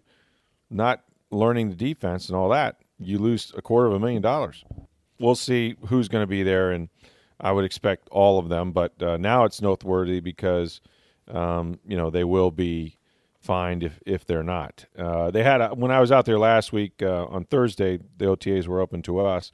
not 0.70 1.04
learning 1.32 1.70
the 1.70 1.76
defense 1.76 2.28
and 2.30 2.36
all 2.36 2.50
that, 2.50 2.78
you 3.00 3.18
lose 3.18 3.52
a 3.56 3.62
quarter 3.62 3.88
of 3.88 3.94
a 3.94 4.00
million 4.00 4.22
dollars. 4.22 4.64
We'll 5.20 5.36
see 5.36 5.76
who's 5.88 6.08
going 6.08 6.24
to 6.24 6.28
be 6.28 6.44
there, 6.44 6.72
and 6.72 6.90
I 7.40 7.52
would 7.52 7.66
expect 7.66 8.08
all 8.10 8.40
of 8.40 8.50
them. 8.50 8.72
But 8.72 9.02
uh, 9.02 9.18
now 9.18 9.46
it's 9.46 9.62
noteworthy 9.62 10.20
because 10.20 10.82
um, 11.28 11.80
you 11.88 11.98
know 11.98 12.10
they 12.10 12.24
will 12.24 12.52
be 12.52 12.98
fined 13.40 13.84
if 13.84 14.00
if 14.06 14.26
they're 14.26 14.44
not. 14.44 14.86
Uh, 14.98 15.32
they 15.32 15.44
had 15.44 15.62
a, 15.62 15.70
when 15.70 15.92
I 15.92 16.00
was 16.00 16.12
out 16.12 16.26
there 16.26 16.40
last 16.40 16.74
week 16.74 17.02
uh, 17.02 17.26
on 17.26 17.46
Thursday, 17.46 18.00
the 18.18 18.26
OTAs 18.26 18.68
were 18.68 18.82
open 18.82 19.02
to 19.04 19.20
us. 19.20 19.52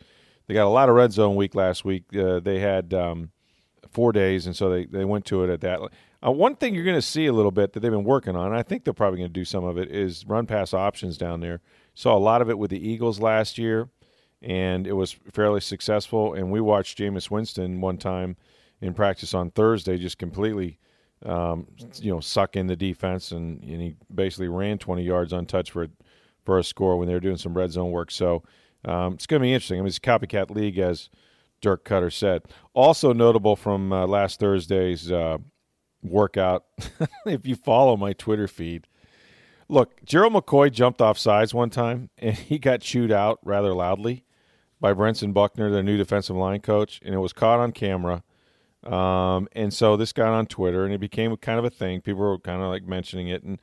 They 0.48 0.54
got 0.54 0.66
a 0.66 0.70
lot 0.70 0.90
of 0.90 0.96
red 0.96 1.12
zone 1.12 1.36
week 1.36 1.56
last 1.56 1.86
week. 1.86 2.04
Uh, 2.16 2.40
they 2.40 2.60
had 2.60 2.94
um, 2.94 3.32
four 3.92 4.12
days, 4.12 4.46
and 4.46 4.56
so 4.56 4.70
they, 4.70 4.86
they 4.86 5.06
went 5.06 5.26
to 5.26 5.44
it 5.44 5.50
at 5.50 5.62
that. 5.62 5.80
Uh, 6.26 6.32
one 6.32 6.56
thing 6.56 6.76
you're 6.76 6.84
going 6.84 6.98
to 6.98 7.02
see 7.02 7.26
a 7.26 7.34
little 7.34 7.52
bit 7.52 7.74
that 7.74 7.80
they've 7.80 7.92
been 7.92 8.04
working 8.04 8.36
on, 8.36 8.54
I 8.54 8.64
think 8.64 8.84
they're 8.84 8.94
probably 8.94 9.20
going 9.20 9.30
to 9.30 9.34
do 9.34 9.46
some 9.46 9.64
of 9.64 9.78
it, 9.78 9.92
is 9.92 10.26
run 10.28 10.46
pass 10.46 10.74
options 10.74 11.18
down 11.18 11.40
there. 11.40 11.62
Saw 11.94 12.16
a 12.16 12.20
lot 12.20 12.42
of 12.42 12.50
it 12.50 12.58
with 12.58 12.72
the 12.72 12.90
Eagles 12.90 13.20
last 13.20 13.58
year, 13.58 13.90
and 14.42 14.88
it 14.88 14.94
was 14.94 15.12
fairly 15.34 15.62
successful. 15.62 16.34
And 16.34 16.52
we 16.52 16.62
watched 16.62 16.98
Jameis 16.98 17.30
Winston 17.30 17.82
one 17.82 17.98
time 17.98 18.38
in 18.82 18.94
practice 18.94 19.34
on 19.34 19.52
Thursday, 19.52 19.98
just 19.98 20.18
completely, 20.18 20.80
um, 21.26 21.68
you 21.96 22.12
know, 22.12 22.20
suck 22.20 22.56
in 22.56 22.68
the 22.68 22.76
defense, 22.76 23.32
and, 23.32 23.62
and 23.64 23.82
he 23.82 23.96
basically 24.14 24.48
ran 24.48 24.78
20 24.78 25.04
yards 25.04 25.34
untouched 25.34 25.72
for 25.72 25.88
for 26.44 26.58
a 26.58 26.64
score 26.64 26.98
when 26.98 27.08
they 27.08 27.14
were 27.14 27.20
doing 27.20 27.38
some 27.38 27.54
red 27.54 27.72
zone 27.72 27.92
work. 27.92 28.12
So 28.12 28.44
um, 28.86 29.14
it's 29.14 29.28
going 29.28 29.40
to 29.42 29.44
be 29.44 29.54
interesting. 29.54 29.78
I 29.78 29.82
mean, 29.82 29.88
it's 29.88 29.98
a 29.98 30.02
copycat 30.02 30.50
league, 30.50 30.80
as 30.80 31.10
Dirk 31.62 31.86
Koetter 31.86 32.12
said. 32.12 32.44
Also 32.74 33.14
notable 33.14 33.56
from 33.56 33.94
uh, 33.94 34.08
last 34.08 34.40
Thursday's 34.40 35.12
uh, 35.12 35.38
workout, 36.02 36.66
if 37.26 37.46
you 37.46 37.56
follow 37.56 37.96
my 37.96 38.14
Twitter 38.14 38.48
feed, 38.48 38.88
look, 39.72 40.04
Gerald 40.04 40.34
McCoy 40.34 40.72
jumped 40.72 41.02
off 41.02 41.18
sides 41.18 41.54
one 41.54 41.70
time 41.70 42.10
and 42.18 42.36
he 42.36 42.60
got 42.60 42.82
chewed 42.82 43.12
out 43.12 43.40
rather 43.44 43.74
loudly 43.74 44.26
by 44.80 44.94
Brentson 44.94 45.34
Buckner, 45.34 45.72
their 45.72 45.84
new 45.84 45.98
defensive 45.98 46.36
line 46.36 46.60
coach, 46.60 47.00
and 47.04 47.16
it 47.16 47.20
was 47.20 47.34
caught 47.34 47.60
on 47.60 47.72
camera. 47.72 48.24
Um, 48.84 49.48
and 49.54 49.74
so 49.74 49.96
this 49.96 50.12
got 50.12 50.34
on 50.34 50.48
Twitter 50.48 50.86
and 50.86 50.94
it 50.94 51.00
became 51.00 51.36
kind 51.38 51.58
of 51.60 51.66
a 51.66 51.70
thing. 51.70 52.02
People 52.02 52.22
were 52.22 52.40
kind 52.40 52.62
of 52.62 52.70
like 52.70 52.84
mentioning 52.84 53.28
it, 53.28 53.44
and 53.44 53.60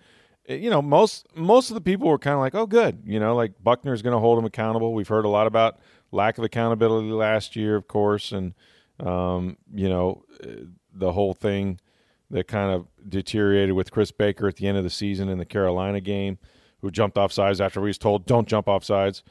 eh, 0.49 0.55
you 0.55 0.71
know, 0.71 0.81
most 0.81 1.27
most 1.35 1.71
of 1.71 1.75
the 1.75 1.81
people 1.81 2.09
were 2.09 2.19
kind 2.19 2.35
of 2.35 2.41
like, 2.41 2.55
"Oh, 2.55 2.67
good," 2.67 3.03
you 3.05 3.19
know, 3.19 3.35
like 3.35 3.53
Buckner's 3.61 4.01
going 4.01 4.15
to 4.15 4.21
hold 4.21 4.39
him 4.39 4.45
accountable. 4.45 4.95
We've 4.95 5.09
heard 5.09 5.25
a 5.25 5.29
lot 5.29 5.49
about 5.49 5.81
lack 6.13 6.39
of 6.39 6.45
accountability 6.45 7.11
last 7.11 7.57
year, 7.57 7.75
of 7.75 7.89
course, 7.89 8.31
and 8.31 8.55
um, 9.01 9.57
you 9.75 9.89
know, 9.89 10.23
eh, 10.41 10.67
the 10.95 11.11
whole 11.11 11.35
thing 11.35 11.81
that 12.31 12.47
kind 12.49 12.71
of 12.75 12.87
deteriorated 13.09 13.75
with 13.75 13.91
Chris 13.91 14.11
Baker 14.13 14.49
at 14.49 14.57
the 14.57 14.67
end 14.67 14.77
of 14.79 14.85
the 14.85 14.91
season 14.91 15.29
in 15.29 15.39
the 15.39 15.45
Carolina 15.47 16.01
game, 16.01 16.39
who 16.83 16.91
jumped 16.91 17.17
off 17.19 17.33
sides 17.33 17.61
after 17.61 17.81
he 17.81 17.87
was 17.87 17.99
told, 17.99 18.27
"Don't 18.27 18.47
jump 18.49 18.69
off 18.69 18.85
sides," 18.85 19.23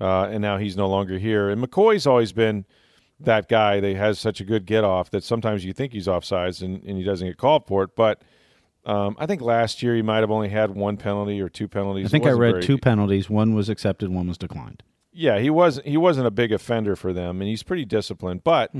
uh, 0.00 0.24
and 0.30 0.40
now 0.42 0.58
he's 0.58 0.76
no 0.76 0.88
longer 0.88 1.18
here. 1.18 1.48
And 1.48 1.62
McCoy's 1.62 2.06
always 2.06 2.32
been 2.32 2.64
that 3.20 3.48
guy 3.48 3.80
that 3.80 3.96
has 3.96 4.18
such 4.18 4.40
a 4.40 4.44
good 4.44 4.66
get 4.66 4.82
off 4.84 5.10
that 5.10 5.22
sometimes 5.24 5.64
you 5.64 5.72
think 5.72 5.92
he's 5.92 6.06
offsides 6.08 6.60
and, 6.62 6.82
and 6.84 6.98
he 6.98 7.04
doesn't 7.04 7.26
get 7.26 7.36
called 7.36 7.66
for 7.66 7.84
it. 7.84 7.90
But 7.96 8.20
um, 8.84 9.14
I 9.18 9.26
think 9.26 9.40
last 9.40 9.80
year 9.82 9.94
he 9.94 10.02
might 10.02 10.18
have 10.20 10.30
only 10.30 10.48
had 10.48 10.72
one 10.74 10.96
penalty 10.96 11.40
or 11.40 11.48
two 11.48 11.68
penalties. 11.68 12.06
I 12.06 12.08
think 12.08 12.26
I 12.26 12.30
read 12.30 12.50
very- 12.54 12.62
two 12.62 12.78
penalties. 12.78 13.30
One 13.30 13.54
was 13.54 13.68
accepted, 13.68 14.10
one 14.10 14.26
was 14.26 14.38
declined. 14.38 14.82
Yeah, 15.14 15.38
he 15.38 15.50
was 15.50 15.78
he 15.84 15.96
wasn't 15.96 16.26
a 16.26 16.30
big 16.30 16.52
offender 16.52 16.96
for 16.96 17.12
them, 17.12 17.40
and 17.40 17.48
he's 17.48 17.62
pretty 17.62 17.84
disciplined. 17.84 18.42
But 18.44 18.70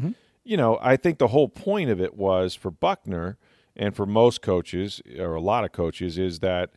you 0.44 0.56
know, 0.56 0.78
I 0.82 0.96
think 0.96 1.18
the 1.18 1.28
whole 1.28 1.48
point 1.48 1.90
of 1.90 2.00
it 2.00 2.14
was 2.16 2.54
for 2.54 2.70
Buckner 2.70 3.36
and 3.76 3.94
for 3.94 4.06
most 4.06 4.42
coaches 4.42 5.00
or 5.18 5.34
a 5.34 5.40
lot 5.40 5.64
of 5.64 5.72
coaches 5.72 6.18
is 6.18 6.40
that 6.40 6.70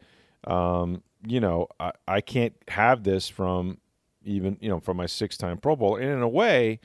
um, 0.45 1.03
you 1.25 1.39
know 1.39 1.67
I, 1.79 1.91
I 2.07 2.21
can't 2.21 2.53
have 2.69 3.03
this 3.03 3.29
from 3.29 3.79
even 4.23 4.57
you 4.61 4.69
know 4.69 4.79
from 4.79 4.97
my 4.97 5.05
six 5.05 5.37
time 5.37 5.57
Pro 5.57 5.75
Bowl, 5.75 5.95
and 5.95 6.05
in 6.05 6.21
a 6.21 6.29
way. 6.29 6.79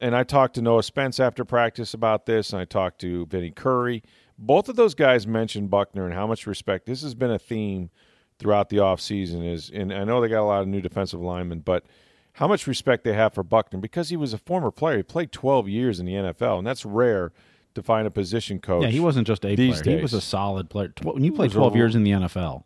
And 0.00 0.16
I 0.16 0.24
talked 0.24 0.56
to 0.56 0.62
Noah 0.62 0.82
Spence 0.82 1.20
after 1.20 1.44
practice 1.44 1.94
about 1.94 2.26
this, 2.26 2.52
and 2.52 2.60
I 2.60 2.64
talked 2.64 3.00
to 3.02 3.24
Vinny 3.26 3.52
Curry. 3.52 4.02
Both 4.36 4.68
of 4.68 4.74
those 4.74 4.96
guys 4.96 5.28
mentioned 5.28 5.70
Buckner 5.70 6.04
and 6.06 6.12
how 6.12 6.26
much 6.26 6.44
respect. 6.44 6.86
This 6.86 7.02
has 7.02 7.14
been 7.14 7.30
a 7.30 7.38
theme 7.38 7.88
throughout 8.40 8.68
the 8.68 8.78
offseason 8.78 9.48
is 9.48 9.70
and 9.70 9.92
I 9.92 10.02
know 10.02 10.20
they 10.20 10.26
got 10.26 10.42
a 10.42 10.44
lot 10.44 10.62
of 10.62 10.68
new 10.68 10.80
defensive 10.80 11.20
linemen, 11.20 11.60
but 11.60 11.84
how 12.34 12.48
much 12.48 12.66
respect 12.66 13.04
they 13.04 13.12
have 13.12 13.34
for 13.34 13.44
Buckner 13.44 13.78
because 13.78 14.08
he 14.08 14.16
was 14.16 14.32
a 14.32 14.38
former 14.38 14.70
player. 14.70 14.98
He 14.98 15.02
played 15.02 15.30
12 15.30 15.68
years 15.68 16.00
in 16.00 16.06
the 16.06 16.14
NFL, 16.14 16.58
and 16.58 16.66
that's 16.66 16.84
rare 16.84 17.32
to 17.74 17.82
find 17.82 18.06
a 18.06 18.10
position 18.10 18.58
coach. 18.58 18.84
Yeah, 18.84 18.90
he 18.90 19.00
wasn't 19.00 19.26
just 19.26 19.44
a 19.44 19.54
player. 19.56 19.82
He 19.96 20.02
was 20.02 20.14
a 20.14 20.20
solid 20.20 20.70
player. 20.70 20.92
When 21.02 21.24
you 21.24 21.32
play 21.32 21.48
12 21.48 21.76
years 21.76 21.94
in 21.94 22.04
the 22.04 22.12
NFL, 22.12 22.64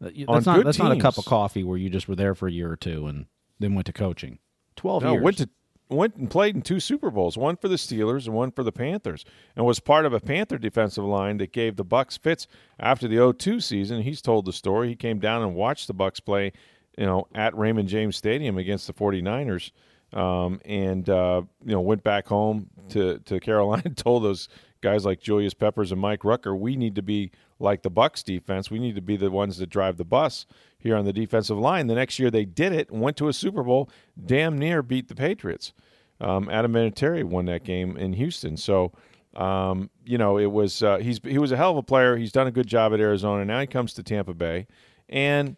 that's 0.00 0.46
not 0.46 0.64
that's 0.64 0.78
not 0.78 0.92
a 0.92 1.00
cup 1.00 1.18
of 1.18 1.24
coffee 1.24 1.64
where 1.64 1.78
you 1.78 1.90
just 1.90 2.08
were 2.08 2.16
there 2.16 2.34
for 2.34 2.46
a 2.48 2.52
year 2.52 2.70
or 2.70 2.76
two 2.76 3.06
and 3.06 3.26
then 3.58 3.74
went 3.74 3.86
to 3.86 3.92
coaching. 3.92 4.38
12 4.76 5.02
No, 5.02 5.12
years. 5.12 5.22
went 5.22 5.38
to 5.38 5.48
went 5.90 6.16
and 6.16 6.30
played 6.30 6.54
in 6.54 6.62
two 6.62 6.80
Super 6.80 7.10
Bowls, 7.10 7.38
one 7.38 7.56
for 7.56 7.68
the 7.68 7.76
Steelers 7.76 8.26
and 8.26 8.34
one 8.34 8.50
for 8.50 8.62
the 8.62 8.72
Panthers, 8.72 9.24
and 9.56 9.64
was 9.64 9.80
part 9.80 10.04
of 10.04 10.12
a 10.12 10.20
Panther 10.20 10.58
defensive 10.58 11.04
line 11.04 11.38
that 11.38 11.52
gave 11.52 11.76
the 11.76 11.84
Bucs 11.84 12.18
fits 12.18 12.46
after 12.78 13.08
the 13.08 13.16
0-2 13.16 13.62
season. 13.62 14.02
He's 14.02 14.20
told 14.20 14.44
the 14.44 14.52
story. 14.52 14.88
He 14.88 14.96
came 14.96 15.18
down 15.18 15.42
and 15.42 15.54
watched 15.54 15.86
the 15.86 15.94
Bucs 15.94 16.22
play, 16.22 16.52
you 16.96 17.06
know, 17.06 17.26
at 17.34 17.56
Raymond 17.56 17.88
James 17.88 18.16
Stadium 18.16 18.58
against 18.58 18.86
the 18.86 18.92
49ers. 18.92 19.70
Um, 20.12 20.60
and 20.64 21.08
uh, 21.08 21.42
you 21.64 21.72
know 21.72 21.80
went 21.80 22.02
back 22.02 22.26
home 22.26 22.70
to, 22.90 23.18
to 23.20 23.40
Carolina 23.40 23.90
told 23.96 24.24
those 24.24 24.48
guys 24.80 25.04
like 25.04 25.20
Julius 25.20 25.54
Peppers 25.54 25.92
and 25.92 26.00
Mike 26.00 26.24
Rucker, 26.24 26.54
we 26.54 26.76
need 26.76 26.94
to 26.94 27.02
be 27.02 27.30
like 27.58 27.82
the 27.82 27.90
Bucs 27.90 28.22
defense. 28.22 28.70
We 28.70 28.78
need 28.78 28.94
to 28.94 29.02
be 29.02 29.16
the 29.16 29.30
ones 29.30 29.58
that 29.58 29.68
drive 29.68 29.96
the 29.96 30.04
bus 30.04 30.46
here 30.78 30.96
on 30.96 31.04
the 31.04 31.12
defensive 31.12 31.58
line. 31.58 31.88
The 31.88 31.94
next 31.94 32.18
year 32.18 32.30
they 32.30 32.44
did 32.44 32.72
it 32.72 32.90
and 32.90 33.00
went 33.00 33.16
to 33.18 33.28
a 33.28 33.32
Super 33.32 33.62
Bowl, 33.62 33.90
damn 34.24 34.58
near 34.58 34.82
beat 34.82 35.08
the 35.08 35.14
Patriots. 35.14 35.72
Um, 36.20 36.48
Adam 36.50 36.72
Vinatieri 36.72 37.24
won 37.24 37.46
that 37.46 37.64
game 37.64 37.96
in 37.96 38.12
Houston. 38.12 38.56
So, 38.56 38.92
um, 39.36 39.90
you 40.04 40.18
know, 40.18 40.38
it 40.38 40.50
was 40.50 40.82
uh, 40.82 40.98
he's 40.98 41.20
he 41.22 41.38
was 41.38 41.52
a 41.52 41.56
hell 41.56 41.72
of 41.72 41.76
a 41.76 41.82
player. 41.82 42.16
He's 42.16 42.32
done 42.32 42.46
a 42.46 42.50
good 42.50 42.66
job 42.66 42.92
at 42.92 43.00
Arizona. 43.00 43.44
Now 43.44 43.60
he 43.60 43.66
comes 43.66 43.92
to 43.94 44.02
Tampa 44.02 44.34
Bay, 44.34 44.66
and 45.08 45.56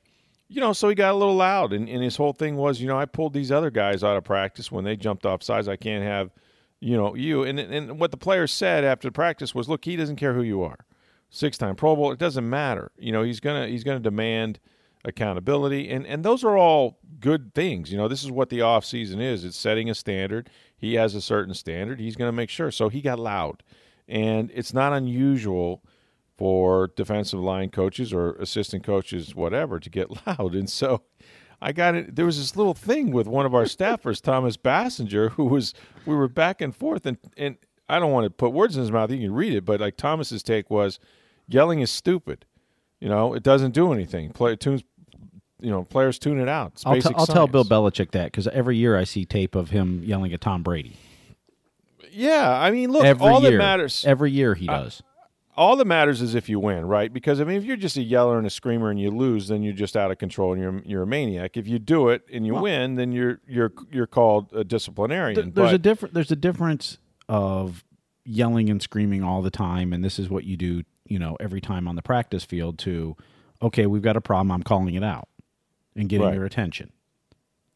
you 0.51 0.61
know, 0.61 0.73
so 0.73 0.89
he 0.89 0.97
got 0.97 1.13
a 1.13 1.17
little 1.17 1.37
loud. 1.37 1.73
And, 1.73 1.89
and 1.89 2.03
his 2.03 2.17
whole 2.17 2.33
thing 2.33 2.57
was, 2.57 2.81
you 2.81 2.89
know, 2.89 2.99
I 2.99 3.07
pulled 3.07 3.33
these 3.33 3.53
other 3.53 3.71
guys 3.71 4.03
out 4.03 4.17
of 4.17 4.25
practice 4.25 4.71
when 4.71 4.85
they 4.85 4.97
jumped 4.97 5.25
off 5.25 5.45
sides. 5.45 5.69
I 5.69 5.77
can't 5.77 6.03
have, 6.03 6.31
you 6.81 6.97
know, 6.97 7.15
you. 7.15 7.45
And 7.45 7.61
and 7.61 8.01
what 8.01 8.11
the 8.11 8.17
players 8.17 8.53
said 8.53 8.85
after 8.85 9.07
the 9.09 9.13
practice 9.13 9.55
was, 9.55 9.69
look, 9.69 9.85
he 9.85 9.95
doesn't 9.95 10.17
care 10.17 10.35
who 10.35 10.43
you 10.43 10.63
are, 10.63 10.85
six 11.31 11.57
time 11.57 11.77
Pro 11.77 11.95
Bowl. 11.95 12.11
It 12.11 12.19
doesn't 12.19 12.49
matter. 12.49 12.91
You 12.99 13.13
know, 13.13 13.23
he's 13.23 13.39
gonna 13.39 13.69
he's 13.69 13.85
gonna 13.85 14.01
demand 14.01 14.59
accountability 15.05 15.89
and 15.89 16.07
and 16.07 16.23
those 16.23 16.45
are 16.45 16.59
all 16.59 16.99
good 17.21 17.55
things 17.55 17.91
you 17.91 17.97
know 17.97 18.07
this 18.07 18.23
is 18.23 18.31
what 18.31 18.51
the 18.51 18.61
off 18.61 18.85
season 18.85 19.19
is 19.19 19.47
it's 19.47 19.57
setting 19.57 19.89
a 19.89 19.95
standard 19.95 20.51
he 20.77 20.93
has 20.93 21.15
a 21.15 21.23
certain 21.23 21.55
standard 21.55 21.99
he's 21.99 22.17
to 22.17 22.33
make 22.33 22.51
sure 22.51 22.71
so 22.71 22.91
he 22.91 23.01
got 23.01 23.19
loud 23.19 23.63
and 24.07 24.51
it's 24.55 24.75
not 24.75 24.93
unusual 24.93 25.83
for 26.41 26.91
defensive 26.97 27.39
line 27.39 27.69
coaches 27.69 28.15
or 28.15 28.33
assistant 28.37 28.83
coaches 28.83 29.35
whatever 29.35 29.79
to 29.79 29.91
get 29.91 30.09
loud 30.27 30.55
and 30.55 30.71
so 30.71 31.03
I 31.63 31.73
got 31.73 31.95
it. 31.95 32.17
There 32.17 32.25
was 32.25 32.39
this 32.39 32.57
little 32.57 32.73
thing 32.73 33.11
with 33.11 33.27
one 33.27 33.45
of 33.45 33.55
our 33.55 33.65
staffers, 33.65 34.23
Thomas 34.23 34.57
Bassinger, 34.57 35.33
who 35.33 35.45
was 35.45 35.75
we 36.07 36.15
were 36.15 36.27
back 36.27 36.63
and 36.63 36.75
forth, 36.75 37.05
and 37.05 37.19
and 37.37 37.59
I 37.87 37.99
don't 37.99 38.13
want 38.13 38.25
to 38.25 38.31
put 38.31 38.55
words 38.55 38.77
in 38.77 38.81
his 38.81 38.91
mouth. 38.91 39.11
You 39.11 39.19
can 39.19 39.35
read 39.35 39.53
it, 39.53 39.67
but 39.67 39.79
like 39.79 39.99
Thomas's 39.99 40.43
take 40.43 40.71
was, 40.71 40.99
yelling 41.49 41.81
is 41.81 41.91
stupid. 41.91 42.47
You 42.99 43.11
know, 43.11 43.35
it 43.35 43.43
doesn't 43.43 43.73
do 43.73 43.93
anything. 43.93 44.31
Play 44.31 44.57
tunes 44.57 44.85
you 45.61 45.71
know 45.71 45.85
players 45.85 46.19
tune 46.19 46.41
it 46.41 46.49
out. 46.49 46.73
It's 46.73 46.87
I'll, 46.87 47.01
t- 47.01 47.15
I'll 47.15 47.27
tell 47.27 47.47
Bill. 47.47 47.65
Belichick 47.65 48.13
that 48.13 48.27
because 48.27 48.49
every 48.49 48.79
year 48.79 48.97
I 48.97 49.05
see 49.05 49.27
tape 49.27 49.55
of 49.55 49.69
him 49.69 50.03
yelling 50.03 50.33
at 50.33 50.41
Tom 50.41 50.63
Brady. 50.63 50.97
Yeah, 52.11 52.51
I 52.51 52.71
mean, 52.71 52.91
look, 52.91 53.05
every 53.05 53.27
all 53.27 53.43
year, 53.43 53.53
that 53.53 53.59
matters. 53.59 54.05
Every 54.05 54.33
year 54.33 54.55
he 54.55 54.67
does. 54.67 55.03
All 55.61 55.77
that 55.77 55.85
matters 55.87 56.23
is 56.23 56.35
if 56.35 56.49
you 56.49 56.59
win, 56.59 56.87
right? 56.87 57.13
Because 57.13 57.39
I 57.41 57.45
mean, 57.45 57.57
if 57.59 57.65
you're 57.65 57.77
just 57.77 57.97
a 57.99 58.03
yeller 58.03 58.39
and 58.39 58.47
a 58.47 58.51
screamer 58.51 58.91
and 58.91 58.99
you 58.99 59.11
lose, 59.11 59.49
then 59.49 59.63
you're 59.63 59.75
just 59.75 59.95
out 59.97 60.11
of 60.11 60.17
control 60.19 60.55
and 60.55 60.63
you're 60.63 60.81
you're 60.87 61.03
a 61.03 61.07
maniac. 61.07 61.57
If 61.57 61.69
you 61.69 61.79
do 61.79 62.09
it 62.09 62.23
and 62.33 62.47
you 62.47 62.55
win, 62.55 62.95
then 62.95 63.13
you're 63.13 63.41
you're 63.47 63.73
you're 63.93 64.07
called 64.07 64.53
a 64.55 64.65
disciplinarian. 64.65 65.35
Th- 65.35 65.55
there's 65.55 65.69
But- 65.69 65.75
a 65.75 65.79
different. 65.79 66.15
There's 66.15 66.31
a 66.33 66.37
difference 66.37 66.97
of 67.29 67.85
yelling 68.25 68.71
and 68.71 68.81
screaming 68.81 69.23
all 69.23 69.43
the 69.43 69.51
time, 69.51 69.93
and 69.93 70.03
this 70.03 70.19
is 70.19 70.31
what 70.31 70.45
you 70.45 70.57
do. 70.57 70.83
You 71.07 71.19
know, 71.19 71.37
every 71.41 71.61
time 71.61 71.87
on 71.87 71.95
the 71.97 72.03
practice 72.03 72.45
field. 72.45 72.79
To 72.81 73.17
okay, 73.61 73.85
we've 73.87 74.01
got 74.03 74.17
a 74.17 74.21
problem. 74.23 74.51
I'm 74.53 74.63
calling 74.63 74.95
it 74.95 75.05
out 75.05 75.29
and 75.95 76.09
getting 76.09 76.27
Right. 76.27 76.35
your 76.35 76.47
attention. 76.47 76.91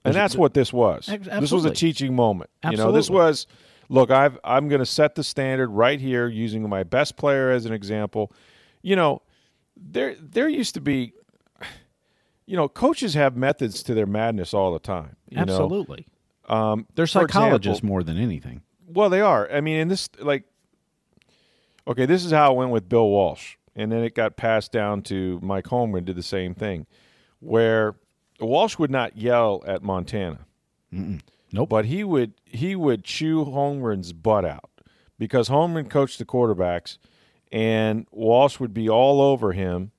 and 0.06 0.14
that's 0.14 0.36
what 0.36 0.54
this 0.54 0.72
was. 0.72 1.08
Ex- 1.08 1.26
This 1.40 1.50
was 1.52 1.64
a 1.66 1.70
teaching 1.70 2.14
moment. 2.14 2.48
You 2.70 2.76
know, 2.78 2.92
this 2.92 3.10
was 3.10 3.46
look. 3.88 4.10
I've 4.10 4.38
I'm 4.44 4.68
going 4.68 4.80
to 4.80 4.86
set 4.86 5.14
the 5.14 5.24
standard 5.24 5.68
right 5.68 6.00
here 6.00 6.26
using 6.28 6.68
my 6.68 6.82
best 6.82 7.16
player 7.16 7.50
as 7.50 7.66
an 7.66 7.72
example. 7.72 8.32
You 8.82 8.96
know, 8.96 9.22
there 9.76 10.16
there 10.20 10.48
used 10.48 10.74
to 10.74 10.80
be. 10.80 11.12
You 12.46 12.58
know, 12.58 12.68
coaches 12.68 13.14
have 13.14 13.36
methods 13.36 13.82
to 13.84 13.94
their 13.94 14.04
madness 14.06 14.52
all 14.52 14.72
the 14.74 14.78
time. 14.78 15.16
You 15.30 15.36
know? 15.38 15.42
Absolutely. 15.44 16.06
Um, 16.46 16.86
They're 16.94 17.06
psychologists 17.06 17.78
example- 17.78 17.88
more 17.88 18.02
than 18.02 18.18
anything. 18.18 18.60
Well, 18.86 19.08
they 19.08 19.22
are. 19.22 19.50
I 19.50 19.62
mean, 19.62 19.78
in 19.78 19.88
this, 19.88 20.10
like, 20.18 20.44
okay, 21.88 22.04
this 22.04 22.22
is 22.22 22.32
how 22.32 22.52
it 22.52 22.56
went 22.56 22.70
with 22.70 22.86
Bill 22.86 23.08
Walsh, 23.08 23.56
and 23.74 23.90
then 23.90 24.04
it 24.04 24.14
got 24.14 24.36
passed 24.36 24.72
down 24.72 25.00
to 25.04 25.40
Mike 25.42 25.64
Holmgren. 25.64 26.04
Did 26.04 26.16
the 26.16 26.22
same 26.22 26.54
thing, 26.54 26.86
where 27.40 27.94
Walsh 28.38 28.78
would 28.78 28.90
not 28.90 29.16
yell 29.16 29.64
at 29.66 29.82
Montana, 29.82 30.40
Nope. 31.54 31.68
but 31.68 31.84
he 31.86 32.04
would 32.04 32.34
he 32.44 32.74
would 32.76 33.04
chew 33.04 33.44
Holmgren's 33.44 34.12
butt 34.12 34.44
out 34.44 34.70
because 35.18 35.48
Holmgren 35.48 35.88
coached 35.88 36.18
the 36.18 36.24
quarterbacks, 36.24 36.98
and 37.52 38.06
Walsh 38.10 38.58
would 38.58 38.74
be 38.74 38.88
all 38.88 39.20
over 39.20 39.52
him, 39.52 39.92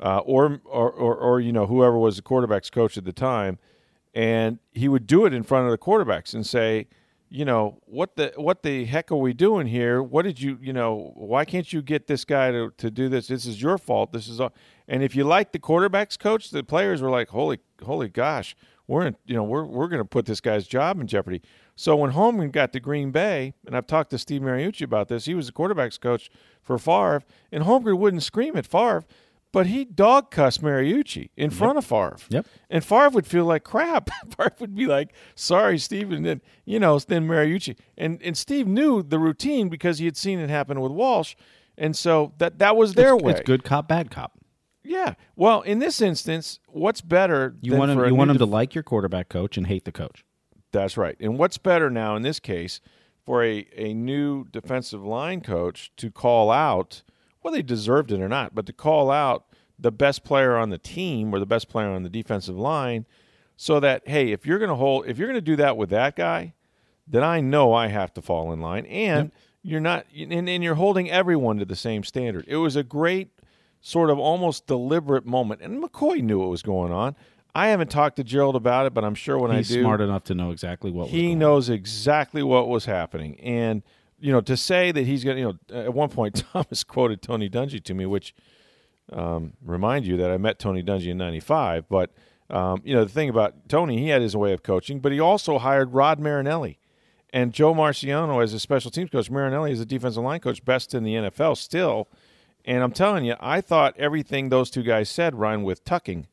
uh, 0.00 0.18
or, 0.18 0.60
or 0.64 0.90
or 0.90 1.14
or 1.16 1.40
you 1.40 1.52
know 1.52 1.66
whoever 1.66 1.98
was 1.98 2.16
the 2.16 2.22
quarterbacks 2.22 2.72
coach 2.72 2.96
at 2.96 3.04
the 3.04 3.12
time, 3.12 3.58
and 4.14 4.58
he 4.72 4.88
would 4.88 5.06
do 5.06 5.26
it 5.26 5.34
in 5.34 5.42
front 5.42 5.66
of 5.66 5.70
the 5.70 5.78
quarterbacks 5.78 6.32
and 6.32 6.46
say, 6.46 6.86
you 7.28 7.44
know, 7.44 7.78
what 7.84 8.16
the 8.16 8.32
what 8.36 8.62
the 8.62 8.84
heck 8.86 9.10
are 9.10 9.16
we 9.16 9.32
doing 9.32 9.66
here? 9.66 10.02
What 10.02 10.22
did 10.22 10.40
you 10.40 10.58
you 10.62 10.72
know? 10.72 11.12
Why 11.14 11.44
can't 11.44 11.70
you 11.72 11.82
get 11.82 12.06
this 12.06 12.24
guy 12.24 12.50
to, 12.52 12.72
to 12.78 12.90
do 12.90 13.08
this? 13.08 13.28
This 13.28 13.46
is 13.46 13.60
your 13.60 13.78
fault. 13.78 14.12
This 14.12 14.28
is 14.28 14.40
all. 14.40 14.54
And 14.88 15.02
if 15.02 15.16
you 15.16 15.24
like 15.24 15.52
the 15.52 15.58
quarterbacks 15.58 16.18
coach, 16.18 16.50
the 16.50 16.62
players 16.62 17.02
were 17.02 17.10
like, 17.10 17.30
holy 17.30 17.58
holy 17.84 18.08
gosh, 18.08 18.56
we're 18.88 19.06
in, 19.06 19.16
you 19.26 19.34
know 19.34 19.42
we're 19.42 19.64
we're 19.64 19.88
going 19.88 20.00
to 20.00 20.04
put 20.04 20.26
this 20.26 20.40
guy's 20.40 20.66
job 20.66 21.00
in 21.00 21.06
jeopardy. 21.06 21.42
So 21.74 21.96
when 21.96 22.12
Holmgren 22.12 22.52
got 22.52 22.72
to 22.72 22.80
Green 22.80 23.10
Bay, 23.10 23.54
and 23.66 23.76
I've 23.76 23.86
talked 23.86 24.10
to 24.10 24.18
Steve 24.18 24.40
Mariucci 24.42 24.82
about 24.82 25.08
this, 25.08 25.24
he 25.24 25.34
was 25.34 25.46
the 25.46 25.52
quarterbacks 25.52 26.00
coach 26.00 26.30
for 26.62 26.78
Favre, 26.78 27.22
and 27.52 27.64
Holmgren 27.64 27.98
wouldn't 27.98 28.22
scream 28.22 28.56
at 28.56 28.66
Favre, 28.66 29.04
but 29.52 29.66
he 29.66 29.84
dog 29.84 30.30
cussed 30.30 30.62
Mariucci 30.62 31.30
in 31.36 31.50
front 31.50 31.78
of 31.78 31.84
Favre. 31.84 32.16
Yep. 32.28 32.46
And 32.70 32.84
Favre 32.84 33.10
would 33.10 33.26
feel 33.26 33.44
like 33.44 33.64
crap. 33.64 34.10
Favre 34.36 34.54
would 34.60 34.74
be 34.74 34.86
like, 34.86 35.14
"Sorry, 35.34 35.78
Steve," 35.78 36.12
and 36.12 36.24
then 36.24 36.40
you 36.64 36.78
know, 36.78 36.98
then 36.98 37.26
Mariucci, 37.26 37.76
and 37.98 38.22
and 38.22 38.36
Steve 38.36 38.66
knew 38.66 39.02
the 39.02 39.18
routine 39.18 39.68
because 39.68 39.98
he 39.98 40.04
had 40.04 40.16
seen 40.16 40.38
it 40.38 40.50
happen 40.50 40.80
with 40.80 40.92
Walsh, 40.92 41.34
and 41.76 41.96
so 41.96 42.32
that 42.38 42.58
that 42.58 42.76
was 42.76 42.94
their 42.94 43.14
it's, 43.14 43.22
way. 43.22 43.32
It's 43.32 43.40
good 43.42 43.64
cop, 43.64 43.88
bad 43.88 44.10
cop. 44.10 44.38
Yeah. 44.86 45.14
Well, 45.34 45.62
in 45.62 45.80
this 45.80 46.00
instance, 46.00 46.60
what's 46.68 47.00
better? 47.00 47.56
You 47.60 47.76
want 47.76 47.90
him. 47.90 48.04
You 48.04 48.14
want 48.14 48.30
him 48.30 48.38
to 48.38 48.46
like 48.46 48.74
your 48.74 48.84
quarterback 48.84 49.28
coach 49.28 49.56
and 49.56 49.66
hate 49.66 49.84
the 49.84 49.92
coach. 49.92 50.24
That's 50.72 50.96
right. 50.96 51.16
And 51.20 51.38
what's 51.38 51.58
better 51.58 51.90
now 51.90 52.16
in 52.16 52.22
this 52.22 52.38
case 52.38 52.80
for 53.24 53.42
a, 53.42 53.66
a 53.74 53.94
new 53.94 54.44
defensive 54.44 55.04
line 55.04 55.40
coach 55.40 55.90
to 55.96 56.10
call 56.10 56.50
out, 56.50 57.02
whether 57.40 57.56
they 57.56 57.62
deserved 57.62 58.12
it 58.12 58.20
or 58.20 58.28
not, 58.28 58.54
but 58.54 58.66
to 58.66 58.72
call 58.72 59.10
out 59.10 59.46
the 59.78 59.92
best 59.92 60.22
player 60.22 60.56
on 60.56 60.70
the 60.70 60.78
team 60.78 61.34
or 61.34 61.38
the 61.38 61.46
best 61.46 61.68
player 61.68 61.88
on 61.88 62.02
the 62.02 62.08
defensive 62.08 62.56
line 62.56 63.06
so 63.56 63.80
that, 63.80 64.06
hey, 64.06 64.32
if 64.32 64.46
you're 64.46 64.58
going 64.58 64.68
to 64.68 64.76
hold, 64.76 65.06
if 65.06 65.18
you're 65.18 65.28
going 65.28 65.34
to 65.34 65.40
do 65.40 65.56
that 65.56 65.76
with 65.76 65.90
that 65.90 66.14
guy, 66.14 66.54
then 67.06 67.24
I 67.24 67.40
know 67.40 67.72
I 67.72 67.88
have 67.88 68.12
to 68.14 68.22
fall 68.22 68.52
in 68.52 68.60
line. 68.60 68.86
And 68.86 69.32
you're 69.62 69.80
not, 69.80 70.06
and, 70.16 70.48
and 70.48 70.62
you're 70.62 70.74
holding 70.74 71.10
everyone 71.10 71.58
to 71.58 71.64
the 71.64 71.76
same 71.76 72.04
standard. 72.04 72.44
It 72.46 72.56
was 72.56 72.76
a 72.76 72.82
great 72.82 73.30
sort 73.80 74.10
of 74.10 74.18
almost 74.18 74.66
deliberate 74.66 75.26
moment. 75.26 75.60
And 75.62 75.82
McCoy 75.82 76.22
knew 76.22 76.40
what 76.40 76.48
was 76.48 76.62
going 76.62 76.92
on. 76.92 77.14
I 77.54 77.68
haven't 77.68 77.90
talked 77.90 78.16
to 78.16 78.24
Gerald 78.24 78.54
about 78.54 78.84
it, 78.84 78.92
but 78.92 79.02
I'm 79.02 79.14
sure 79.14 79.38
when 79.38 79.50
He's 79.50 79.70
I 79.70 79.76
do, 79.76 79.80
smart 79.82 80.02
enough 80.02 80.24
to 80.24 80.34
know 80.34 80.50
exactly 80.50 80.90
what 80.90 81.04
was 81.04 81.12
he 81.12 81.34
knows 81.34 81.70
exactly 81.70 82.42
what 82.42 82.68
was 82.68 82.84
happening 82.84 83.40
and 83.40 83.82
you 84.18 84.32
know 84.32 84.40
to 84.42 84.56
say 84.56 84.92
that 84.92 85.06
he's 85.06 85.24
going 85.24 85.36
to 85.36 85.40
you 85.40 85.58
know 85.72 85.80
at 85.84 85.94
one 85.94 86.08
point 86.08 86.44
thomas 86.52 86.84
quoted 86.84 87.22
tony 87.22 87.48
dungy 87.48 87.82
to 87.82 87.94
me 87.94 88.06
which 88.06 88.34
um, 89.12 89.52
remind 89.64 90.06
you 90.06 90.16
that 90.16 90.30
i 90.30 90.36
met 90.36 90.58
tony 90.58 90.82
dungy 90.82 91.08
in 91.08 91.18
95 91.18 91.88
but 91.88 92.10
um, 92.50 92.80
you 92.84 92.94
know 92.94 93.04
the 93.04 93.10
thing 93.10 93.28
about 93.28 93.68
tony 93.68 93.98
he 93.98 94.08
had 94.08 94.22
his 94.22 94.36
way 94.36 94.52
of 94.52 94.62
coaching 94.62 95.00
but 95.00 95.12
he 95.12 95.20
also 95.20 95.58
hired 95.58 95.92
rod 95.92 96.18
marinelli 96.18 96.78
and 97.30 97.52
joe 97.52 97.74
marciano 97.74 98.42
as 98.42 98.52
a 98.52 98.60
special 98.60 98.90
teams 98.90 99.10
coach 99.10 99.30
marinelli 99.30 99.70
is 99.72 99.80
a 99.80 99.86
defensive 99.86 100.22
line 100.22 100.40
coach 100.40 100.64
best 100.64 100.94
in 100.94 101.04
the 101.04 101.14
nfl 101.14 101.56
still 101.56 102.08
and 102.66 102.82
i'm 102.82 102.92
telling 102.92 103.24
you 103.24 103.34
i 103.40 103.60
thought 103.60 103.94
everything 103.98 104.48
those 104.48 104.70
two 104.70 104.82
guys 104.82 105.08
said 105.08 105.34
rhymed 105.34 105.64
with 105.64 105.84
tucking 105.84 106.26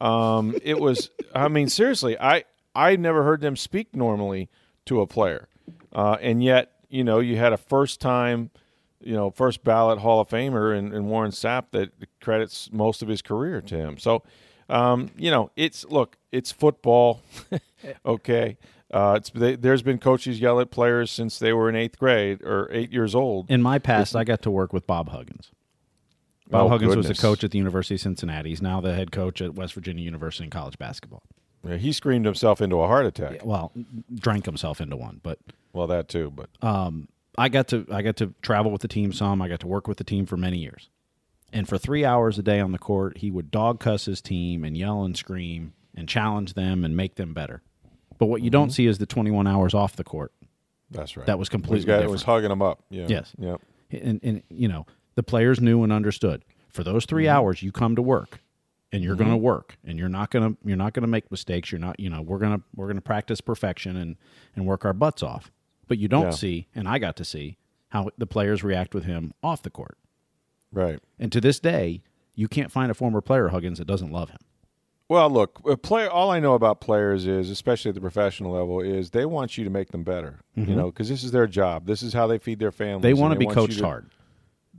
um, 0.00 0.56
it 0.62 0.80
was, 0.80 1.10
I 1.34 1.48
mean, 1.48 1.68
seriously, 1.68 2.18
I 2.18 2.44
I 2.74 2.96
never 2.96 3.22
heard 3.22 3.40
them 3.40 3.56
speak 3.56 3.94
normally 3.94 4.48
to 4.86 5.00
a 5.00 5.06
player, 5.06 5.48
uh, 5.92 6.16
and 6.20 6.42
yet 6.42 6.72
you 6.88 7.04
know 7.04 7.18
you 7.20 7.36
had 7.36 7.52
a 7.52 7.58
first 7.58 8.00
time, 8.00 8.50
you 9.00 9.14
know, 9.14 9.30
first 9.30 9.62
ballot 9.62 9.98
Hall 9.98 10.20
of 10.20 10.28
Famer 10.28 10.76
in, 10.76 10.92
in 10.92 11.06
Warren 11.06 11.32
Sapp 11.32 11.66
that 11.72 11.92
credits 12.20 12.70
most 12.72 13.02
of 13.02 13.08
his 13.08 13.20
career 13.20 13.60
to 13.60 13.76
him. 13.76 13.98
So, 13.98 14.22
um, 14.70 15.10
you 15.16 15.30
know, 15.30 15.50
it's 15.54 15.84
look, 15.86 16.16
it's 16.32 16.50
football, 16.50 17.20
okay. 18.06 18.56
Uh, 18.90 19.14
it's 19.18 19.30
they, 19.30 19.54
there's 19.54 19.82
been 19.82 19.98
coaches 19.98 20.40
yell 20.40 20.58
at 20.60 20.70
players 20.70 21.10
since 21.12 21.38
they 21.38 21.52
were 21.52 21.68
in 21.68 21.76
eighth 21.76 21.98
grade 21.98 22.42
or 22.42 22.68
eight 22.72 22.90
years 22.90 23.14
old. 23.14 23.50
In 23.50 23.62
my 23.62 23.78
past, 23.78 24.16
I 24.16 24.24
got 24.24 24.42
to 24.42 24.50
work 24.50 24.72
with 24.72 24.86
Bob 24.86 25.10
Huggins. 25.10 25.52
Bob 26.50 26.66
Oh, 26.66 26.68
Huggins 26.68 26.96
was 26.96 27.06
goodness. 27.06 27.18
the 27.20 27.26
coach 27.26 27.44
at 27.44 27.50
the 27.52 27.58
University 27.58 27.94
of 27.94 28.00
Cincinnati. 28.00 28.50
He's 28.50 28.62
now 28.62 28.80
the 28.80 28.94
head 28.94 29.12
coach 29.12 29.40
at 29.40 29.54
West 29.54 29.74
Virginia 29.74 30.04
University 30.04 30.44
in 30.44 30.50
college 30.50 30.78
basketball. 30.78 31.22
Yeah, 31.66 31.76
he 31.76 31.92
screamed 31.92 32.24
himself 32.24 32.60
into 32.60 32.80
a 32.80 32.86
heart 32.86 33.06
attack. 33.06 33.44
Well, 33.44 33.72
drank 34.14 34.46
himself 34.46 34.80
into 34.80 34.96
one, 34.96 35.20
but 35.22 35.38
Well, 35.72 35.86
that 35.88 36.08
too, 36.08 36.32
but 36.34 36.48
um, 36.66 37.08
I 37.38 37.48
got 37.48 37.68
to 37.68 37.86
I 37.92 38.02
got 38.02 38.16
to 38.16 38.34
travel 38.42 38.72
with 38.72 38.80
the 38.82 38.88
team 38.88 39.12
some. 39.12 39.40
I 39.42 39.48
got 39.48 39.60
to 39.60 39.66
work 39.68 39.86
with 39.86 39.98
the 39.98 40.04
team 40.04 40.24
for 40.26 40.36
many 40.38 40.58
years, 40.58 40.88
and 41.52 41.68
for 41.68 41.76
three 41.78 42.04
hours 42.04 42.38
a 42.38 42.42
day 42.42 42.60
on 42.60 42.72
the 42.72 42.78
court, 42.78 43.18
he 43.18 43.30
would 43.30 43.50
dog 43.50 43.78
cuss 43.78 44.06
his 44.06 44.20
team 44.22 44.64
and 44.64 44.76
yell 44.76 45.02
and 45.04 45.16
scream 45.16 45.74
and 45.94 46.08
challenge 46.08 46.54
them 46.54 46.82
and 46.84 46.96
make 46.96 47.16
them 47.16 47.34
better. 47.34 47.62
But 48.18 48.26
what 48.26 48.42
you 48.42 48.48
don't 48.50 48.70
see 48.70 48.86
is 48.86 48.98
the 48.98 49.06
21 49.06 49.46
hours 49.46 49.74
off 49.74 49.96
the 49.96 50.04
court. 50.04 50.32
that's 50.90 51.16
right. 51.16 51.26
That 51.26 51.38
was 51.38 51.48
completely 51.48 51.86
guy 51.86 51.94
different. 51.96 52.12
was 52.12 52.22
hugging 52.22 52.50
him 52.50 52.62
up. 52.62 52.82
Yeah. 52.90 53.06
Yes. 53.08 53.32
Yep. 53.38 53.60
and, 53.92 54.20
and 54.22 54.42
you 54.48 54.68
know 54.68 54.86
the 55.20 55.30
players 55.30 55.60
knew 55.60 55.82
and 55.82 55.92
understood 55.92 56.42
for 56.70 56.82
those 56.82 57.04
3 57.04 57.24
Mm-hmm. 57.24 57.36
hours 57.36 57.62
you 57.62 57.70
come 57.72 57.94
to 57.94 58.00
work 58.00 58.40
and 58.90 59.04
you're 59.04 59.16
going 59.16 59.28
to 59.30 59.36
work 59.36 59.76
and 59.84 59.98
you're 59.98 60.08
not 60.08 60.30
going 60.30 60.52
to 60.54 60.58
you're 60.66 60.78
not 60.78 60.94
going 60.94 61.02
to 61.02 61.08
make 61.08 61.30
mistakes 61.30 61.70
you're 61.70 61.78
not 61.78 62.00
you 62.00 62.08
know 62.08 62.22
we're 62.22 62.38
going 62.38 62.56
to 62.56 62.62
we're 62.74 62.86
going 62.86 62.96
to 62.96 63.02
practice 63.02 63.42
perfection 63.42 63.96
and 63.96 64.16
and 64.56 64.64
work 64.66 64.86
our 64.86 64.94
butts 64.94 65.22
off 65.22 65.50
but 65.88 65.98
you 65.98 66.08
don't 66.08 66.24
Yeah. 66.26 66.30
see 66.30 66.68
and 66.74 66.88
I 66.88 66.98
got 66.98 67.16
to 67.16 67.24
see 67.24 67.58
how 67.88 68.08
the 68.16 68.26
players 68.26 68.64
react 68.64 68.94
with 68.94 69.04
him 69.04 69.34
off 69.42 69.60
the 69.62 69.68
court 69.70 69.98
Right. 70.72 71.00
and 71.18 71.30
to 71.32 71.40
this 71.40 71.60
day 71.60 72.02
you 72.34 72.48
can't 72.48 72.72
find 72.72 72.90
a 72.90 72.94
former 72.94 73.20
player 73.20 73.48
Huggins 73.48 73.76
that 73.78 73.86
doesn't 73.86 74.10
love 74.10 74.30
him 74.30 74.38
Well, 75.08 75.28
look, 75.28 75.60
a 75.68 75.76
player. 75.76 76.08
All 76.08 76.30
I 76.30 76.38
know 76.40 76.54
about 76.54 76.80
players 76.80 77.26
is, 77.26 77.50
especially 77.50 77.88
at 77.90 77.96
the 77.96 78.00
professional 78.00 78.52
level, 78.52 78.80
is 78.80 79.10
they 79.10 79.26
want 79.26 79.58
you 79.58 79.64
to 79.64 79.70
make 79.70 79.90
them 79.90 80.04
better. 80.04 80.38
You 80.54 80.76
know, 80.76 80.86
because 80.86 81.08
this 81.08 81.24
is 81.24 81.32
their 81.32 81.48
job. 81.48 81.84
This 81.86 82.00
is 82.04 82.12
how 82.14 82.28
they 82.28 82.38
feed 82.38 82.60
their 82.60 82.70
families. 82.70 82.98
Mm-hmm. 82.98 83.16
they 83.16 83.20
want 83.20 83.32
to 83.34 83.38
be 83.38 83.46
coached 83.52 83.78
to- 83.78 83.84
hard 83.84 84.06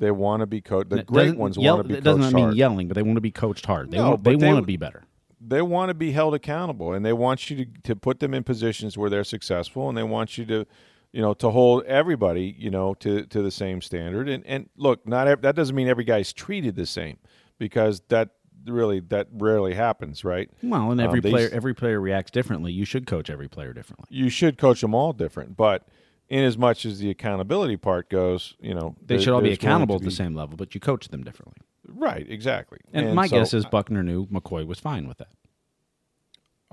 They 0.01 0.11
want 0.11 0.41
to 0.41 0.47
be 0.47 0.59
coached. 0.61 0.89
The 0.89 1.03
great 1.03 1.37
ones 1.37 1.55
yell- 1.57 1.75
want 1.75 1.87
to 1.87 1.93
be 1.93 1.97
it 1.99 2.03
doesn't 2.03 2.23
coached 2.23 2.33
mean 2.35 2.43
hard. 2.45 2.55
yelling 2.57 2.87
but 2.87 2.95
they 2.95 3.03
want 3.03 3.15
to 3.17 3.21
be 3.21 3.31
coached 3.31 3.65
hard. 3.67 3.91
They 3.91 3.97
No, 3.97 4.09
want 4.09 4.23
they, 4.23 4.35
they 4.35 4.47
want 4.47 4.57
to 4.59 4.65
be 4.65 4.75
better. 4.77 5.03
they 5.39 5.61
want 5.61 5.89
to 5.89 5.93
be 5.93 6.11
held 6.11 6.33
accountable 6.33 6.91
and 6.93 7.05
they 7.05 7.13
want 7.13 7.49
you 7.49 7.65
to, 7.65 7.71
to 7.83 7.95
put 7.95 8.19
them 8.19 8.33
in 8.33 8.43
positions 8.43 8.97
where 8.97 9.09
they're 9.11 9.23
successful 9.23 9.87
and 9.89 9.95
they 9.97 10.03
want 10.03 10.37
you 10.39 10.45
to 10.45 10.65
you 11.13 11.21
know 11.21 11.33
to 11.35 11.51
hold 11.51 11.83
everybody 11.85 12.55
you 12.57 12.71
know 12.71 12.93
to 12.95 13.25
to 13.27 13.41
the 13.43 13.51
same 13.51 13.79
standard. 13.81 14.27
And 14.27 14.43
and 14.47 14.69
look 14.75 15.07
not 15.07 15.27
ev- 15.27 15.41
that 15.43 15.55
doesn't 15.55 15.75
mean 15.75 15.87
every 15.87 16.03
guy's 16.03 16.33
treated 16.33 16.75
the 16.75 16.85
same 16.87 17.17
because 17.59 18.01
that 18.09 18.29
really 18.65 18.99
that 19.01 19.27
rarely 19.33 19.73
happens 19.75 20.23
right? 20.23 20.49
Well 20.63 20.91
and 20.91 20.99
Um, 20.99 21.07
every 21.07 21.19
they 21.19 21.29
player 21.31 21.49
every 21.51 21.73
player 21.75 21.99
reacts 22.01 22.31
differently. 22.31 22.71
You 22.71 22.85
should 22.85 23.05
coach 23.05 23.29
every 23.29 23.47
player 23.47 23.71
differently. 23.73 24.05
You 24.09 24.29
should 24.29 24.57
coach 24.57 24.81
them 24.81 24.95
all 24.95 25.13
different 25.13 25.55
but 25.57 25.87
in 26.32 26.43
as 26.43 26.57
much 26.57 26.86
as 26.86 26.97
the 26.99 27.09
accountability 27.11 27.77
part 27.77 28.09
goes 28.09 28.55
you 28.59 28.73
know 28.73 28.95
they 29.01 29.15
there- 29.15 29.21
should 29.23 29.34
all 29.34 29.41
be 29.41 29.51
accountable 29.51 29.95
at 29.97 30.01
the 30.01 30.09
same 30.09 30.34
level 30.34 30.55
but 30.57 30.73
you 30.73 30.79
coach 30.82 31.09
them 31.09 31.23
differently 31.23 31.57
right 31.88 32.25
exactly 32.29 32.79
And, 32.93 33.13
my 33.13 33.27
so- 33.27 33.38
guess 33.38 33.53
is 33.53 33.65
Buckner 33.65 34.01
knew 34.01 34.25
McCoy 34.27 34.65
was 34.65 34.79
fine 34.79 35.07
with 35.07 35.17
that. 35.19 35.27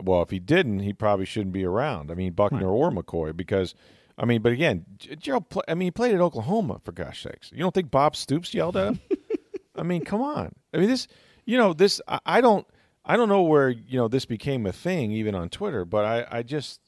Well, 0.00 0.22
if 0.22 0.30
he 0.30 0.38
didn't, 0.38 0.78
he 0.80 0.92
probably 0.92 1.24
shouldn't 1.26 1.52
be 1.52 1.64
around. 1.64 2.12
I 2.12 2.14
mean, 2.14 2.32
Buckner 2.32 2.68
or 2.68 2.92
McCoy, 2.92 3.36
because 3.36 3.74
I 4.16 4.26
mean, 4.26 4.42
but 4.42 4.52
again, 4.52 4.84
Gerald. 4.98 5.48
Pl- 5.48 5.64
I 5.66 5.74
mean, 5.74 5.86
he 5.86 5.90
played 5.90 6.14
at 6.14 6.20
Oklahoma 6.20 6.80
for 6.84 6.92
gosh 6.92 7.24
sakes. 7.24 7.50
You 7.52 7.58
don't 7.58 7.74
think 7.74 7.90
Bob 7.90 8.14
Stoops 8.14 8.54
yelled 8.54 8.76
at 8.76 8.88
him? 8.92 9.00
I 9.76 9.82
mean, 9.82 10.04
come 10.04 10.20
on. 10.22 10.54
I 10.72 10.78
mean, 10.78 10.88
this. 10.88 11.08
You 11.46 11.58
know, 11.58 11.72
this. 11.72 12.00
I, 12.06 12.20
I 12.24 12.40
don't. 12.40 12.64
I 13.04 13.16
don't 13.16 13.28
know 13.28 13.42
where 13.42 13.70
you 13.70 13.96
know 13.98 14.06
this 14.06 14.24
became 14.24 14.66
a 14.66 14.72
thing, 14.72 15.10
even 15.10 15.34
on 15.34 15.48
Twitter. 15.48 15.84
But 15.84 16.04
I, 16.04 16.38
I 16.38 16.42
just, 16.44 16.80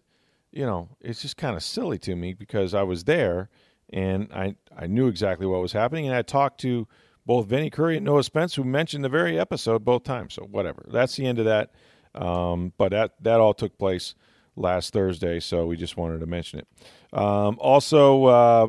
you 0.52 0.66
know, 0.66 0.88
it's 1.00 1.22
just 1.22 1.36
kind 1.36 1.56
of 1.56 1.62
silly 1.62 1.98
to 1.98 2.16
me 2.16 2.34
because 2.34 2.74
I 2.74 2.82
was 2.82 3.04
there 3.04 3.48
and 3.92 4.30
I, 4.32 4.56
I 4.76 4.86
knew 4.86 5.08
exactly 5.08 5.46
what 5.46 5.60
was 5.60 5.72
happening, 5.72 6.06
and 6.06 6.14
I 6.14 6.22
talked 6.22 6.60
to 6.60 6.86
both 7.26 7.46
Vinny 7.46 7.70
Curry 7.70 7.96
and 7.96 8.04
Noah 8.04 8.22
Spence, 8.22 8.54
who 8.54 8.64
mentioned 8.64 9.04
the 9.04 9.08
very 9.08 9.38
episode 9.38 9.84
both 9.84 10.04
times. 10.04 10.34
So 10.34 10.42
whatever. 10.42 10.84
That's 10.88 11.16
the 11.16 11.26
end 11.26 11.38
of 11.38 11.44
that. 11.44 11.70
Um, 12.14 12.72
but 12.76 12.90
that 12.90 13.14
that 13.22 13.40
all 13.40 13.54
took 13.54 13.78
place 13.78 14.14
last 14.56 14.92
Thursday, 14.92 15.40
so 15.40 15.66
we 15.66 15.76
just 15.76 15.96
wanted 15.96 16.20
to 16.20 16.26
mention 16.26 16.60
it. 16.60 16.68
Um, 17.12 17.56
also, 17.60 18.24
uh, 18.24 18.68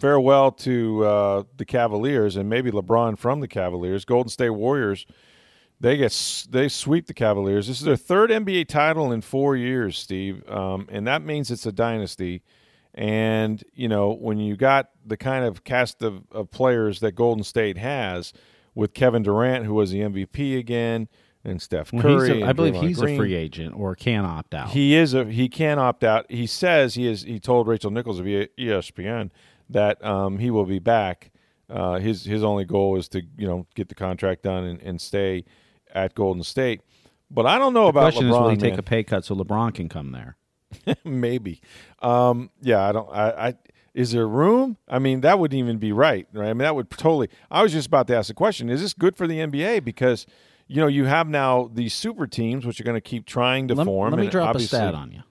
farewell 0.00 0.50
to 0.50 1.04
uh, 1.04 1.42
the 1.56 1.64
Cavaliers 1.64 2.36
and 2.36 2.48
maybe 2.48 2.70
LeBron 2.70 3.18
from 3.18 3.40
the 3.40 3.48
Cavaliers. 3.48 4.04
Golden 4.04 4.28
State 4.28 4.50
Warriors. 4.50 5.06
They 5.82 5.96
get 5.96 6.46
they 6.48 6.68
sweep 6.68 7.08
the 7.08 7.14
Cavaliers. 7.14 7.66
This 7.66 7.80
is 7.80 7.84
their 7.84 7.96
third 7.96 8.30
NBA 8.30 8.68
title 8.68 9.10
in 9.10 9.20
four 9.20 9.56
years, 9.56 9.98
Steve, 9.98 10.48
um, 10.48 10.86
and 10.88 11.04
that 11.08 11.22
means 11.22 11.50
it's 11.50 11.66
a 11.66 11.72
dynasty. 11.72 12.42
And 12.94 13.64
you 13.74 13.88
know 13.88 14.12
when 14.12 14.38
you 14.38 14.56
got 14.56 14.90
the 15.04 15.16
kind 15.16 15.44
of 15.44 15.64
cast 15.64 16.02
of, 16.02 16.22
of 16.30 16.52
players 16.52 17.00
that 17.00 17.16
Golden 17.16 17.42
State 17.42 17.78
has, 17.78 18.32
with 18.76 18.94
Kevin 18.94 19.24
Durant, 19.24 19.66
who 19.66 19.74
was 19.74 19.90
the 19.90 20.02
MVP 20.02 20.56
again, 20.56 21.08
and 21.44 21.60
Steph 21.60 21.90
Curry. 21.90 22.28
he's 22.28 22.28
a, 22.28 22.32
and 22.34 22.44
I 22.44 22.52
believe 22.52 22.74
Draymond 22.74 22.86
he's 22.86 22.98
Green. 23.00 23.14
a 23.14 23.18
free 23.18 23.34
agent 23.34 23.74
or 23.76 23.96
can 23.96 24.24
opt 24.24 24.54
out. 24.54 24.70
He 24.70 24.94
is 24.94 25.14
a 25.14 25.24
he 25.24 25.48
can 25.48 25.80
opt 25.80 26.04
out. 26.04 26.30
He 26.30 26.46
says 26.46 26.94
he 26.94 27.08
is. 27.08 27.22
He 27.22 27.40
told 27.40 27.66
Rachel 27.66 27.90
Nichols 27.90 28.20
of 28.20 28.26
ESPN 28.26 29.30
that 29.68 30.04
um, 30.04 30.38
he 30.38 30.48
will 30.48 30.64
be 30.64 30.78
back. 30.78 31.32
Uh, 31.68 31.98
his 31.98 32.24
his 32.24 32.44
only 32.44 32.64
goal 32.64 32.96
is 32.96 33.08
to 33.08 33.22
you 33.36 33.48
know 33.48 33.66
get 33.74 33.88
the 33.88 33.96
contract 33.96 34.42
done 34.42 34.62
and, 34.62 34.80
and 34.80 35.00
stay 35.00 35.44
at 35.92 36.14
Golden 36.14 36.42
State. 36.42 36.80
But 37.30 37.46
I 37.46 37.58
don't 37.58 37.72
know 37.72 37.84
the 37.84 37.88
about 37.90 38.12
question 38.12 38.24
LeBron. 38.24 38.30
is, 38.30 38.38
will 38.38 38.48
he 38.50 38.56
take 38.56 38.78
a 38.78 38.82
pay 38.82 39.02
cut 39.02 39.24
so 39.24 39.34
LeBron 39.34 39.74
can 39.74 39.88
come 39.88 40.12
there? 40.12 40.36
Maybe. 41.04 41.60
Um, 42.00 42.50
yeah, 42.60 42.86
I 42.86 42.92
don't. 42.92 43.08
I, 43.10 43.48
I 43.48 43.54
is 43.94 44.12
there 44.12 44.26
room? 44.26 44.78
I 44.88 44.98
mean, 44.98 45.20
that 45.20 45.38
wouldn't 45.38 45.58
even 45.58 45.78
be 45.78 45.92
right, 45.92 46.26
right? 46.32 46.48
I 46.48 46.52
mean, 46.52 46.58
that 46.58 46.74
would 46.74 46.90
totally. 46.90 47.28
I 47.50 47.62
was 47.62 47.72
just 47.72 47.86
about 47.86 48.06
to 48.08 48.16
ask 48.16 48.28
the 48.28 48.34
question: 48.34 48.68
Is 48.68 48.80
this 48.80 48.92
good 48.94 49.16
for 49.16 49.26
the 49.26 49.38
NBA? 49.38 49.84
Because 49.84 50.26
you 50.66 50.80
know 50.80 50.86
you 50.86 51.04
have 51.04 51.28
now 51.28 51.70
these 51.72 51.94
super 51.94 52.26
teams 52.26 52.64
which 52.64 52.80
are 52.80 52.84
going 52.84 52.96
to 52.96 53.00
keep 53.00 53.26
trying 53.26 53.68
to 53.68 53.74
Let, 53.74 53.84
form. 53.84 54.12
let 54.12 54.20
me 54.20 54.28
drop 54.28 54.56
a 54.56 54.60
stat 54.60 54.94
on 54.94 55.12
you. 55.12 55.22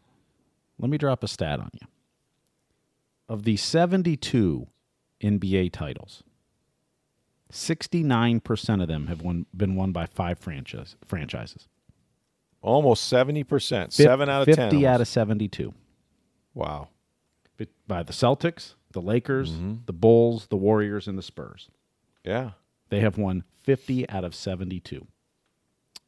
Let 0.79 0.89
me 0.89 0.97
drop 0.97 1.23
a 1.23 1.27
stat 1.27 1.59
on 1.59 1.69
you. 1.73 1.87
Of 3.29 3.43
the 3.43 3.55
72 3.55 4.67
NBA 5.23 5.71
titles, 5.71 6.23
69% 7.51 8.81
of 8.81 8.87
them 8.87 9.07
have 9.07 9.21
won, 9.21 9.45
been 9.55 9.75
won 9.75 9.91
by 9.91 10.05
five 10.05 10.39
franchise, 10.39 10.95
franchises. 11.05 11.67
Almost 12.61 13.05
seventy 13.05 13.43
percent, 13.43 13.91
Fif- 13.91 14.05
seven 14.05 14.29
out 14.29 14.41
of 14.41 14.45
50 14.55 14.61
ten. 14.81 14.85
out 14.85 15.01
of 15.01 15.07
72. 15.07 15.73
wow. 16.53 16.89
By 17.87 18.01
the 18.03 18.13
Celtics, 18.13 18.73
the 18.91 19.01
Lakers, 19.01 19.51
Mm-hmm. 19.51 19.73
the 19.85 19.93
Bulls, 19.93 20.47
the 20.47 20.57
Warriors, 20.57 21.07
and 21.07 21.17
the 21.17 21.21
Spurs. 21.23 21.69
Yeah. 22.23 22.51
They 22.89 22.99
have 23.01 23.17
won 23.19 23.43
50 23.63 24.09
out 24.09 24.23
of 24.23 24.33
72. 24.33 25.05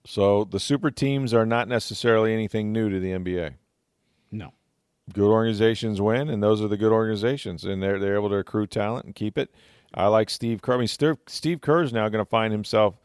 So 0.06 0.44
the 0.46 0.60
super 0.60 0.89
teams 0.91 1.34
are 1.34 1.46
not 1.46 1.68
necessarily 1.68 2.34
anything 2.34 2.72
new 2.74 2.89
to 2.89 3.00
the 3.00 3.12
NBA. 3.12 3.54
No. 4.32 4.54
Good 5.14 5.30
organizations 5.30 6.02
win, 6.02 6.30
and 6.30 6.41
those 6.41 6.62
are 6.62 6.68
the 6.68 6.78
good 6.78 6.91
organizations, 6.91 7.64
and 7.66 7.82
they're 7.84 8.00
they're 8.00 8.16
able 8.16 8.30
to 8.30 8.36
recruit 8.36 8.72
talent 8.72 9.06
and 9.06 9.14
keep 9.16 9.38
it. 9.38 9.54
I 9.94 10.08
like 10.08 10.30
Steve 10.30 10.62
Kerr. 10.62 10.74
I 10.74 10.78
mean, 10.78 10.88
Steve, 10.88 11.18
Steve 11.28 11.62
Kerr 11.62 11.84
is 11.84 11.94
now 11.94 12.10
going 12.10 12.24
to 12.24 12.30
find 12.30 12.52
himself 12.52 12.98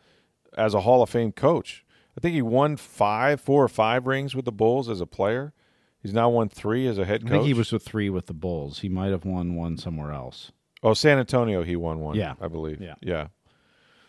as 0.57 0.75
a 0.75 0.81
Hall 0.81 1.03
of 1.03 1.11
Fame 1.11 1.33
coach. 1.33 1.85
I 2.17 2.21
think 2.21 2.35
he 2.35 2.43
won 2.43 2.77
five, 2.77 3.41
four 3.41 3.63
or 3.63 3.69
five 3.69 4.07
rings 4.07 4.35
with 4.35 4.45
the 4.45 4.53
Bulls 4.53 4.89
as 4.89 5.01
a 5.01 5.07
player. 5.07 5.53
He's 6.03 6.13
now 6.13 6.29
won 6.31 6.49
three 6.49 6.87
as 6.87 6.99
a 6.99 7.05
head 7.05 7.21
I 7.21 7.25
coach. 7.25 7.31
think 7.31 7.45
he 7.45 7.55
was 7.55 7.73
with 7.73 7.85
three 7.85 8.09
with 8.11 8.27
the 8.27 8.35
Bulls. 8.35 8.81
He 8.81 8.89
might 8.89 9.11
have 9.11 9.25
won 9.25 9.55
one 9.55 9.77
somewhere 9.77 10.13
else. 10.13 10.53
Oh, 10.83 10.95
San 10.95 11.19
Antonio, 11.19 11.63
he 11.63 11.77
won 11.77 12.01
one. 12.01 12.17
Yeah. 12.17 12.35
I 12.41 12.49
believe. 12.49 12.81
Yeah. 12.81 12.95
yeah. 13.01 13.29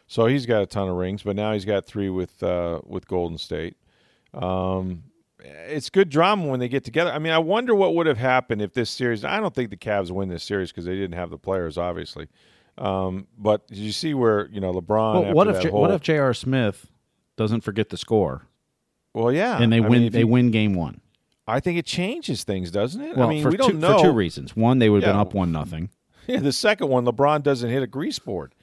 So 0.08 0.26
he's 0.26 0.46
got 0.46 0.62
a 0.62 0.66
ton 0.66 0.90
of 0.90 0.96
rings, 0.96 1.22
but 1.22 1.36
now 1.36 1.54
he's 1.54 1.66
got 1.66 1.86
three 1.86 2.10
with 2.10 2.42
uh, 2.42 2.82
with 2.84 3.08
Golden 3.08 3.38
State. 3.38 3.78
Um, 4.34 5.04
it's 5.40 5.90
good 5.90 6.10
drama 6.10 6.48
when 6.48 6.60
they 6.60 6.68
get 6.68 6.84
together. 6.84 7.12
I 7.12 7.20
mean, 7.20 7.32
I 7.32 7.38
wonder 7.38 7.74
what 7.76 7.94
would 7.96 8.08
have 8.08 8.18
happened 8.18 8.62
if 8.62 8.74
this 8.74 8.90
series. 8.90 9.24
I 9.24 9.40
don't 9.40 9.54
think 9.54 9.70
the 9.70 9.78
Cavs 9.78 10.10
win 10.12 10.30
this 10.30 10.44
series 10.44 10.72
because 10.72 10.86
they 10.86 10.96
didn't 10.96 11.14
have 11.14 11.30
the 11.30 11.38
players, 11.38 11.78
obviously. 11.78 12.28
Um, 12.80 13.28
but 13.38 13.68
did 13.68 13.78
you 13.78 13.92
see 13.92 14.14
where 14.14 14.48
you 14.52 14.60
know 14.62 14.74
LeBron? 14.74 15.24
Well, 15.26 15.34
what 15.34 15.48
if 15.48 15.62
J- 15.62 15.70
whole, 15.70 15.82
what 15.82 15.92
if 15.92 16.02
J.R. 16.02 16.34
Smith 16.34 16.90
doesn't 17.36 17.62
forget 17.62 17.90
the 17.90 17.98
score 17.98 18.44
Well, 19.14 19.32
yeah, 19.32 19.62
and 19.62 19.72
they 19.72 19.78
I 19.78 19.82
win 19.82 19.92
mean, 20.04 20.12
they 20.12 20.20
you- 20.20 20.28
win 20.28 20.52
game 20.52 20.74
one? 20.74 21.02
I 21.48 21.60
think 21.60 21.78
it 21.80 21.86
changes 21.86 22.44
things, 22.44 22.70
doesn't 22.72 23.02
it? 23.02 23.18
Well, 23.18 23.28
I 23.28 23.30
mean, 23.32 23.42
for 23.44 23.50
we 23.50 23.58
don't 23.58 23.72
two, 23.72 23.78
know 23.80 23.98
for 23.98 24.04
two 24.06 24.12
reasons. 24.12 24.56
One, 24.56 24.78
they 24.80 24.88
would 24.90 25.02
have 25.04 25.10
Yeah. 25.10 25.14
been 25.14 25.20
up 25.22 25.34
one 25.34 25.52
nothing. 25.52 25.90
Yeah, 26.28 26.42
the 26.42 26.52
second 26.54 26.90
one, 26.90 27.06
LeBron 27.06 27.42
doesn't 27.42 27.72
hit 27.72 27.82
a 27.82 27.88
grease 27.88 28.20
board. 28.20 28.54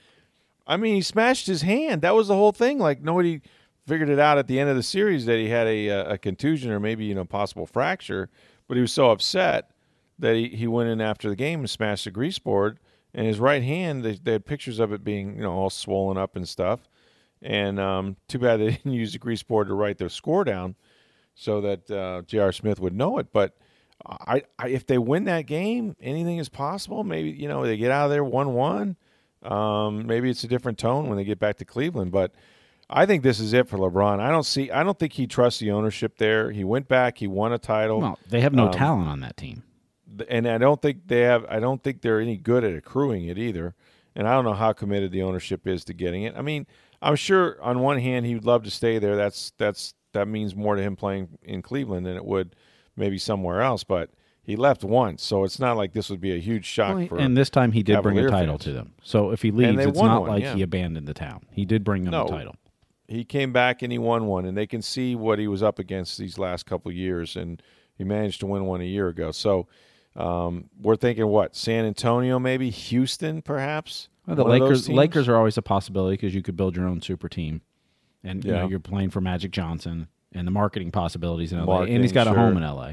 I 0.69 0.77
mean, 0.77 0.95
he 0.95 1.01
smashed 1.03 1.49
his 1.49 1.63
hand. 1.63 2.01
That 2.03 2.15
was 2.15 2.29
the 2.29 2.35
whole 2.37 2.53
thing. 2.53 2.79
Like 2.79 3.03
nobody 3.03 3.41
figured 3.89 4.09
it 4.09 4.21
out 4.21 4.39
at 4.39 4.47
the 4.47 4.61
end 4.61 4.71
of 4.71 4.77
the 4.77 4.85
series 4.85 5.27
that 5.27 5.37
he 5.39 5.49
had 5.49 5.67
a 5.67 5.91
uh, 5.91 6.13
a 6.15 6.19
contusion 6.19 6.71
or 6.71 6.79
maybe 6.79 7.05
you 7.05 7.15
know 7.17 7.25
possible 7.25 7.67
fracture. 7.67 8.31
But 8.69 8.77
he 8.77 8.81
was 8.83 8.93
so 8.93 9.11
upset 9.11 9.73
that 10.21 10.37
he, 10.37 10.49
he 10.49 10.69
went 10.69 10.91
in 10.91 11.01
after 11.01 11.29
the 11.29 11.35
game 11.35 11.59
and 11.61 11.69
smashed 11.69 12.05
the 12.05 12.13
grease 12.13 12.39
board. 12.39 12.79
And 13.17 13.27
his 13.27 13.41
right 13.41 13.63
hand, 13.63 14.05
they, 14.05 14.13
they 14.13 14.33
had 14.33 14.45
pictures 14.47 14.79
of 14.79 14.93
it 14.93 15.03
being 15.03 15.35
you 15.37 15.43
know 15.43 15.53
all 15.53 15.71
swollen 15.71 16.17
up 16.19 16.37
and 16.37 16.47
stuff. 16.49 16.89
And 17.43 17.81
um, 17.81 18.17
too 18.29 18.39
bad 18.39 18.59
they 18.61 18.71
didn't 18.71 18.93
use 18.93 19.13
the 19.15 19.19
grease 19.19 19.43
board 19.43 19.67
to 19.69 19.75
write 19.75 19.99
their 19.99 20.09
score 20.11 20.45
down 20.45 20.77
so 21.35 21.61
that 21.63 21.91
uh, 21.91 22.23
J.R. 22.27 22.53
Smith 22.53 22.79
would 22.79 22.95
know 22.95 23.19
it. 23.19 23.33
But 23.33 23.57
I, 24.07 24.43
I, 24.59 24.69
if 24.69 24.87
they 24.87 24.99
win 24.99 25.25
that 25.25 25.47
game, 25.47 25.97
anything 26.01 26.37
is 26.39 26.49
possible. 26.51 27.03
Maybe 27.05 27.31
you 27.31 27.49
know 27.49 27.65
they 27.67 27.77
get 27.79 27.91
out 27.91 28.05
of 28.05 28.11
there 28.11 28.23
one 28.25 28.53
one. 28.55 28.97
Um, 29.43 30.07
maybe 30.07 30.29
it's 30.29 30.45
a 30.45 30.49
different 30.49 30.77
tone 30.79 31.09
when 31.09 31.17
they 31.17 31.25
get 31.25 31.39
back 31.39 31.57
to 31.59 31.65
Cleveland. 31.65 32.13
But 32.13 32.35
I 32.91 33.07
think 33.07 33.23
this 33.23 33.41
is 33.41 33.53
it 33.55 33.69
for 33.69 33.79
LeBron. 33.79 34.21
I 34.21 34.31
don't 34.31 34.45
see. 34.45 34.71
I 34.71 34.83
don't 34.83 34.99
think 34.99 35.15
he 35.15 35.27
trusts 35.27 35.61
the 35.61 35.71
ownership 35.71 36.19
there. 36.19 36.51
He 36.51 36.65
went 36.65 36.87
back. 36.89 37.17
He 37.19 37.27
won 37.27 37.53
a 37.53 37.59
title. 37.59 38.01
Well, 38.01 38.19
they 38.29 38.41
have 38.43 38.53
no 38.53 38.67
Um, 38.67 38.73
talent 38.73 39.09
on 39.09 39.21
that 39.21 39.37
team. 39.39 39.63
And 40.29 40.47
I 40.49 40.59
don't 40.59 40.81
think 40.81 41.07
they 41.09 41.21
have. 41.21 41.45
I 41.49 41.61
don't 41.61 41.83
think 41.83 42.03
they're 42.03 42.21
any 42.21 42.37
good 42.37 42.65
at 42.65 42.75
accruing 42.77 43.27
it 43.27 43.39
either. 43.39 43.75
And 44.15 44.27
I 44.27 44.33
don't 44.33 44.45
know 44.45 44.55
how 44.55 44.73
committed 44.73 45.13
the 45.13 45.23
ownership 45.23 45.67
is 45.67 45.85
to 45.85 45.93
getting 45.93 46.23
it. 46.23 46.35
I 46.37 46.43
mean, 46.43 46.67
I'm 47.03 47.17
sure 47.17 47.59
on 47.63 47.81
one 47.81 47.99
hand 47.99 48.25
he 48.25 48.35
would 48.35 48.47
love 48.47 48.63
to 48.65 48.71
stay 48.71 48.99
there. 48.99 49.15
That's 49.17 49.53
that's 49.59 49.95
that 50.13 50.27
means 50.27 50.57
more 50.57 50.75
to 50.77 50.83
him 50.83 50.97
playing 50.97 51.29
in 51.43 51.61
Cleveland 51.61 52.07
than 52.07 52.17
it 52.17 52.25
would 52.25 52.57
maybe 52.97 53.19
somewhere 53.19 53.61
else. 53.61 53.85
But 53.85 54.11
he 54.43 54.57
left 54.57 54.85
once, 54.85 55.23
so 55.23 55.45
it's 55.45 55.59
not 55.59 55.77
like 55.77 55.93
this 55.93 56.09
would 56.09 56.21
be 56.21 56.33
a 56.33 56.39
huge 56.39 56.65
shock 56.65 56.97
Well, 56.97 57.07
for. 57.09 57.19
and 57.19 57.37
this 57.37 57.51
time 57.51 57.73
he 57.73 57.83
did 57.83 58.01
bring 58.03 58.19
a 58.19 58.29
title 58.29 58.55
fans. 58.55 58.65
to 58.65 58.73
them. 58.73 58.95
So 59.03 59.33
if 59.33 59.43
he 59.43 59.51
leaves, 59.51 59.85
it's 59.85 59.99
not 59.99 60.23
one, 60.23 60.31
like 60.31 60.43
yeah. 60.45 60.55
he 60.55 60.63
abandoned 60.63 61.07
the 61.07 61.15
town. 61.15 61.45
He 61.51 61.65
did 61.67 61.85
bring 61.85 62.05
them 62.05 62.13
No. 62.13 62.25
a 62.25 62.29
title. 62.31 62.57
he 63.09 63.25
came 63.25 63.53
back 63.53 63.83
and 63.83 63.93
he 63.93 63.99
won 63.99 64.27
one, 64.27 64.47
and 64.47 64.57
they 64.57 64.67
can 64.67 64.81
see 64.83 65.15
what 65.15 65.39
he 65.39 65.47
was 65.49 65.63
up 65.63 65.79
against 65.79 66.17
these 66.17 66.39
last 66.39 66.65
couple 66.65 66.91
of 66.91 66.97
years, 66.97 67.37
and 67.37 67.61
he 67.99 68.05
managed 68.05 68.41
to 68.41 68.47
win 68.47 68.65
one 68.65 68.81
a 68.81 68.85
year 68.85 69.09
ago. 69.09 69.31
So 69.33 69.67
um, 70.17 70.71
we're 70.81 70.97
thinking 70.97 71.27
what 71.27 71.55
San 71.55 71.85
Antonio, 71.85 72.39
maybe 72.39 72.71
Houston, 72.71 73.43
perhaps. 73.43 74.09
Well, 74.27 74.37
the 74.37 74.45
One 74.45 74.61
Lakers? 74.61 74.89
Lakers 74.89 75.29
are 75.29 75.37
always 75.37 75.57
a 75.59 75.63
possibility 75.63 76.15
because 76.15 76.35
you 76.35 76.43
could 76.43 76.57
build 76.57 76.75
your 76.77 76.87
own 76.87 77.01
super 77.01 77.29
team, 77.29 77.61
and 78.25 78.45
you 78.45 78.53
know, 78.53 78.69
you're 78.69 78.81
playing 78.81 79.11
for 79.11 79.21
Magic 79.21 79.51
Johnson 79.53 80.09
and 80.33 80.47
the 80.47 80.51
marketing 80.51 80.91
possibilities 80.91 81.53
in 81.53 81.59
LA, 81.59 81.67
Marketing, 81.67 81.95
and 81.97 82.05
he's 82.05 82.13
got 82.13 82.27
a 82.27 82.31
sure. 82.31 82.39
home 82.39 82.57
in 82.57 82.63
LA. 82.63 82.93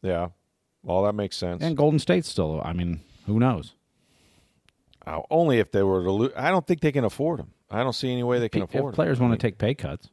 Yeah, 0.00 0.28
all 0.86 1.04
that 1.04 1.14
makes 1.14 1.36
sense. 1.36 1.62
And 1.62 1.76
Golden 1.76 1.98
State's 1.98 2.28
still. 2.28 2.60
I 2.64 2.72
mean, 2.72 3.00
who 3.26 3.38
knows? 3.38 3.74
Uh, 5.06 5.20
only 5.30 5.58
if 5.58 5.70
they 5.72 5.82
were 5.82 6.04
to 6.04 6.10
lose. 6.12 6.32
I 6.36 6.50
don't 6.50 6.66
think 6.66 6.80
they 6.80 6.92
can 6.92 7.04
afford 7.04 7.40
him. 7.40 7.52
I 7.70 7.82
don't 7.82 7.92
see 7.94 8.12
any 8.12 8.22
way 8.22 8.38
they 8.38 8.48
can 8.48 8.62
If 8.62 8.74
afford 8.74 8.94
players 8.94 9.18
him. 9.18 9.28
want 9.28 9.40
to 9.40 9.46
take 9.46 9.58
pay 9.58 9.74
cuts, 9.74 10.08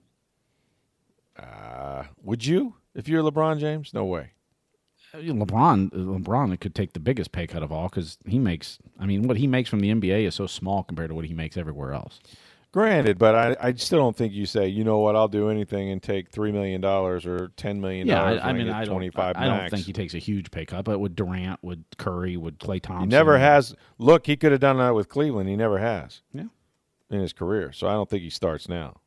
Uh, 1.37 2.03
would 2.23 2.45
you 2.45 2.75
if 2.95 3.07
you're 3.07 3.21
LeBron 3.23 3.59
James? 3.59 3.93
No 3.93 4.05
way. 4.05 4.31
LeBron 5.13 5.89
LeBron 5.91 6.59
could 6.59 6.75
take 6.75 6.93
the 6.93 6.99
biggest 6.99 7.31
pay 7.31 7.47
cut 7.47 7.63
of 7.63 7.71
all 7.71 7.89
because 7.89 8.17
he 8.25 8.37
makes. 8.39 8.77
I 8.99 9.05
mean, 9.05 9.23
what 9.27 9.37
he 9.37 9.47
makes 9.47 9.69
from 9.69 9.79
the 9.79 9.91
NBA 9.91 10.27
is 10.27 10.35
so 10.35 10.47
small 10.47 10.83
compared 10.83 11.09
to 11.09 11.15
what 11.15 11.25
he 11.25 11.33
makes 11.33 11.57
everywhere 11.57 11.93
else. 11.93 12.19
Granted, 12.71 13.17
but 13.17 13.33
I, 13.33 13.69
I 13.69 13.73
still 13.73 13.97
don't 13.97 14.15
think 14.15 14.31
you 14.31 14.45
say, 14.45 14.67
you 14.67 14.83
know 14.83 14.99
what, 14.99 15.15
I'll 15.15 15.27
do 15.27 15.49
anything 15.49 15.89
and 15.89 16.03
take 16.03 16.29
three 16.29 16.51
million 16.51 16.81
dollars 16.81 17.25
or 17.25 17.47
ten 17.57 17.81
million 17.81 18.05
Yeah, 18.07 18.19
dollars. 18.23 18.41
I, 18.43 18.49
I 18.49 18.53
mean, 18.53 18.69
I 18.69 18.85
don't. 18.85 18.93
twenty 18.93 19.09
five. 19.09 19.35
I, 19.37 19.45
I 19.45 19.45
don't 19.47 19.69
think 19.71 19.85
he 19.85 19.93
takes 19.93 20.13
a 20.13 20.19
huge 20.19 20.51
pay 20.51 20.65
cut, 20.65 20.85
but 20.85 20.99
with 20.99 21.15
Durant, 21.15 21.63
with 21.63 21.83
Curry, 21.97 22.37
with 22.37 22.59
Klay 22.59 22.79
Thompson, 22.79 23.09
He 23.09 23.15
never 23.15 23.39
has. 23.39 23.75
Look, 23.97 24.27
he 24.27 24.37
could 24.37 24.51
have 24.51 24.61
done 24.61 24.77
that 24.77 24.93
with 24.93 25.09
Cleveland. 25.09 25.49
He 25.49 25.55
never 25.55 25.79
has. 25.79 26.21
Yeah. 26.31 26.43
In 27.09 27.19
his 27.21 27.33
career, 27.33 27.71
so 27.71 27.87
I 27.87 27.93
don't 27.93 28.07
think 28.07 28.21
he 28.21 28.29
starts 28.29 28.69
now. 28.69 28.97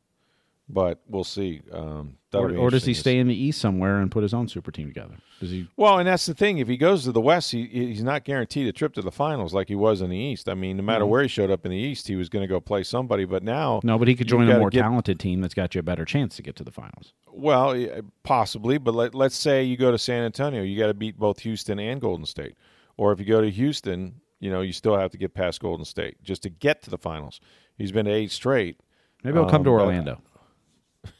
But 0.67 0.99
we'll 1.07 1.23
see. 1.23 1.61
Um, 1.71 2.17
Or, 2.39 2.55
or 2.55 2.69
does 2.69 2.85
he 2.85 2.93
stay 2.93 3.17
in 3.19 3.27
the 3.27 3.35
East 3.35 3.59
somewhere 3.61 3.99
and 3.99 4.09
put 4.11 4.23
his 4.23 4.33
own 4.33 4.47
super 4.47 4.71
team 4.71 4.87
together? 4.87 5.15
Does 5.39 5.51
he? 5.51 5.67
Well, 5.77 5.99
and 5.99 6.07
that's 6.07 6.25
the 6.25 6.33
thing. 6.33 6.57
If 6.57 6.67
he 6.67 6.77
goes 6.77 7.03
to 7.03 7.11
the 7.11 7.21
West, 7.21 7.51
he 7.51 7.65
he's 7.67 8.03
not 8.03 8.23
guaranteed 8.23 8.67
a 8.67 8.71
trip 8.71 8.93
to 8.93 9.01
the 9.01 9.11
finals 9.11 9.53
like 9.53 9.67
he 9.67 9.75
was 9.75 10.01
in 10.01 10.09
the 10.09 10.17
East. 10.17 10.47
I 10.49 10.53
mean, 10.53 10.77
no 10.77 10.83
matter 10.83 11.01
No. 11.01 11.07
where 11.07 11.21
he 11.21 11.27
showed 11.27 11.51
up 11.51 11.65
in 11.65 11.71
the 11.71 11.77
East, 11.77 12.07
he 12.07 12.15
was 12.15 12.29
going 12.29 12.41
to 12.43 12.47
go 12.47 12.59
play 12.59 12.83
somebody. 12.83 13.25
But 13.25 13.43
now, 13.43 13.81
No, 13.83 13.97
but 13.99 14.07
he 14.07 14.15
could 14.15 14.27
join 14.27 14.49
a 14.49 14.57
more 14.59 14.69
get- 14.69 14.81
talented 14.81 15.19
team 15.19 15.41
that's 15.41 15.53
got 15.53 15.75
you 15.75 15.79
a 15.79 15.83
better 15.83 16.05
chance 16.05 16.35
to 16.37 16.41
get 16.41 16.55
to 16.57 16.63
the 16.63 16.71
finals. 16.71 17.13
Well, 17.31 17.75
possibly, 18.23 18.77
but 18.77 18.93
let, 18.93 19.15
let's 19.15 19.35
say 19.35 19.63
you 19.63 19.77
go 19.77 19.91
to 19.91 19.97
San 19.97 20.23
Antonio, 20.23 20.61
you 20.63 20.77
got 20.77 20.87
to 20.87 20.93
beat 20.93 21.17
both 21.17 21.39
Houston 21.39 21.79
and 21.79 21.99
Golden 21.99 22.25
State. 22.25 22.55
Or 22.97 23.11
if 23.11 23.19
you 23.19 23.25
go 23.25 23.41
to 23.41 23.49
Houston, 23.49 24.21
you 24.39 24.51
know, 24.51 24.61
you 24.61 24.71
still 24.73 24.97
have 24.97 25.11
to 25.11 25.17
get 25.17 25.33
past 25.33 25.59
Golden 25.61 25.83
State 25.85 26.21
just 26.23 26.43
to 26.43 26.49
get 26.49 26.81
to 26.83 26.89
the 26.89 26.97
finals. 26.97 27.39
He's 27.77 27.91
been 27.91 28.05
to 28.05 28.11
eight 28.11 28.29
straight. 28.31 28.79
Maybe 29.23 29.37
he'll 29.37 29.45
come 29.45 29.61
Um, 29.61 29.63
to 29.65 29.69
but- 29.71 29.81
Orlando. 29.81 30.21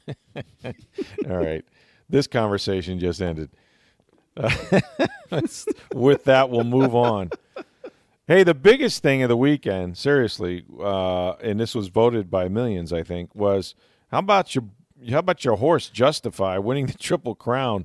All 0.36 1.36
right. 1.36 1.64
This 2.08 2.26
conversation 2.26 2.98
just 2.98 3.20
ended. 3.20 3.50
Let's- 5.30 5.66
with 5.94 6.24
that, 6.24 6.50
we'll 6.50 6.64
move 6.64 6.94
on. 6.94 7.30
Hey, 8.26 8.42
the 8.42 8.54
biggest 8.54 9.02
thing 9.02 9.22
of 9.22 9.28
the 9.28 9.36
weekend, 9.36 9.98
seriously, 9.98 10.64
uh, 10.80 11.32
and 11.34 11.60
this 11.60 11.74
was 11.74 11.88
voted 11.88 12.30
by 12.30 12.48
millions, 12.48 12.92
I 12.92 13.02
think, 13.02 13.34
was 13.34 13.74
how 14.10 14.18
about 14.20 14.54
your 14.54 14.64
how 15.10 15.18
about 15.18 15.44
your 15.44 15.56
horse 15.56 15.88
Justify 15.90 16.56
winning 16.58 16.86
the 16.86 16.94
Triple 16.94 17.34
Crown? 17.34 17.84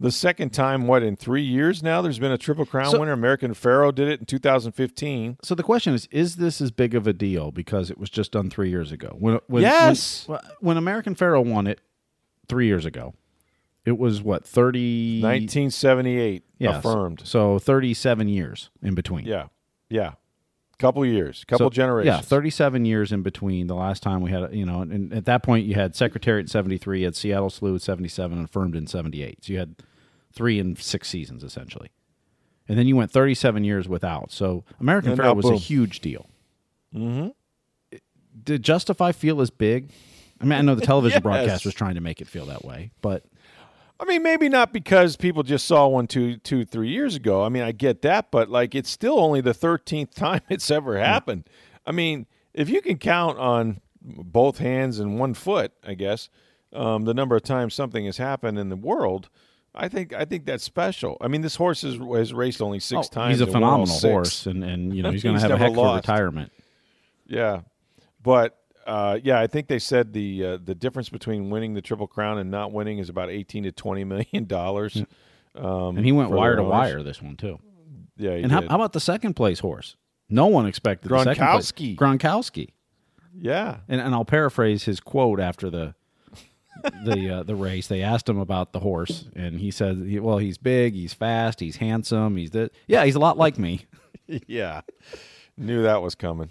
The 0.00 0.10
second 0.10 0.50
time, 0.52 0.86
what 0.88 1.02
in 1.04 1.14
three 1.14 1.42
years 1.44 1.82
now? 1.82 2.02
There's 2.02 2.18
been 2.18 2.32
a 2.32 2.38
Triple 2.38 2.66
Crown 2.66 2.90
So- 2.90 2.98
winner. 3.00 3.12
American 3.12 3.54
Pharoah 3.54 3.92
did 3.92 4.08
it 4.08 4.18
in 4.20 4.26
2015. 4.26 5.36
So 5.42 5.54
the 5.54 5.62
question 5.62 5.94
is: 5.94 6.06
Is 6.10 6.36
this 6.36 6.60
as 6.60 6.70
big 6.72 6.94
of 6.94 7.06
a 7.06 7.12
deal 7.12 7.52
because 7.52 7.90
it 7.90 7.98
was 7.98 8.10
just 8.10 8.32
done 8.32 8.50
three 8.50 8.68
years 8.70 8.90
ago? 8.90 9.14
When, 9.18 9.38
when 9.46 9.62
Yes. 9.62 10.26
when, 10.26 10.40
when 10.60 10.76
American 10.76 11.14
Pharoah 11.14 11.42
won 11.42 11.66
it 11.68 11.80
three 12.48 12.66
years 12.66 12.84
ago, 12.84 13.14
it 13.84 13.96
was 13.96 14.20
what 14.22 14.44
thirty 14.44 15.20
1978 15.22 16.44
yeah, 16.58 16.78
affirmed. 16.78 17.22
So 17.24 17.58
thirty-seven 17.60 18.28
years 18.28 18.70
in 18.82 18.94
between. 18.94 19.24
Yeah, 19.26 19.46
yeah, 19.88 20.12
couple 20.78 21.04
years, 21.06 21.44
couple 21.44 21.66
So, 21.66 21.70
generations. 21.70 22.16
Yeah, 22.16 22.20
37 22.20 22.84
years 22.84 23.12
in 23.12 23.22
between 23.22 23.66
the 23.66 23.74
last 23.74 24.02
time 24.02 24.20
we 24.20 24.30
had, 24.30 24.54
you 24.54 24.66
know, 24.66 24.82
and 24.82 25.12
at 25.12 25.24
that 25.26 25.42
point 25.42 25.66
you 25.66 25.74
had 25.74 25.94
Secretariat 25.94 26.44
in 26.44 26.48
73, 26.48 27.00
you 27.00 27.04
had 27.06 27.16
Seattle 27.16 27.50
Slew 27.50 27.74
at 27.76 27.82
77, 27.82 28.36
and 28.38 28.48
Affirmed 28.48 28.74
in 28.76 28.86
78. 28.86 29.44
So 29.44 29.52
you 29.52 29.58
had 29.58 29.76
three 30.32 30.58
and 30.58 30.78
six 30.78 31.08
seasons 31.08 31.44
essentially. 31.44 31.90
And 32.68 32.78
then 32.78 32.86
you 32.86 32.96
went 32.96 33.10
37 33.10 33.64
years 33.64 33.88
without. 33.88 34.30
So 34.32 34.64
American 34.80 35.16
now 35.16 35.34
was 35.34 35.48
a 35.50 35.56
huge 35.56 36.00
deal. 36.00 36.26
Mm-hmm. 36.94 37.28
Did 38.44 38.62
Justify 38.62 39.12
feel 39.12 39.40
as 39.40 39.50
big? 39.50 39.90
I 40.40 40.44
mean, 40.44 40.52
I 40.58 40.62
know 40.62 40.74
the 40.74 40.84
television 40.86 41.16
Yes. 41.18 41.22
broadcast 41.22 41.64
was 41.64 41.74
trying 41.74 41.94
to 41.94 42.00
make 42.00 42.20
it 42.20 42.26
feel 42.28 42.46
that 42.46 42.64
way, 42.64 42.90
but 43.00 43.24
I 44.00 44.04
mean, 44.04 44.22
maybe 44.22 44.48
not 44.48 44.72
because 44.72 45.16
people 45.16 45.42
just 45.42 45.66
saw 45.66 45.86
one 45.86 46.06
two, 46.06 46.36
two, 46.38 46.64
three 46.64 46.88
years 46.88 47.14
ago. 47.14 47.44
I 47.44 47.48
mean, 47.48 47.62
I 47.62 47.72
get 47.72 48.02
that, 48.02 48.30
but 48.30 48.48
like, 48.48 48.74
it's 48.74 48.90
still 48.90 49.18
only 49.18 49.40
the 49.40 49.54
thirteenth 49.54 50.14
time 50.16 50.40
it's 50.48 50.70
ever 50.70 50.98
happened. 50.98 51.48
I 51.86 51.92
mean, 51.92 52.26
if 52.52 52.68
you 52.68 52.82
can 52.82 52.98
count 52.98 53.38
on 53.38 53.80
both 54.02 54.58
hands 54.58 54.98
and 54.98 55.18
one 55.18 55.34
foot, 55.34 55.72
I 55.84 55.94
guess 55.94 56.28
um, 56.72 57.04
the 57.04 57.14
number 57.14 57.36
of 57.36 57.42
times 57.42 57.74
something 57.74 58.04
has 58.06 58.16
happened 58.16 58.58
in 58.58 58.68
the 58.68 58.76
world, 58.76 59.28
I 59.74 59.88
think 59.88 60.12
I 60.12 60.24
think 60.24 60.46
that's 60.46 60.64
special. 60.64 61.16
I 61.20 61.28
mean, 61.28 61.42
this 61.42 61.56
horse 61.56 61.82
has, 61.82 61.94
has 61.96 62.34
raced 62.34 62.60
only 62.60 62.80
six 62.80 63.06
Oh, 63.06 63.08
times. 63.14 63.38
he's 63.38 63.40
a 63.40 63.44
and 63.44 63.52
won 63.54 63.62
all 63.62 63.86
phenomenal 63.86 64.00
horse, 64.16 64.46
and, 64.46 64.64
and 64.64 64.94
you 64.96 65.02
know 65.02 65.10
he's 65.12 65.22
going 65.22 65.36
to 65.36 65.40
have 65.40 65.52
a 65.52 65.58
heck 65.58 65.70
of 65.70 65.78
a 65.78 65.94
retirement. 65.94 66.50
Yeah, 67.26 67.60
but 68.22 68.58
uh, 68.86 69.18
yeah, 69.22 69.40
I 69.40 69.46
think 69.46 69.68
they 69.68 69.78
said 69.78 70.12
the 70.12 70.44
uh, 70.44 70.58
the 70.62 70.74
difference 70.74 71.08
between 71.08 71.50
winning 71.50 71.74
the 71.74 71.82
Triple 71.82 72.06
Crown 72.06 72.38
and 72.38 72.50
not 72.50 72.72
winning 72.72 72.98
is 72.98 73.08
about 73.08 73.30
eighteen 73.30 73.64
to 73.64 73.72
twenty 73.72 74.04
million 74.04 74.44
dollars. 74.46 75.02
Um, 75.54 75.96
And 75.96 76.04
he 76.06 76.12
went 76.12 76.30
wire 76.30 76.56
to 76.56 76.62
wire 76.62 77.02
this 77.02 77.20
one 77.20 77.36
too. 77.36 77.58
Yeah, 78.16 78.36
he 78.36 78.42
And 78.42 78.52
how, 78.52 78.62
how 78.68 78.76
about 78.76 78.92
the 78.92 79.00
second 79.00 79.34
place 79.34 79.60
horse? 79.60 79.96
No 80.28 80.46
one 80.46 80.66
expected 80.66 81.10
the 81.10 81.22
second 81.24 81.46
place. 81.46 81.72
Gronkowski. 81.72 81.96
Gronkowski. 81.96 82.68
yeah, 83.38 83.78
And, 83.88 84.00
and 84.00 84.14
I'll 84.14 84.24
paraphrase 84.24 84.84
his 84.84 85.00
quote 85.00 85.40
after 85.40 85.68
the 85.68 85.94
the 87.04 87.30
uh, 87.30 87.42
the 87.42 87.54
race. 87.54 87.86
They 87.86 88.02
asked 88.02 88.28
him 88.28 88.38
about 88.38 88.72
the 88.72 88.80
horse, 88.80 89.26
and 89.36 89.60
he 89.60 89.70
said, 89.70 90.20
"Well, 90.20 90.38
he's 90.38 90.58
big, 90.58 90.94
he's 90.94 91.12
fast, 91.12 91.60
he's 91.60 91.76
handsome, 91.76 92.36
he's 92.36 92.50
the 92.50 92.70
yeah, 92.86 93.04
he's 93.04 93.14
a 93.14 93.20
lot 93.20 93.36
like 93.36 93.58
me." 93.58 93.86
yeah, 94.46 94.80
knew 95.56 95.82
that 95.82 96.02
was 96.02 96.14
coming. 96.14 96.50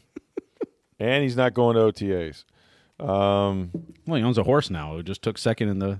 And 1.01 1.23
he's 1.23 1.35
not 1.35 1.53
going 1.53 1.75
to 1.75 1.81
OTAs. 1.81 2.43
Um, 3.03 3.71
Well, 4.05 4.17
he 4.17 4.23
owns 4.23 4.37
a 4.37 4.43
horse 4.43 4.69
now 4.69 4.93
who 4.93 5.03
just 5.03 5.21
took 5.21 5.37
second 5.37 5.69
in 5.69 5.79
the 5.79 5.99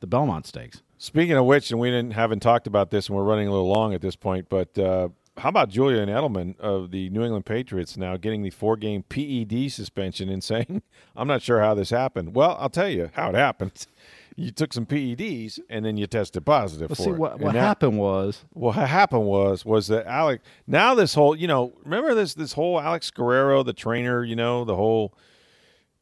the 0.00 0.06
Belmont 0.06 0.46
Stakes. 0.46 0.82
Speaking 0.98 1.36
of 1.36 1.44
which, 1.44 1.72
and 1.72 1.80
we 1.80 1.90
didn't 1.90 2.12
haven't 2.12 2.40
talked 2.40 2.66
about 2.66 2.90
this, 2.90 3.08
and 3.08 3.16
we're 3.16 3.24
running 3.24 3.48
a 3.48 3.50
little 3.50 3.68
long 3.68 3.94
at 3.94 4.00
this 4.00 4.14
point, 4.14 4.48
but 4.48 4.78
uh, 4.78 5.08
how 5.38 5.48
about 5.48 5.70
Julian 5.70 6.08
Edelman 6.08 6.58
of 6.60 6.90
the 6.90 7.08
New 7.10 7.24
England 7.24 7.46
Patriots 7.46 7.96
now 7.96 8.16
getting 8.16 8.42
the 8.42 8.50
four-game 8.50 9.04
PED 9.04 9.72
suspension 9.72 10.28
and 10.28 10.44
saying, 10.44 10.82
"I'm 11.16 11.26
not 11.26 11.42
sure 11.42 11.60
how 11.60 11.74
this 11.74 11.90
happened." 11.90 12.34
Well, 12.34 12.56
I'll 12.60 12.68
tell 12.68 12.88
you 12.88 13.10
how 13.14 13.30
it 13.30 13.34
happened. 13.34 13.86
You 14.40 14.52
took 14.52 14.72
some 14.72 14.86
PEDs 14.86 15.58
and 15.68 15.84
then 15.84 15.96
you 15.96 16.06
tested 16.06 16.46
positive 16.46 16.88
But 16.88 16.96
for 16.96 17.02
see 17.02 17.10
it. 17.10 17.16
what 17.16 17.40
what 17.40 17.54
happened 17.56 17.98
was 17.98 18.44
What 18.52 18.76
happened 18.76 19.24
was 19.24 19.64
was 19.64 19.88
that 19.88 20.06
Alex. 20.06 20.44
Now 20.66 20.94
this 20.94 21.14
whole, 21.14 21.34
you 21.34 21.48
know, 21.48 21.72
remember 21.84 22.14
this 22.14 22.34
this 22.34 22.52
whole 22.52 22.80
Alex 22.80 23.10
Guerrero, 23.10 23.62
the 23.64 23.72
trainer. 23.72 24.22
You 24.22 24.36
know, 24.36 24.64
the 24.64 24.76
whole 24.76 25.12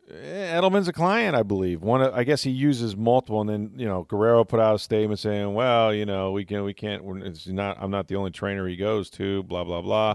Eh, 0.08 0.54
Edelman's 0.60 0.86
a 0.86 0.92
client, 0.92 1.34
I 1.34 1.42
believe. 1.42 1.82
One, 1.82 2.00
of- 2.00 2.14
I 2.14 2.22
guess 2.22 2.44
he 2.44 2.50
uses 2.50 2.94
multiple, 2.96 3.40
and 3.40 3.50
then 3.50 3.72
you 3.76 3.86
know 3.86 4.04
Guerrero 4.04 4.44
put 4.44 4.60
out 4.60 4.74
a 4.76 4.78
statement 4.78 5.18
saying, 5.18 5.52
"Well, 5.54 5.92
you 5.92 6.04
know, 6.06 6.30
we 6.30 6.44
can, 6.44 6.62
we 6.62 6.74
can't. 6.74 7.02
It's 7.24 7.46
not. 7.48 7.76
I'm 7.80 7.90
not 7.90 8.06
the 8.06 8.14
only 8.16 8.30
trainer 8.30 8.68
he 8.68 8.76
goes 8.76 9.10
to. 9.10 9.42
Blah 9.44 9.64
blah 9.64 9.80
blah." 9.82 10.14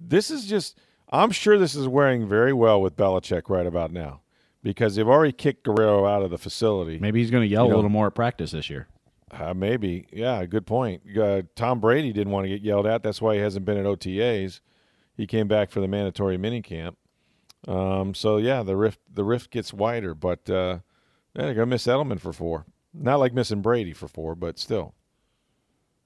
This 0.00 0.30
is 0.30 0.46
just. 0.46 0.76
I'm 1.10 1.30
sure 1.30 1.58
this 1.58 1.74
is 1.74 1.86
wearing 1.86 2.26
very 2.28 2.52
well 2.54 2.80
with 2.82 2.96
Belichick 2.96 3.48
right 3.48 3.66
about 3.66 3.92
now, 3.92 4.21
because 4.62 4.94
they've 4.96 5.08
already 5.08 5.32
kicked 5.32 5.64
Guerrero 5.64 6.06
out 6.06 6.22
of 6.22 6.30
the 6.30 6.38
facility. 6.38 6.98
maybe 6.98 7.20
he's 7.20 7.30
going 7.30 7.42
to 7.42 7.48
yell 7.48 7.64
You 7.64 7.70
know- 7.70 7.74
a 7.74 7.78
little 7.78 7.90
more 7.90 8.06
at 8.08 8.14
practice 8.14 8.52
this 8.52 8.68
year. 8.70 8.88
Uh, 9.30 9.54
maybe, 9.54 10.06
yeah, 10.12 10.44
good 10.44 10.66
point. 10.66 11.00
Uh, 11.18 11.40
Tom 11.56 11.80
Brady 11.80 12.12
didn't 12.12 12.32
want 12.32 12.44
to 12.44 12.48
get 12.50 12.60
yelled 12.60 12.86
at. 12.86 13.02
That's 13.02 13.22
why 13.22 13.34
he 13.36 13.40
hasn't 13.40 13.64
been 13.64 13.78
at 13.78 13.86
OTAs. 13.86 14.60
He 15.16 15.26
came 15.26 15.48
back 15.48 15.70
for 15.70 15.80
the 15.80 15.88
mandatory 15.88 16.36
minicamp. 16.36 16.96
Um, 17.66 18.12
so 18.14 18.36
yeah, 18.36 18.62
the 18.62 18.76
rift 18.76 18.98
the 19.10 19.24
rift 19.24 19.50
gets 19.50 19.72
wider, 19.72 20.14
but 20.14 20.50
uh, 20.50 20.80
they're 21.32 21.54
gonna 21.54 21.64
miss 21.66 21.86
Edelman 21.86 22.20
for 22.20 22.32
four. 22.32 22.66
Not 22.92 23.20
like 23.20 23.32
missing 23.32 23.62
Brady 23.62 23.92
for 23.94 24.06
four, 24.08 24.34
but 24.34 24.58
still, 24.58 24.94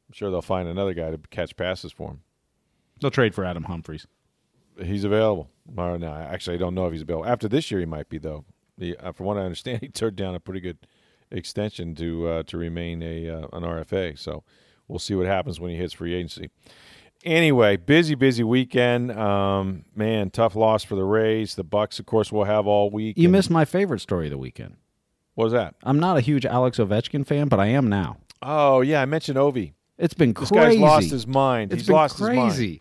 I'm 0.08 0.12
sure 0.12 0.30
they'll 0.30 0.42
find 0.42 0.68
another 0.68 0.94
guy 0.94 1.10
to 1.10 1.18
catch 1.30 1.56
passes 1.56 1.90
for 1.92 2.10
him. 2.10 2.20
They'll 3.00 3.10
trade 3.10 3.34
for 3.34 3.44
Adam 3.44 3.64
Humphries. 3.64 4.06
He's 4.80 5.02
available. 5.04 5.50
Or 5.76 5.98
no, 5.98 6.12
actually, 6.12 6.54
I 6.56 6.58
don't 6.58 6.74
know 6.74 6.86
if 6.86 6.92
he's 6.92 7.02
available. 7.02 7.26
After 7.26 7.48
this 7.48 7.70
year, 7.70 7.80
he 7.80 7.86
might 7.86 8.08
be 8.08 8.18
though. 8.18 8.44
He, 8.78 8.94
uh, 8.96 9.12
from 9.12 9.26
what 9.26 9.38
I 9.38 9.40
understand, 9.40 9.78
he 9.82 9.88
turned 9.88 10.16
down 10.16 10.34
a 10.34 10.40
pretty 10.40 10.60
good 10.60 10.78
extension 11.30 11.94
to 11.96 12.28
uh, 12.28 12.42
to 12.44 12.56
remain 12.58 13.02
a 13.02 13.28
uh, 13.28 13.46
an 13.52 13.62
RFA. 13.62 14.18
So 14.18 14.44
we'll 14.88 14.98
see 14.98 15.14
what 15.14 15.26
happens 15.26 15.58
when 15.60 15.70
he 15.70 15.76
hits 15.76 15.92
free 15.94 16.14
agency. 16.14 16.50
Anyway, 17.24 17.76
busy, 17.76 18.14
busy 18.14 18.44
weekend. 18.44 19.10
Um, 19.10 19.84
man, 19.96 20.30
tough 20.30 20.54
loss 20.54 20.84
for 20.84 20.94
the 20.94 21.02
Rays. 21.04 21.54
The 21.54 21.64
Bucs, 21.64 21.98
of 21.98 22.06
course, 22.06 22.30
will 22.30 22.44
have 22.44 22.66
all 22.66 22.90
week. 22.90 23.16
You 23.18 23.28
missed 23.28 23.50
my 23.50 23.64
favorite 23.64 24.00
story 24.00 24.26
of 24.26 24.30
the 24.30 24.38
weekend. 24.38 24.76
What 25.34 25.44
was 25.44 25.52
that? 25.52 25.74
I'm 25.82 25.98
not 25.98 26.16
a 26.16 26.20
huge 26.20 26.46
Alex 26.46 26.78
Ovechkin 26.78 27.26
fan, 27.26 27.48
but 27.48 27.58
I 27.58 27.66
am 27.66 27.88
now. 27.88 28.18
Oh 28.42 28.80
yeah, 28.80 29.02
I 29.02 29.06
mentioned 29.06 29.38
Ovi. 29.38 29.72
It's 29.98 30.14
been 30.14 30.34
This 30.34 30.50
crazy. 30.50 30.76
guy's 30.76 30.78
lost 30.78 31.10
his 31.10 31.26
mind. 31.26 31.72
It's 31.72 31.80
He's 31.82 31.86
been 31.88 31.96
lost 31.96 32.18
his 32.18 32.28
mind. 32.28 32.80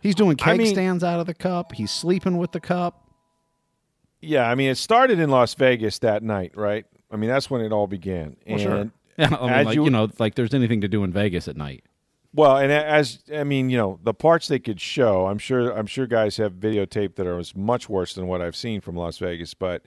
Crazy. 0.00 0.08
He's 0.08 0.14
doing 0.14 0.36
I 0.42 0.56
mean- 0.56 0.66
stands 0.66 1.04
out 1.04 1.20
of 1.20 1.26
the 1.26 1.34
cup. 1.34 1.72
He's 1.72 1.90
sleeping 1.90 2.38
with 2.38 2.52
the 2.52 2.60
cup. 2.60 3.04
Yeah, 4.20 4.50
I 4.50 4.54
mean, 4.56 4.70
it 4.70 4.76
started 4.76 5.20
in 5.20 5.30
Las 5.30 5.54
Vegas 5.54 6.00
that 6.00 6.22
night, 6.22 6.52
right? 6.56 6.86
I 7.10 7.16
mean, 7.16 7.30
that's 7.30 7.48
when 7.48 7.60
it 7.60 7.72
all 7.72 7.86
began. 7.86 8.36
Well, 8.46 8.54
and 8.54 8.60
sure. 8.60 8.90
Yeah, 9.18 9.36
I 9.36 9.40
mean, 9.40 9.50
as 9.50 9.66
like, 9.66 9.74
you, 9.74 9.90
know, 9.90 10.08
like 10.20 10.36
there's 10.36 10.54
anything 10.54 10.80
to 10.82 10.86
do 10.88 11.02
in 11.02 11.12
Vegas 11.12 11.48
at 11.48 11.56
night. 11.56 11.82
Well, 12.32 12.56
and 12.56 12.70
as 12.70 13.18
I 13.34 13.42
mean, 13.42 13.68
you 13.68 13.76
know, 13.76 13.98
the 14.04 14.14
parts 14.14 14.46
they 14.46 14.60
could 14.60 14.80
show, 14.80 15.26
I'm 15.26 15.38
sure 15.38 15.76
I'm 15.76 15.86
sure 15.86 16.06
guys 16.06 16.36
have 16.36 16.52
videotape 16.52 17.16
that 17.16 17.26
are 17.26 17.42
much 17.56 17.88
worse 17.88 18.14
than 18.14 18.28
what 18.28 18.40
I've 18.40 18.54
seen 18.54 18.80
from 18.80 18.94
Las 18.94 19.18
Vegas, 19.18 19.54
but 19.54 19.82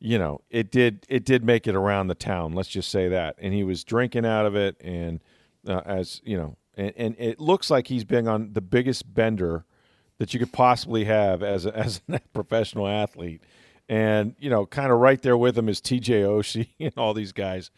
you 0.00 0.18
know, 0.18 0.42
it 0.50 0.70
did 0.70 1.06
it 1.08 1.24
did 1.24 1.44
make 1.44 1.66
it 1.66 1.74
around 1.74 2.08
the 2.08 2.14
town, 2.14 2.52
let's 2.52 2.68
just 2.68 2.90
say 2.90 3.08
that. 3.08 3.36
And 3.38 3.54
he 3.54 3.64
was 3.64 3.84
drinking 3.84 4.26
out 4.26 4.44
of 4.44 4.54
it 4.54 4.76
and 4.82 5.20
uh, 5.66 5.80
as, 5.86 6.20
you 6.24 6.36
know, 6.36 6.56
and, 6.78 6.92
and 6.96 7.16
it 7.18 7.40
looks 7.40 7.70
like 7.70 7.88
he's 7.88 8.04
been 8.04 8.28
on 8.28 8.52
the 8.52 8.60
biggest 8.60 9.12
bender 9.12 9.64
that 10.18 10.32
you 10.32 10.40
could 10.40 10.52
possibly 10.52 11.04
have 11.04 11.42
as 11.42 11.66
a, 11.66 11.76
as 11.76 12.00
a 12.08 12.20
professional 12.32 12.86
athlete. 12.86 13.42
And, 13.88 14.34
you 14.38 14.50
know, 14.50 14.66
kind 14.66 14.92
of 14.92 14.98
right 14.98 15.20
there 15.20 15.36
with 15.36 15.56
him 15.56 15.68
is 15.68 15.80
TJ 15.80 16.22
Oshie 16.24 16.68
and 16.80 16.92
all 16.96 17.14
these 17.14 17.32
guys. 17.32 17.70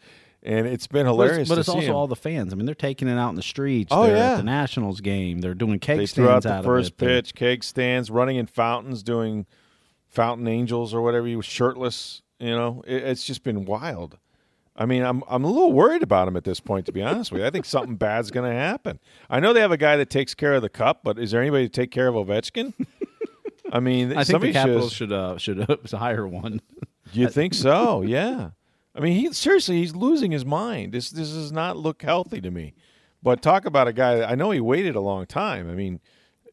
And 0.43 0.67
it's 0.67 0.87
been 0.87 1.05
But 1.05 1.11
hilarious 1.11 1.39
it's, 1.41 1.49
but 1.49 1.57
it's 1.59 1.69
also 1.69 1.93
all 1.93 2.07
the 2.07 2.15
fans. 2.15 2.51
I 2.51 2.55
mean, 2.55 2.65
they're 2.65 2.73
taking 2.73 3.07
it 3.07 3.17
out 3.17 3.29
in 3.29 3.35
the 3.35 3.43
streets. 3.43 3.89
Oh, 3.91 4.03
they're 4.03 4.15
yeah. 4.15 4.31
at 4.33 4.37
the 4.37 4.43
Nationals 4.43 4.99
game. 4.99 5.39
They're 5.39 5.53
doing 5.53 5.77
keg 5.79 5.99
they 5.99 6.07
threw 6.07 6.29
out 6.29 6.41
stands 6.41 6.45
the 6.45 6.53
out 6.53 6.63
first 6.63 6.91
of 6.91 6.93
it. 6.93 6.97
They're- 6.97 7.21
pitch, 7.21 7.35
keg 7.35 7.63
stands, 7.63 8.09
running 8.09 8.37
in 8.37 8.47
fountains, 8.47 9.03
doing 9.03 9.45
fountain 10.07 10.47
angels 10.47 10.93
or 10.93 11.01
whatever. 11.01 11.27
He 11.27 11.35
was 11.35 11.45
shirtless. 11.45 12.23
You 12.39 12.55
know, 12.55 12.83
it, 12.87 13.03
it's 13.03 13.23
just 13.23 13.43
been 13.43 13.65
wild. 13.65 14.17
I 14.75 14.85
mean, 14.85 15.03
I'm 15.03 15.23
I'm 15.27 15.43
a 15.43 15.47
little 15.47 15.73
worried 15.73 16.01
about 16.03 16.27
him 16.27 16.37
at 16.37 16.43
this 16.43 16.59
point. 16.59 16.85
To 16.85 16.91
be 16.91 17.01
honest 17.01 17.31
with 17.31 17.41
you, 17.41 17.47
I 17.47 17.49
think 17.49 17.65
something 17.65 17.95
bad's 17.97 18.31
going 18.31 18.49
to 18.49 18.55
happen. 18.57 18.99
I 19.29 19.39
know 19.39 19.51
they 19.53 19.59
have 19.61 19.71
a 19.71 19.77
guy 19.77 19.97
that 19.97 20.09
takes 20.09 20.33
care 20.33 20.53
of 20.53 20.61
the 20.61 20.69
cup, 20.69 21.01
but 21.03 21.19
is 21.19 21.31
there 21.31 21.41
anybody 21.41 21.67
to 21.67 21.71
take 21.71 21.91
care 21.91 22.07
of 22.07 22.15
Ovechkin? 22.15 22.73
I 23.71 23.79
mean, 23.79 24.15
I 24.17 24.23
think 24.23 24.41
the 24.41 24.51
Capitals 24.53 24.91
should. 24.93 25.09
should 25.09 25.11
uh, 25.11 25.37
should 25.37 25.91
hire 25.99 26.27
one. 26.27 26.61
You 27.13 27.27
think 27.29 27.53
so? 27.53 28.01
Yeah. 28.01 28.51
I 28.95 28.99
mean, 28.99 29.17
he 29.17 29.31
seriously, 29.33 29.77
he's 29.79 29.95
losing 29.95 30.31
his 30.31 30.45
mind. 30.45 30.93
This 30.93 31.09
this 31.09 31.31
does 31.31 31.51
not 31.51 31.77
look 31.77 32.01
healthy 32.01 32.41
to 32.41 32.51
me. 32.51 32.73
But 33.23 33.41
talk 33.41 33.65
about 33.65 33.87
a 33.87 33.93
guy. 33.93 34.23
I 34.23 34.35
know 34.35 34.51
he 34.51 34.59
waited 34.59 34.95
a 34.95 34.99
long 35.01 35.25
time. 35.27 35.69
I 35.69 35.73
mean, 35.75 35.99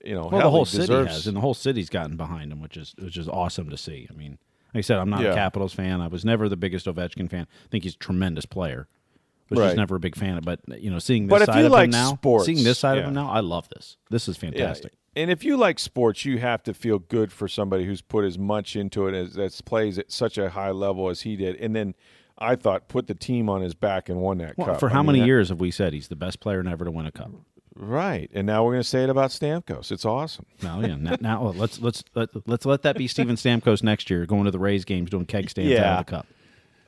you 0.05 0.15
know, 0.15 0.23
Well, 0.23 0.31
hell, 0.31 0.41
the 0.43 0.51
whole 0.51 0.65
he 0.65 0.71
city 0.73 0.87
deserves- 0.87 1.11
has, 1.13 1.27
and 1.27 1.37
the 1.37 1.41
whole 1.41 1.55
city's 1.55 1.89
gotten 1.89 2.17
behind 2.17 2.53
him, 2.53 2.61
which 2.61 2.77
is 2.77 2.95
which 2.99 3.17
is 3.17 3.29
awesome 3.29 3.71
to 3.71 3.77
see. 3.77 4.07
I 4.11 4.15
mean, 4.15 4.39
like 4.75 4.79
I 4.79 4.81
said, 4.83 4.99
I'm 4.99 5.11
not 5.11 5.23
Yeah. 5.23 5.31
a 5.31 5.35
Capitals 5.35 5.73
fan. 5.73 6.01
I 6.01 6.09
was 6.09 6.25
never 6.25 6.49
the 6.49 6.57
biggest 6.57 6.87
Ovechkin 6.87 7.29
fan. 7.31 7.47
I 7.65 7.69
think 7.71 7.85
he's 7.85 7.95
a 7.95 7.99
tremendous 7.99 8.47
player, 8.47 8.87
but 9.49 9.59
Right. 9.59 9.67
just 9.67 9.77
never 9.77 9.97
a 9.97 10.01
big 10.01 10.15
fan. 10.17 10.37
of 10.39 10.45
But 10.45 10.61
you 10.81 10.91
know, 10.91 10.99
seeing 10.99 11.27
this 11.27 11.31
But 11.31 11.43
if 11.43 11.47
side 11.47 11.61
you 11.61 11.67
of 11.67 11.73
like 11.73 11.87
him 11.87 11.91
now, 11.93 12.15
sports, 12.15 12.47
seeing 12.47 12.65
this 12.65 12.79
side 12.79 12.99
of 12.99 13.05
him 13.05 13.15
now, 13.15 13.31
I 13.31 13.41
love 13.41 13.69
this. 13.71 13.97
This 14.11 14.29
is 14.29 14.37
fantastic. 14.37 14.93
Yeah. 14.93 15.23
And 15.23 15.31
if 15.33 15.43
you 15.43 15.57
like 15.57 15.79
sports, 15.81 16.25
you 16.25 16.39
have 16.39 16.63
to 16.65 16.75
feel 16.75 16.99
good 17.01 17.33
for 17.33 17.49
somebody 17.49 17.85
who's 17.87 18.03
put 18.03 18.25
as 18.25 18.39
much 18.39 18.77
into 18.77 19.09
it 19.09 19.15
as 19.15 19.33
that 19.35 19.61
plays 19.65 19.99
at 19.99 20.13
such 20.13 20.39
a 20.39 20.51
high 20.51 20.71
level 20.71 21.09
as 21.09 21.23
he 21.23 21.35
did. 21.35 21.57
And 21.57 21.75
then 21.75 21.95
I 22.39 22.55
thought 22.55 22.89
put 22.89 23.09
the 23.09 23.15
team 23.15 23.49
on 23.49 23.63
his 23.63 23.75
back 23.75 24.09
and 24.09 24.21
won 24.21 24.39
that 24.39 24.57
Well, 24.57 24.69
cup. 24.69 24.81
for 24.81 24.91
I 24.91 24.93
how 24.93 24.99
mean, 25.01 25.07
many 25.07 25.21
that- 25.21 25.27
years 25.27 25.49
have 25.49 25.59
we 25.59 25.73
said 25.73 25.93
he's 25.93 26.07
the 26.07 26.15
best 26.15 26.39
player 26.39 26.63
never 26.63 26.85
to 26.85 26.91
win 26.93 27.07
a 27.07 27.11
cup? 27.11 27.33
Right. 27.81 28.29
And 28.35 28.45
now 28.45 28.65
we're 28.65 28.73
going 28.73 28.83
to 28.83 28.89
say 28.89 29.05
it 29.05 29.09
about 29.11 29.31
Stamkos. 29.31 29.93
It's 29.93 30.05
awesome. 30.05 30.47
No, 30.63 30.81
yeah. 30.85 30.97
Now, 30.97 31.17
now 31.21 31.43
let's 31.55 31.81
let's 31.81 32.03
let, 32.15 32.29
let's 32.47 32.67
let 32.67 32.83
that 32.83 32.97
be 32.97 33.07
Steven 33.07 33.37
Stamkos 33.37 33.83
next 33.85 34.11
year, 34.11 34.27
going 34.27 34.45
to 34.47 34.51
the 34.51 34.59
Rays 34.59 34.85
games, 34.85 35.11
doing 35.11 35.27
keg 35.27 35.49
stands 35.49 35.73
out 35.73 35.77
Yeah. 35.77 35.99
of 36.01 36.07
the 36.07 36.11
cup. 36.11 36.27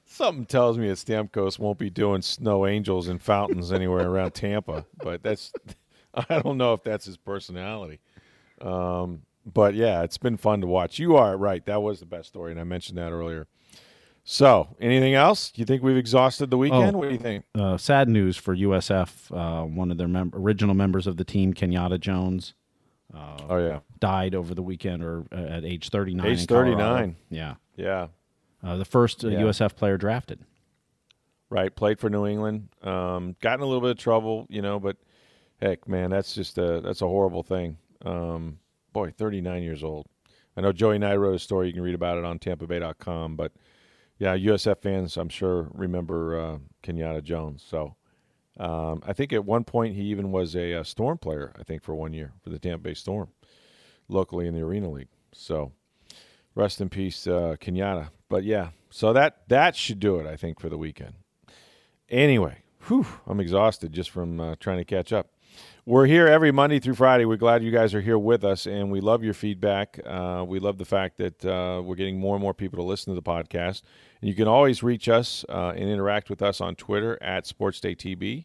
Something 0.05 0.45
tells 0.47 0.77
me 0.77 0.89
that 0.89 0.95
Stamkos 0.99 1.61
won't 1.61 1.79
be 1.79 1.91
doing 1.91 2.23
snow 2.23 2.67
angels 2.67 3.07
and 3.07 3.23
fountains 3.23 3.73
anywhere 3.73 4.09
around 4.11 4.33
Tampa, 4.35 4.85
but 5.01 5.23
that's 5.23 5.53
I 6.15 6.41
don't 6.41 6.59
know 6.59 6.73
if 6.73 6.83
that's 6.83 7.05
his 7.05 7.17
personality. 7.17 8.01
Um, 8.61 9.23
but 9.47 9.75
yeah, 9.75 10.03
it's 10.03 10.19
been 10.19 10.37
fun 10.37 10.61
to 10.63 10.67
watch. 10.67 10.99
You 10.99 11.15
are 11.17 11.37
right; 11.37 11.65
that 11.67 11.81
was 11.83 12.01
the 12.01 12.07
best 12.07 12.29
story, 12.29 12.51
and 12.51 12.61
I 12.61 12.65
mentioned 12.65 12.99
that 12.99 13.13
earlier. 13.13 13.47
So, 14.25 14.69
anything 14.81 15.15
else? 15.15 15.53
You 15.57 15.65
think 15.65 15.83
we've 15.83 15.97
exhausted 15.97 16.51
the 16.51 16.59
weekend? 16.59 16.95
Oh. 16.95 16.99
What 16.99 17.09
do 17.09 17.13
you 17.15 17.19
think? 17.21 17.45
Uh, 17.59 17.77
sad 17.77 18.09
news 18.09 18.37
for 18.37 18.55
USF. 18.55 19.31
Uh, 19.33 19.65
one 19.67 19.91
of 19.91 19.99
their 19.99 20.09
mem- 20.09 20.33
original 20.35 20.75
members 20.75 21.07
of 21.07 21.17
the 21.17 21.25
team, 21.25 21.53
Kenyatta 21.53 21.99
Jones, 21.99 22.55
oh 23.13 23.57
yeah, 23.57 23.81
died 23.99 24.35
over 24.37 24.55
the 24.55 24.63
weekend 24.63 25.03
or 25.03 25.25
uh, 25.33 25.37
at 25.37 25.65
age 25.65 25.89
39. 25.89 26.25
Age 26.27 26.47
39. 26.47 27.17
Yeah. 27.31 27.55
yeah, 27.77 28.09
Uh, 28.63 28.77
the 28.77 28.85
first 28.85 29.25
uh, 29.25 29.29
Yeah. 29.29 29.41
USF 29.41 29.75
player 29.75 29.97
drafted. 29.97 30.41
right. 31.49 31.75
Played 31.75 31.99
for 31.99 32.09
New 32.09 32.27
England. 32.27 32.69
Um, 32.83 33.35
got 33.41 33.55
in 33.55 33.63
a 33.63 33.67
little 33.67 33.81
bit 33.81 33.91
of 33.91 33.99
trouble, 33.99 34.47
you 34.49 34.63
know, 34.63 34.79
but 34.79 34.97
heck, 35.61 35.89
man, 35.89 36.11
that's 36.11 36.35
just 36.35 36.57
a 36.59 36.81
that's 36.83 37.03
a 37.03 37.07
horrible 37.09 37.43
thing. 37.43 37.79
Um, 38.05 38.59
boy, 38.93 39.11
39 39.17 39.63
years 39.63 39.83
old. 39.83 40.07
I 40.57 40.61
know 40.61 40.73
Joey 40.73 40.97
and 40.97 41.05
I 41.05 41.17
wrote 41.17 41.35
a 41.35 41.39
story. 41.39 41.67
You 41.69 41.73
can 41.73 41.83
read 41.83 41.95
about 41.95 42.19
it 42.19 42.25
on 42.25 42.39
TampaBay.com. 42.39 43.35
But 43.37 43.53
yeah, 44.21 44.37
USF 44.37 44.83
fans, 44.83 45.17
I'm 45.17 45.31
sure, 45.31 45.69
remember 45.73 46.39
uh, 46.39 46.59
Kenyatta 46.85 47.25
Jones. 47.25 47.65
So 47.67 47.97
um, 48.59 49.03
I 49.07 49.15
think 49.15 49.33
at 49.33 49.47
one 49.47 49.65
point 49.65 49.97
he 49.97 50.03
even 50.03 50.31
was 50.31 50.55
a, 50.55 50.75
uh 50.75 50.85
Storm 50.85 51.17
player. 51.17 51.53
I 51.59 51.63
think 51.63 51.83
for 51.83 51.95
one 51.95 52.13
year 52.13 52.33
for 52.45 52.51
the 52.51 52.59
Tampa 52.59 52.83
Bay 52.85 52.95
Storm, 52.95 53.29
locally 54.09 54.47
in 54.47 54.55
the 54.55 54.61
Arena 54.61 54.91
League. 54.91 55.09
So 55.33 55.73
rest 56.55 56.83
in 56.83 56.91
peace, 56.91 57.27
uh, 57.27 57.57
Kenyatta. 57.59 58.11
But 58.29 58.45
yeah, 58.45 58.69
so 58.91 59.15
that 59.15 59.49
that 59.49 59.75
should 59.75 59.99
do 59.99 60.21
it. 60.21 60.27
I 60.27 60.37
think 60.37 60.61
for 60.61 60.69
the 60.69 60.79
weekend. 60.79 61.15
Anyway, 62.11 62.59
whew, 62.89 63.07
I'm 63.27 63.41
exhausted 63.41 63.91
just 63.93 64.11
from 64.11 64.39
uh, 64.39 64.57
trying 64.61 64.79
to 64.79 64.85
catch 64.85 65.15
up. 65.15 65.31
We're 65.91 66.07
here 66.07 66.29
every 66.29 66.53
Monday 66.53 66.79
through 66.79 66.95
Friday. 66.95 67.25
We're 67.25 67.37
glad 67.37 67.65
you 67.65 67.73
guys 67.73 67.97
are 67.97 68.01
here 68.01 68.17
with 68.17 68.45
us, 68.45 68.65
and 68.69 68.93
we 68.93 69.01
love 69.01 69.25
your 69.25 69.35
feedback. 69.35 69.99
Uh, 70.07 70.45
we 70.47 70.61
love 70.61 70.79
the 70.79 70.85
fact 70.85 71.17
that 71.17 71.45
uh, 71.45 71.83
we're 71.83 71.97
getting 71.97 72.17
more 72.17 72.37
and 72.37 72.41
more 72.41 72.55
people 72.55 72.77
to 72.77 72.85
listen 72.85 73.13
to 73.13 73.21
the 73.21 73.29
podcast. 73.29 73.83
And 74.21 74.29
you 74.29 74.37
can 74.37 74.47
always 74.47 74.85
reach 74.85 75.09
us 75.09 75.45
uh, 75.49 75.73
and 75.75 75.91
interact 75.91 76.31
with 76.31 76.43
us 76.43 76.61
on 76.61 76.77
Twitter 76.77 77.19
at 77.21 77.45
SportsDayTB. 77.45 78.45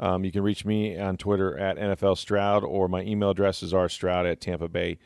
Um, 0.00 0.24
you 0.24 0.32
can 0.32 0.42
reach 0.42 0.64
me 0.64 0.98
on 0.98 1.16
Twitter 1.16 1.56
at 1.56 1.76
NFL 1.76 2.18
Stroud, 2.18 2.64
or 2.64 2.88
my 2.88 3.02
email 3.02 3.30
address 3.30 3.62
is 3.62 3.72
rstroud 3.72 4.28
at 4.28 4.40
tampa 4.40 4.66
bay 4.66 4.98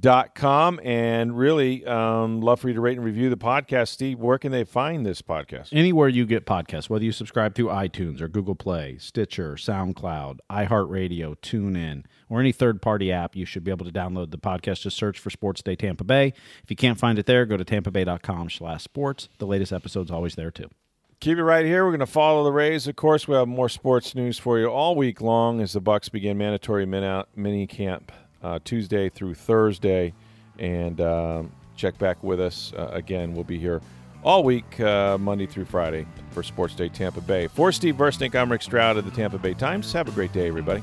dot 0.00 0.34
com 0.34 0.80
and 0.82 1.36
really 1.36 1.84
um, 1.84 2.40
love 2.40 2.58
for 2.60 2.68
you 2.68 2.74
to 2.74 2.80
rate 2.80 2.96
and 2.96 3.04
review 3.04 3.28
the 3.28 3.36
podcast 3.36 3.88
steve 3.88 4.18
where 4.18 4.38
can 4.38 4.50
they 4.50 4.64
find 4.64 5.04
this 5.04 5.20
podcast 5.20 5.68
Anywhere 5.72 6.08
you 6.08 6.24
get 6.24 6.46
podcasts, 6.46 6.88
whether 6.88 7.04
you 7.04 7.12
subscribe 7.12 7.54
through 7.54 7.66
iTunes 7.66 8.20
or 8.20 8.28
Google 8.28 8.54
Play, 8.54 8.96
Stitcher, 8.98 9.54
SoundCloud, 9.54 10.38
iHeartRadio, 10.50 11.36
TuneIn, 11.42 12.04
or 12.30 12.40
any 12.40 12.52
third 12.52 12.80
party 12.80 13.12
app, 13.12 13.36
you 13.36 13.44
should 13.44 13.64
be 13.64 13.70
able 13.70 13.84
to 13.84 13.92
download 13.92 14.30
the 14.30 14.38
podcast. 14.38 14.80
Just 14.80 14.96
search 14.96 15.18
for 15.18 15.28
Sports 15.30 15.62
Day 15.62 15.76
Tampa 15.76 16.04
Bay. 16.04 16.32
If 16.62 16.70
you 16.70 16.76
can't 16.76 16.98
find 16.98 17.18
it 17.18 17.26
there, 17.26 17.44
go 17.44 17.56
to 17.58 17.64
tampabay.com 17.64 18.50
slash 18.50 18.82
sports. 18.82 19.28
The 19.38 19.46
latest 19.46 19.72
episode's 19.72 20.10
always 20.10 20.34
there 20.36 20.50
too. 20.50 20.70
keep 21.20 21.36
it 21.38 21.44
right 21.44 21.64
here 21.66 21.84
we're 21.84 21.90
going 21.90 22.00
to 22.00 22.06
follow 22.06 22.42
the 22.42 22.50
rays 22.52 22.88
of 22.88 22.96
course 22.96 23.28
we 23.28 23.34
have 23.36 23.46
more 23.46 23.68
sports 23.68 24.14
news 24.14 24.38
for 24.38 24.58
you 24.58 24.66
all 24.66 24.96
week 24.96 25.20
long 25.20 25.60
as 25.60 25.72
the 25.72 25.80
bucs 25.80 26.10
begin 26.10 26.36
mandatory 26.36 26.84
mini 26.86 27.66
camp 27.66 28.10
uh, 28.42 28.58
tuesday 28.64 29.08
through 29.08 29.34
thursday. 29.34 30.12
And 30.58 31.00
um, 31.00 31.52
check 31.76 31.98
back 31.98 32.22
with 32.22 32.40
us. 32.40 32.72
Uh, 32.76 32.90
again 32.92 33.34
we'll 33.34 33.44
be 33.44 33.58
here 33.58 33.80
all 34.24 34.44
week 34.44 34.78
uh, 34.78 35.18
monday 35.18 35.46
through 35.46 35.64
friday 35.64 36.06
for 36.30 36.42
sports 36.42 36.74
day 36.74 36.88
tampa 36.88 37.20
bay. 37.20 37.46
For 37.48 37.72
steve 37.72 37.96
versnick 37.96 38.34
i'm 38.34 38.50
rick 38.50 38.62
stroud 38.62 38.96
of 38.96 39.04
the 39.04 39.10
tampa 39.10 39.38
bay 39.38 39.54
times. 39.54 39.92
Have 39.92 40.08
a 40.08 40.12
great 40.12 40.32
day 40.32 40.48
everybody 40.48 40.82